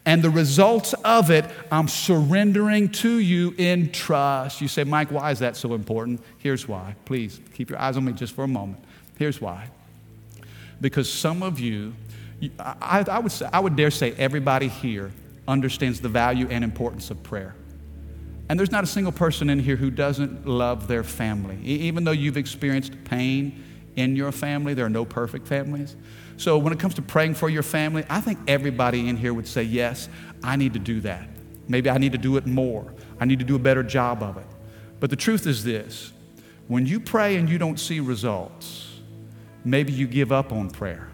and 0.08 0.24
the 0.24 0.30
results 0.30 0.94
of 1.04 1.30
it, 1.30 1.44
I'm 1.70 1.86
surrendering 1.86 2.88
to 2.92 3.18
you 3.18 3.54
in 3.58 3.92
trust. 3.92 4.62
You 4.62 4.66
say, 4.66 4.82
Mike, 4.82 5.12
why 5.12 5.32
is 5.32 5.40
that 5.40 5.54
so 5.54 5.74
important? 5.74 6.22
Here's 6.38 6.66
why. 6.66 6.96
Please 7.04 7.38
keep 7.52 7.68
your 7.68 7.78
eyes 7.78 7.98
on 7.98 8.06
me 8.06 8.14
just 8.14 8.34
for 8.34 8.42
a 8.42 8.48
moment. 8.48 8.82
Here's 9.18 9.38
why. 9.38 9.68
Because 10.80 11.12
some 11.12 11.42
of 11.42 11.60
you, 11.60 11.92
I, 12.58 13.04
I, 13.06 13.18
would, 13.18 13.32
say, 13.32 13.50
I 13.52 13.60
would 13.60 13.76
dare 13.76 13.90
say 13.90 14.12
everybody 14.12 14.68
here 14.68 15.12
understands 15.46 16.00
the 16.00 16.08
value 16.08 16.48
and 16.48 16.64
importance 16.64 17.10
of 17.10 17.22
prayer. 17.22 17.54
And 18.48 18.58
there's 18.58 18.72
not 18.72 18.84
a 18.84 18.86
single 18.86 19.12
person 19.12 19.50
in 19.50 19.58
here 19.58 19.76
who 19.76 19.90
doesn't 19.90 20.46
love 20.46 20.88
their 20.88 21.04
family. 21.04 21.58
Even 21.62 22.04
though 22.04 22.12
you've 22.12 22.38
experienced 22.38 22.94
pain 23.04 23.62
in 23.96 24.16
your 24.16 24.32
family, 24.32 24.72
there 24.72 24.86
are 24.86 24.90
no 24.90 25.04
perfect 25.04 25.46
families. 25.46 25.96
So 26.38 26.56
when 26.56 26.72
it 26.72 26.78
comes 26.78 26.94
to 26.94 27.02
praying 27.02 27.34
for 27.34 27.50
your 27.50 27.64
family, 27.64 28.04
I 28.08 28.20
think 28.20 28.38
everybody 28.46 29.08
in 29.08 29.16
here 29.16 29.34
would 29.34 29.46
say, 29.46 29.64
Yes, 29.64 30.08
I 30.42 30.56
need 30.56 30.72
to 30.72 30.78
do 30.78 31.00
that. 31.00 31.28
Maybe 31.66 31.90
I 31.90 31.98
need 31.98 32.12
to 32.12 32.18
do 32.18 32.36
it 32.38 32.46
more. 32.46 32.94
I 33.20 33.26
need 33.26 33.40
to 33.40 33.44
do 33.44 33.56
a 33.56 33.58
better 33.58 33.82
job 33.82 34.22
of 34.22 34.38
it. 34.38 34.46
But 35.00 35.10
the 35.10 35.16
truth 35.16 35.46
is 35.46 35.64
this 35.64 36.12
when 36.68 36.86
you 36.86 37.00
pray 37.00 37.36
and 37.36 37.50
you 37.50 37.58
don't 37.58 37.78
see 37.78 37.98
results, 38.00 39.00
maybe 39.64 39.92
you 39.92 40.06
give 40.06 40.30
up 40.30 40.52
on 40.52 40.70
prayer. 40.70 41.08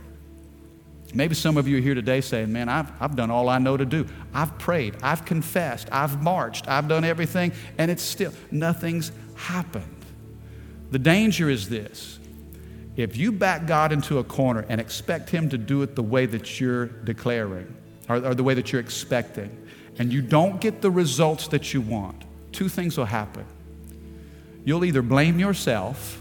Maybe 1.15 1.35
some 1.35 1.57
of 1.57 1.69
you 1.69 1.79
are 1.79 1.81
here 1.81 1.95
today 1.95 2.21
saying, 2.21 2.53
Man, 2.53 2.69
I've, 2.69 2.93
I've 3.01 3.17
done 3.17 3.31
all 3.31 3.49
I 3.49 3.59
know 3.59 3.79
to 3.79 3.87
do. 3.87 4.07
I've 4.35 4.59
prayed, 4.59 4.97
I've 5.03 5.25
confessed, 5.25 5.89
I've 5.91 6.23
marched, 6.23 6.69
I've 6.69 6.87
done 6.87 7.05
everything, 7.05 7.53
and 7.79 7.91
it's 7.91 8.03
still, 8.03 8.33
nothing's 8.51 9.11
happened. 9.37 10.05
The 10.91 10.99
danger 10.99 11.49
is 11.49 11.71
this 11.71 12.19
if 12.97 13.17
you 13.17 13.33
back 13.33 13.67
God 13.67 13.93
into 13.93 14.19
a 14.19 14.25
corner 14.25 14.65
and 14.69 14.81
expect 14.81 15.31
Him 15.31 15.49
to 15.51 15.59
do 15.59 15.83
it 15.83 15.97
the 15.97 16.03
way 16.03 16.27
that 16.27 16.61
you're 16.61 16.87
declaring 16.87 17.75
or, 18.09 18.17
or, 18.17 18.35
the 18.35 18.45
way 18.45 18.55
that 18.55 18.71
you're 18.71 18.81
expecting, 18.81 19.67
and 19.99 20.13
you 20.13 20.23
don't 20.23 20.61
get 20.61 20.83
the 20.83 20.91
results 20.91 21.49
that 21.49 21.73
you 21.73 21.81
want, 21.81 22.23
two 22.53 22.69
things 22.69 22.99
will 22.99 23.07
happen. 23.07 23.47
You'll 24.65 24.85
either 24.85 25.03
blame 25.03 25.39
yourself 25.39 26.21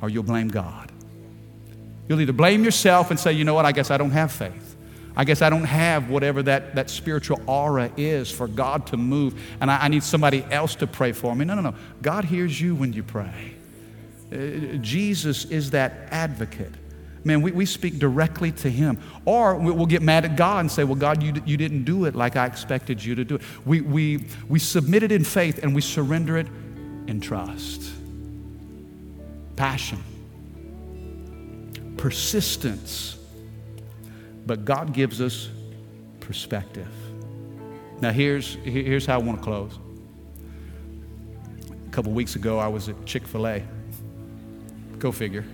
or 0.00 0.08
you'll 0.08 0.22
blame 0.22 0.48
God. 0.48 0.90
You'll 2.08 2.20
either 2.20 2.32
blame 2.32 2.64
yourself 2.64 3.10
and 3.10 3.20
say, 3.20 3.32
you 3.32 3.44
know 3.44 3.54
what, 3.54 3.64
I 3.64 3.72
guess 3.72 3.90
I 3.90 3.96
don't 3.96 4.10
have 4.10 4.32
faith. 4.32 4.76
I 5.14 5.24
guess 5.24 5.42
I 5.42 5.50
don't 5.50 5.64
have 5.64 6.08
whatever 6.08 6.42
that, 6.44 6.74
that 6.74 6.88
spiritual 6.90 7.40
aura 7.46 7.90
is 7.96 8.30
for 8.30 8.48
God 8.48 8.86
to 8.88 8.96
move, 8.96 9.40
and 9.60 9.70
I, 9.70 9.84
I 9.84 9.88
need 9.88 10.02
somebody 10.02 10.44
else 10.50 10.74
to 10.76 10.86
pray 10.86 11.12
for 11.12 11.34
me. 11.34 11.44
No, 11.44 11.54
no, 11.54 11.60
no. 11.60 11.74
God 12.00 12.24
hears 12.24 12.58
you 12.60 12.74
when 12.74 12.92
you 12.92 13.02
pray. 13.02 13.51
Uh, 14.32 14.76
Jesus 14.78 15.44
is 15.46 15.70
that 15.72 16.08
advocate. 16.10 16.72
Man, 17.24 17.40
we, 17.42 17.52
we 17.52 17.66
speak 17.66 17.98
directly 17.98 18.50
to 18.52 18.70
Him. 18.70 18.98
Or 19.24 19.54
we'll 19.56 19.86
get 19.86 20.02
mad 20.02 20.24
at 20.24 20.36
God 20.36 20.60
and 20.60 20.72
say, 20.72 20.84
Well, 20.84 20.96
God, 20.96 21.22
you, 21.22 21.34
you 21.44 21.56
didn't 21.56 21.84
do 21.84 22.06
it 22.06 22.14
like 22.14 22.36
I 22.36 22.46
expected 22.46 23.04
you 23.04 23.14
to 23.14 23.24
do 23.24 23.36
it. 23.36 23.42
We, 23.64 23.80
we, 23.80 24.26
we 24.48 24.58
submit 24.58 25.02
it 25.02 25.12
in 25.12 25.24
faith 25.24 25.62
and 25.62 25.74
we 25.74 25.80
surrender 25.80 26.38
it 26.38 26.48
in 27.06 27.20
trust. 27.20 27.90
Passion, 29.56 30.02
persistence. 31.96 33.18
But 34.44 34.64
God 34.64 34.92
gives 34.92 35.20
us 35.20 35.48
perspective. 36.18 36.88
Now, 38.00 38.10
here's, 38.10 38.54
here's 38.64 39.06
how 39.06 39.20
I 39.20 39.22
want 39.22 39.38
to 39.38 39.44
close. 39.44 39.78
A 41.86 41.90
couple 41.90 42.10
weeks 42.10 42.34
ago, 42.34 42.58
I 42.58 42.66
was 42.66 42.88
at 42.88 43.04
Chick 43.06 43.28
fil 43.28 43.46
A. 43.46 43.62
Go 45.02 45.10
figure. 45.10 45.44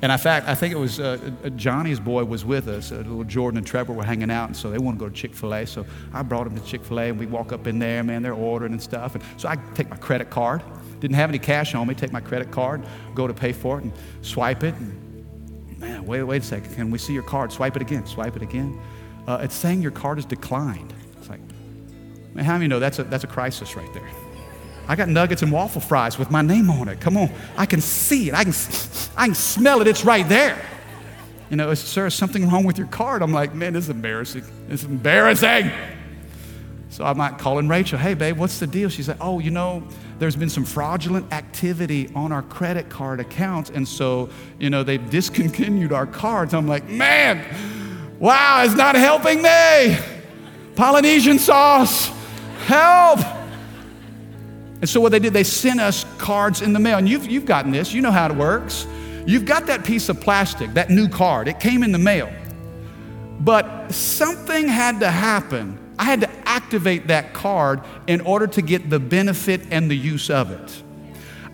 And 0.00 0.10
in 0.10 0.16
fact, 0.16 0.48
I 0.48 0.54
think 0.54 0.72
it 0.72 0.78
was 0.78 0.98
uh, 0.98 1.18
uh, 1.44 1.50
Johnny's 1.50 2.00
boy 2.00 2.24
was 2.24 2.42
with 2.42 2.68
us. 2.68 2.90
Uh, 2.90 2.96
little 2.96 3.22
Jordan 3.22 3.58
and 3.58 3.66
Trevor 3.66 3.92
were 3.92 4.02
hanging 4.02 4.30
out, 4.30 4.46
and 4.46 4.56
so 4.56 4.70
they 4.70 4.78
want 4.78 4.98
to 4.98 5.04
go 5.04 5.10
to 5.10 5.14
Chick 5.14 5.34
fil 5.34 5.52
A. 5.52 5.66
So 5.66 5.84
I 6.14 6.22
brought 6.22 6.44
them 6.44 6.58
to 6.58 6.64
Chick 6.64 6.82
fil 6.82 7.00
A, 7.00 7.10
and 7.10 7.18
we 7.18 7.26
walk 7.26 7.52
up 7.52 7.66
in 7.66 7.78
there, 7.78 8.02
man, 8.02 8.22
they're 8.22 8.32
ordering 8.32 8.72
and 8.72 8.82
stuff. 8.82 9.14
And 9.14 9.22
so 9.36 9.46
I 9.46 9.56
take 9.74 9.90
my 9.90 9.98
credit 9.98 10.30
card. 10.30 10.62
Didn't 11.00 11.16
have 11.16 11.28
any 11.28 11.38
cash 11.38 11.74
on 11.74 11.86
me. 11.86 11.94
Take 11.94 12.12
my 12.12 12.20
credit 12.20 12.50
card, 12.50 12.82
go 13.14 13.26
to 13.26 13.34
pay 13.34 13.52
for 13.52 13.76
it, 13.76 13.84
and 13.84 13.92
swipe 14.22 14.64
it. 14.64 14.74
And, 14.76 15.78
man, 15.78 16.06
wait, 16.06 16.22
wait 16.22 16.40
a 16.40 16.46
second. 16.46 16.74
Can 16.74 16.90
we 16.90 16.96
see 16.96 17.12
your 17.12 17.24
card? 17.24 17.52
Swipe 17.52 17.76
it 17.76 17.82
again. 17.82 18.06
Swipe 18.06 18.36
it 18.36 18.42
again. 18.42 18.80
Uh, 19.26 19.40
it's 19.42 19.54
saying 19.54 19.82
your 19.82 19.90
card 19.90 20.18
is 20.18 20.24
declined. 20.24 20.94
It's 21.18 21.28
like, 21.28 21.40
man, 22.32 22.46
how 22.46 22.54
many 22.54 22.68
know 22.68 22.78
that's 22.78 22.98
a, 22.98 23.04
that's 23.04 23.24
a 23.24 23.26
crisis 23.26 23.76
right 23.76 23.92
there? 23.92 24.08
I 24.90 24.96
got 24.96 25.08
nuggets 25.08 25.42
and 25.42 25.52
waffle 25.52 25.80
fries 25.80 26.18
with 26.18 26.32
my 26.32 26.42
name 26.42 26.68
on 26.68 26.88
it. 26.88 27.00
Come 27.00 27.16
on. 27.16 27.30
I 27.56 27.64
can 27.64 27.80
see 27.80 28.28
it. 28.28 28.34
I 28.34 28.42
can, 28.42 28.52
I 29.16 29.26
can 29.26 29.36
smell 29.36 29.80
it. 29.80 29.86
It's 29.86 30.04
right 30.04 30.28
there. 30.28 30.60
You 31.48 31.56
know, 31.56 31.72
sir, 31.74 32.06
is 32.06 32.14
something 32.16 32.50
wrong 32.50 32.64
with 32.64 32.76
your 32.76 32.88
card? 32.88 33.22
I'm 33.22 33.32
like, 33.32 33.54
man, 33.54 33.74
this 33.74 33.84
is 33.84 33.90
embarrassing. 33.90 34.42
It's 34.68 34.82
embarrassing. 34.82 35.70
So 36.88 37.04
I'm 37.04 37.16
like 37.18 37.38
calling 37.38 37.68
Rachel, 37.68 38.00
hey, 38.00 38.14
babe, 38.14 38.36
what's 38.36 38.58
the 38.58 38.66
deal? 38.66 38.88
She's 38.88 39.06
like, 39.06 39.18
oh, 39.20 39.38
you 39.38 39.52
know, 39.52 39.86
there's 40.18 40.34
been 40.34 40.50
some 40.50 40.64
fraudulent 40.64 41.32
activity 41.32 42.10
on 42.16 42.32
our 42.32 42.42
credit 42.42 42.88
card 42.88 43.20
accounts. 43.20 43.70
And 43.70 43.86
so, 43.86 44.28
you 44.58 44.70
know, 44.70 44.82
they've 44.82 45.08
discontinued 45.08 45.92
our 45.92 46.06
cards. 46.06 46.52
I'm 46.52 46.66
like, 46.66 46.88
man, 46.88 47.46
wow, 48.18 48.64
it's 48.64 48.74
not 48.74 48.96
helping 48.96 49.40
me. 49.40 49.96
Polynesian 50.74 51.38
sauce, 51.38 52.10
help. 52.66 53.20
And 54.80 54.88
so 54.88 55.00
what 55.00 55.12
they 55.12 55.18
did, 55.18 55.32
they 55.32 55.44
sent 55.44 55.80
us 55.80 56.04
cards 56.18 56.62
in 56.62 56.72
the 56.72 56.78
mail. 56.78 56.98
And 56.98 57.08
you've, 57.08 57.26
you've 57.30 57.44
gotten 57.44 57.70
this, 57.70 57.92
you 57.92 58.00
know 58.00 58.10
how 58.10 58.28
it 58.28 58.34
works. 58.34 58.86
You've 59.26 59.44
got 59.44 59.66
that 59.66 59.84
piece 59.84 60.08
of 60.08 60.20
plastic, 60.20 60.72
that 60.74 60.90
new 60.90 61.08
card. 61.08 61.48
It 61.48 61.60
came 61.60 61.82
in 61.82 61.92
the 61.92 61.98
mail. 61.98 62.32
But 63.40 63.92
something 63.92 64.68
had 64.68 65.00
to 65.00 65.10
happen. 65.10 65.78
I 65.98 66.04
had 66.04 66.22
to 66.22 66.30
activate 66.46 67.08
that 67.08 67.34
card 67.34 67.82
in 68.06 68.22
order 68.22 68.46
to 68.46 68.62
get 68.62 68.88
the 68.88 68.98
benefit 68.98 69.60
and 69.70 69.90
the 69.90 69.96
use 69.96 70.30
of 70.30 70.50
it. 70.50 70.82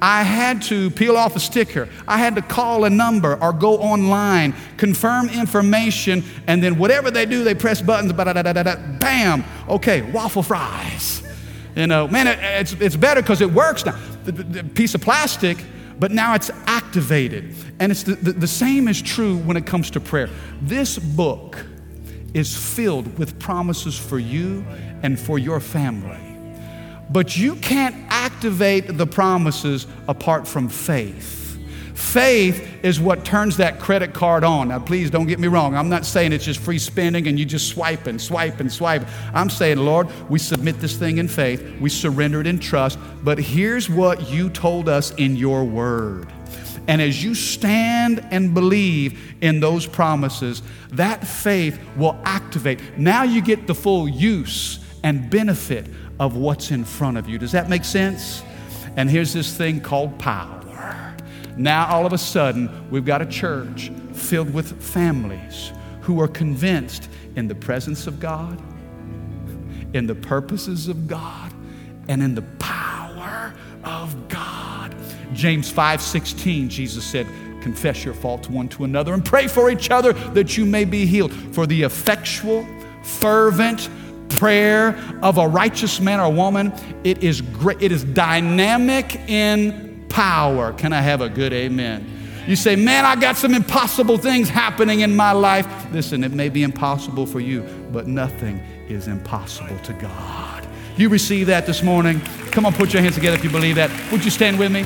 I 0.01 0.23
had 0.23 0.63
to 0.63 0.91
peel 0.91 1.17
off 1.17 1.37
a 1.37 1.41
sticker. 1.41 1.89
I 2.07 2.19
had 2.19 2.35
to 2.37 2.43
call 2.43 2.85
a 2.85 2.91
number 2.91 3.43
or 3.43 3.53
go 3.53 3.79
online, 3.79 4.55
confirm 4.77 5.31
information, 5.31 6.23
and 6.47 6.63
then 6.63 6.79
whatever 6.79 7.11
they 7.11 7.25
do, 7.25 7.45
they 7.45 7.55
press 7.55 7.81
buttons, 7.81 8.13
bam, 8.13 9.45
okay, 9.69 10.03
waffle 10.03 10.43
fries. 10.43 11.26
You 11.77 11.87
know, 11.87 12.09
man, 12.09 12.27
it, 12.27 12.39
it's, 12.41 12.73
it's 12.73 12.97
better 12.97 13.21
because 13.21 13.43
it 13.43 13.53
works 13.53 13.85
now. 13.85 13.99
The, 14.25 14.33
the, 14.33 14.43
the, 14.43 14.65
piece 14.65 14.95
of 14.95 15.03
plastic, 15.03 15.59
but 16.01 16.11
now 16.11 16.35
it's 16.35 16.51
activated. 16.67 17.55
And 17.79 17.93
it's 17.93 18.03
the, 18.03 18.15
the, 18.15 18.33
the 18.33 18.47
same 18.47 18.89
is 18.89 19.01
true 19.03 19.37
when 19.37 19.59
it 19.59 19.67
comes 19.67 19.91
to 19.91 20.01
prayer. 20.01 20.31
This 20.63 20.99
book 20.99 21.65
is 22.33 22.57
filled 22.57 23.19
with 23.19 23.39
promises 23.39 23.97
for 23.99 24.19
you 24.19 24.65
and 25.03 25.21
for 25.21 25.39
your 25.39 25.61
family. 25.61 26.19
But 27.11 27.37
you 27.37 27.57
can't 27.57 27.95
activate 28.09 28.97
the 28.97 29.07
promises 29.07 29.87
apart 30.09 30.49
from 30.49 30.69
faith. 30.69 31.46
Faith 31.97 32.85
is 32.85 33.01
what 33.01 33.25
turns 33.25 33.57
that 33.57 33.81
credit 33.81 34.13
card 34.13 34.45
on. 34.45 34.69
Now, 34.69 34.79
please 34.79 35.11
don't 35.11 35.27
get 35.27 35.39
me 35.39 35.49
wrong. 35.49 35.75
I'm 35.75 35.89
not 35.89 36.05
saying 36.05 36.35
it's 36.35 36.45
just 36.45 36.61
free 36.61 36.79
spending 36.79 37.27
and 37.27 37.39
you 37.39 37.47
just 37.47 37.69
swipe 37.69 38.07
and 38.07 38.21
swipe 38.21 38.61
and 38.61 38.71
swipe. 38.71 39.09
I'm 39.33 39.49
saying, 39.49 39.79
Lord, 39.79 40.09
we 40.29 40.39
submit 40.39 40.79
this 40.79 40.95
thing 40.95 41.17
in 41.17 41.27
faith, 41.27 41.65
we 41.81 41.89
surrender 41.89 42.43
it 42.43 42.47
in 42.47 42.59
trust. 42.59 42.99
But 43.25 43.39
here's 43.39 43.89
what 43.89 44.29
you 44.29 44.51
told 44.51 44.91
us 44.91 45.15
in 45.15 45.37
your 45.37 45.65
word. 45.65 46.31
And 46.87 47.01
as 47.01 47.25
you 47.25 47.35
stand 47.35 48.23
and 48.31 48.53
believe 48.53 49.19
in 49.41 49.61
those 49.61 49.87
promises, 49.87 50.63
that 50.93 51.27
faith 51.27 51.81
will 51.97 52.21
activate. 52.25 52.99
Now 52.99 53.23
you 53.23 53.41
get 53.41 53.67
the 53.67 53.75
full 53.75 54.07
use 54.07 54.81
and 55.03 55.31
benefit 55.31 55.87
of 56.21 56.37
what's 56.37 56.71
in 56.71 56.85
front 56.85 57.17
of 57.17 57.27
you. 57.27 57.39
Does 57.39 57.53
that 57.53 57.71
make 57.71 57.87
sense? 57.87 58.43
And 58.97 59.09
here's 59.09 59.33
this 59.33 59.57
thing 59.57 59.81
called 59.81 60.19
power. 60.19 60.66
Now, 61.57 61.87
all 61.87 62.05
of 62.05 62.13
a 62.13 62.19
sudden, 62.19 62.91
we've 62.91 63.05
got 63.05 63.23
a 63.23 63.27
church 63.27 63.91
filled 64.13 64.53
with 64.53 64.81
families 64.83 65.73
who 66.03 66.21
are 66.21 66.29
convinced 66.29 67.09
in 67.35 67.49
the 67.49 67.55
presence 67.55 68.07
of 68.07 68.21
God, 68.21 68.63
in 69.95 70.07
the 70.07 70.15
purposes 70.15 70.89
of 70.89 71.09
God, 71.09 71.53
and 72.09 72.23
in 72.23 72.35
the 72.35 72.43
power 72.59 73.55
of 73.85 74.29
God. 74.29 74.95
James 75.33 75.71
5 75.71 76.01
16, 76.01 76.69
Jesus 76.69 77.05
said, 77.05 77.27
Confess 77.63 78.05
your 78.05 78.15
faults 78.15 78.49
one 78.49 78.69
to 78.69 78.85
another 78.85 79.13
and 79.13 79.25
pray 79.25 79.49
for 79.49 79.71
each 79.71 79.91
other 79.91 80.13
that 80.13 80.57
you 80.57 80.65
may 80.65 80.85
be 80.85 81.05
healed. 81.05 81.33
For 81.53 81.67
the 81.67 81.83
effectual, 81.83 82.67
fervent, 83.03 83.89
prayer 84.29 84.97
of 85.23 85.39
a 85.39 85.49
righteous 85.49 86.01
man 86.01 86.21
or 86.21 86.33
woman, 86.33 86.73
it 87.03 87.25
is 87.25 87.41
great, 87.41 87.83
it 87.83 87.91
is 87.91 88.05
dynamic 88.05 89.17
in 89.29 89.86
power. 90.17 90.73
Can 90.73 90.93
I 90.95 91.03
have 91.03 91.21
a 91.21 91.29
good 91.29 91.53
amen? 91.53 92.07
You 92.47 92.57
say, 92.57 92.75
Man, 92.75 93.05
I 93.05 93.17
got 93.17 93.37
some 93.37 93.53
impossible 93.53 94.17
things 94.17 94.49
happening 94.49 95.01
in 95.01 95.15
my 95.15 95.33
life. 95.33 95.67
Listen, 95.93 96.25
it 96.25 96.33
may 96.33 96.49
be 96.49 96.63
impossible 96.63 97.27
for 97.27 97.39
you, 97.39 97.61
but 97.93 98.07
nothing 98.07 98.57
is 98.89 99.09
impossible 99.09 99.79
to 99.81 99.93
God. 99.93 100.67
You 100.97 101.11
receive 101.11 101.49
that 101.49 101.67
this 101.67 101.83
morning? 101.83 102.23
Come 102.51 102.65
on, 102.65 102.73
put 102.73 102.95
your 102.95 103.03
hands 103.03 103.17
together 103.17 103.37
if 103.37 103.45
you 103.45 103.51
believe 103.51 103.77
that. 103.77 103.91
Would 104.11 104.25
you 104.25 104.31
stand 104.31 104.59
with 104.59 104.73
me? 104.73 104.85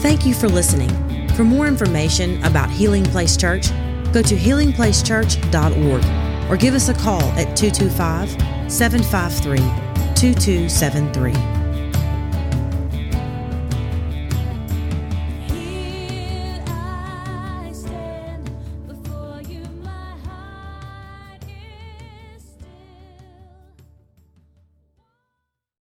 Thank 0.00 0.26
you 0.26 0.34
for 0.34 0.48
listening. 0.48 0.90
For 1.34 1.44
more 1.44 1.68
information 1.68 2.42
about 2.42 2.68
Healing 2.68 3.04
Place 3.04 3.36
Church, 3.36 3.68
go 4.12 4.22
to 4.22 4.34
healingplacechurch.org 4.34 6.50
or 6.50 6.56
give 6.56 6.74
us 6.74 6.88
a 6.88 6.94
call 6.94 7.22
at 7.38 7.56
225 7.56 8.72
753 8.72 9.58
2273. 10.16 11.55